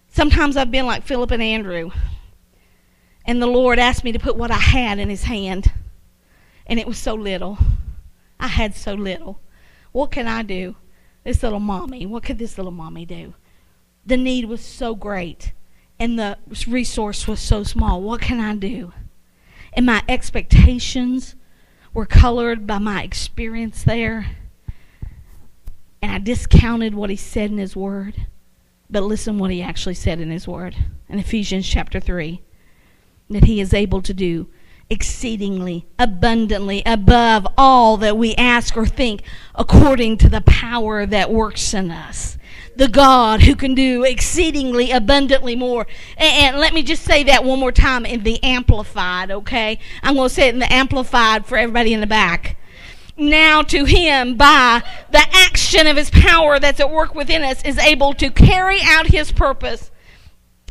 Sometimes 0.09 0.57
I've 0.57 0.71
been 0.71 0.87
like 0.87 1.03
Philip 1.03 1.33
and 1.33 1.43
Andrew. 1.43 1.91
And 3.27 3.43
the 3.43 3.47
Lord 3.47 3.79
asked 3.79 4.05
me 4.05 4.13
to 4.13 4.19
put 4.19 4.37
what 4.37 4.53
I 4.53 4.59
had 4.59 4.99
in 4.99 5.11
His 5.11 5.25
hand. 5.25 5.71
And 6.67 6.79
it 6.79 6.87
was 6.87 6.97
so 6.97 7.15
little. 7.15 7.59
I 8.39 8.47
had 8.47 8.75
so 8.75 8.95
little. 8.95 9.41
What 9.93 10.13
can 10.13 10.29
I 10.29 10.43
do? 10.43 10.77
This 11.25 11.43
little 11.43 11.61
mommy, 11.61 12.07
what 12.07 12.23
could 12.23 12.39
this 12.39 12.57
little 12.57 12.73
mommy 12.73 13.05
do? 13.05 13.35
The 14.05 14.17
need 14.17 14.45
was 14.45 14.65
so 14.65 14.95
great, 14.95 15.53
and 15.99 16.17
the 16.17 16.39
resource 16.69 17.27
was 17.27 17.41
so 17.41 17.65
small. 17.65 18.01
What 18.01 18.21
can 18.21 18.39
I 18.39 18.55
do? 18.55 18.93
And 19.73 19.85
my 19.85 20.03
expectations 20.09 21.35
were 21.93 22.07
colored 22.07 22.65
by 22.65 22.79
my 22.79 23.03
experience 23.03 23.83
there. 23.83 24.37
And 26.01 26.13
I 26.13 26.19
discounted 26.19 26.95
what 26.95 27.11
he 27.11 27.17
said 27.17 27.51
in 27.51 27.59
his 27.59 27.75
word. 27.75 28.27
But 28.89 29.03
listen 29.03 29.39
what 29.39 29.51
he 29.51 29.63
actually 29.63 29.95
said 29.95 30.21
in 30.21 30.31
his 30.31 30.47
word 30.47 30.77
in 31.09 31.19
Ephesians 31.19 31.69
chapter 31.69 31.99
3 31.99 32.41
that 33.31 33.45
He 33.45 33.61
is 33.61 33.75
able 33.75 34.03
to 34.03 34.15
do 34.15 34.49
exceedingly 34.89 35.85
abundantly 35.99 36.83
above 36.87 37.47
all 37.59 37.97
that 37.97 38.17
we 38.17 38.35
ask 38.37 38.77
or 38.77 38.87
think 38.87 39.21
according 39.55 40.17
to 40.17 40.29
the 40.29 40.41
power 40.43 41.05
that 41.05 41.29
works 41.31 41.75
in 41.75 41.91
us 41.91 42.39
the 42.77 42.89
God 42.89 43.43
who 43.43 43.57
can 43.57 43.75
do 43.75 44.05
exceedingly 44.05 44.91
abundantly 44.91 45.57
more. 45.57 45.87
And, 46.17 46.55
and, 46.55 46.59
let 46.59 46.75
me 46.75 46.83
just 46.83 47.03
say 47.03 47.25
that 47.25 47.45
one 47.45 47.59
more 47.59 47.73
time 47.73 48.05
in 48.05 48.23
the 48.23 48.43
amplified, 48.43 49.31
okay? 49.31 49.79
I'm 50.03 50.15
going 50.15 50.29
to 50.29 50.35
say 50.35 50.49
it 50.49 50.55
in 50.55 50.61
the 50.61 50.73
amplified 50.73 51.47
for 51.47 51.57
everybody 51.57 51.95
in 51.95 52.01
the 52.01 52.07
back. 52.07 52.59
Now 53.17 53.63
to 53.63 53.87
him 53.87 54.37
by 54.37 54.83
the 55.11 55.25
action 55.33 55.87
of 55.87 55.97
his 55.97 56.11
power 56.11 56.59
that's 56.59 56.81
at 56.81 56.91
work 56.91 57.15
within 57.15 57.43
us 57.43 57.63
is 57.65 57.79
able 57.79 58.13
to 58.15 58.31
carry 58.31 58.81
out 58.83 59.07
his 59.07 59.33
purpose 59.33 59.91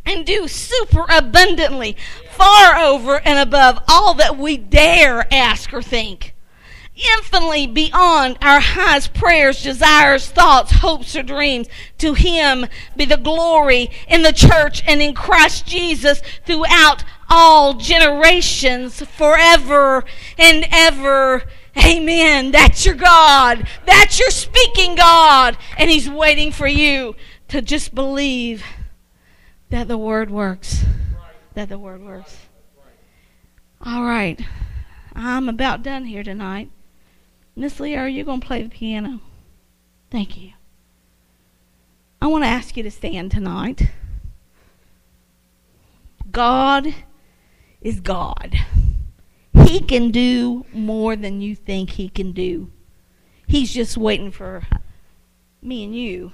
and 0.06 0.26
do 0.26 0.48
super 0.48 1.06
abundantly, 1.10 1.98
far 2.32 2.76
over 2.78 3.20
and 3.26 3.40
above 3.40 3.80
all 3.88 4.14
that 4.16 4.38
we 4.38 4.58
dare 4.58 5.32
ask 5.34 5.74
or 5.74 5.82
think. 5.82 6.34
Infinitely 7.18 7.68
beyond 7.68 8.38
our 8.42 8.62
highest 8.62 9.14
prayers, 9.14 9.62
desires, 9.62 10.28
thoughts, 10.28 10.72
hopes, 10.72 11.14
or 11.16 11.24
dreams. 11.24 11.68
To 11.98 12.14
Him 12.14 12.68
be 12.96 13.04
the 13.04 13.18
glory 13.18 13.90
in 14.08 14.22
the 14.22 14.32
church 14.32 14.82
and 14.88 15.02
in 15.02 15.14
Christ 15.14 15.66
Jesus 15.66 16.22
throughout 16.46 17.04
all 17.30 17.74
generations, 17.74 19.02
forever 19.02 20.06
and 20.38 20.66
ever. 20.72 21.44
Amen. 21.78 22.52
That's 22.52 22.86
your 22.86 22.96
God. 22.96 23.68
That's 23.86 24.18
your 24.18 24.30
speaking 24.30 24.96
God. 24.96 25.58
And 25.78 25.90
He's 25.90 26.10
waiting 26.10 26.54
for 26.54 26.68
you 26.68 27.18
to 27.50 27.62
just 27.62 27.94
believe 27.94 28.64
that 29.70 29.88
the 29.88 29.98
word 29.98 30.30
works. 30.30 30.84
That 31.54 31.70
the 31.70 31.80
word 31.80 32.02
works. 32.02 32.38
All 33.82 34.04
right. 34.04 34.40
I'm 35.16 35.48
about 35.48 35.84
done 35.84 36.06
here 36.06 36.24
tonight. 36.24 36.70
Miss 37.56 37.80
Leah, 37.80 38.00
are 38.00 38.08
you 38.08 38.26
going 38.26 38.42
to 38.42 38.48
play 38.48 38.62
the 38.64 38.70
piano? 38.70 39.22
Thank 40.12 40.38
you. 40.38 40.52
I 42.22 42.28
want 42.28 42.44
to 42.44 42.50
ask 42.50 42.76
you 42.76 42.84
to 42.84 42.92
stand 42.92 43.32
tonight. 43.32 43.92
God 46.32 46.94
is 47.82 48.00
God. 48.00 48.56
He 49.66 49.80
can 49.80 50.12
do 50.12 50.66
more 50.74 51.16
than 51.16 51.40
you 51.40 51.56
think 51.56 51.92
He 51.92 52.10
can 52.10 52.34
do. 52.34 52.72
He's 53.48 53.74
just 53.74 53.96
waiting 53.96 54.32
for 54.32 54.68
me 55.62 55.84
and 55.84 55.96
you 55.96 56.34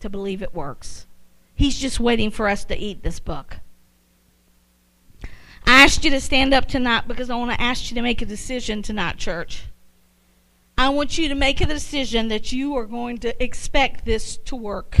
to 0.00 0.10
believe 0.10 0.42
it 0.42 0.54
works. 0.54 1.06
He's 1.54 1.78
just 1.78 2.00
waiting 2.00 2.30
for 2.30 2.48
us 2.48 2.64
to 2.64 2.76
eat 2.76 3.02
this 3.02 3.20
book. 3.20 3.58
I 5.64 5.82
asked 5.84 6.04
you 6.04 6.10
to 6.10 6.20
stand 6.20 6.52
up 6.52 6.66
tonight 6.66 7.06
because 7.06 7.30
I 7.30 7.36
want 7.36 7.52
to 7.52 7.60
ask 7.60 7.90
you 7.90 7.94
to 7.94 8.02
make 8.02 8.20
a 8.20 8.26
decision 8.26 8.82
tonight, 8.82 9.16
church. 9.16 9.64
I 10.76 10.88
want 10.88 11.18
you 11.18 11.28
to 11.28 11.34
make 11.34 11.60
a 11.60 11.66
decision 11.66 12.28
that 12.28 12.52
you 12.52 12.74
are 12.76 12.86
going 12.86 13.18
to 13.18 13.42
expect 13.42 14.04
this 14.04 14.36
to 14.38 14.56
work. 14.56 14.98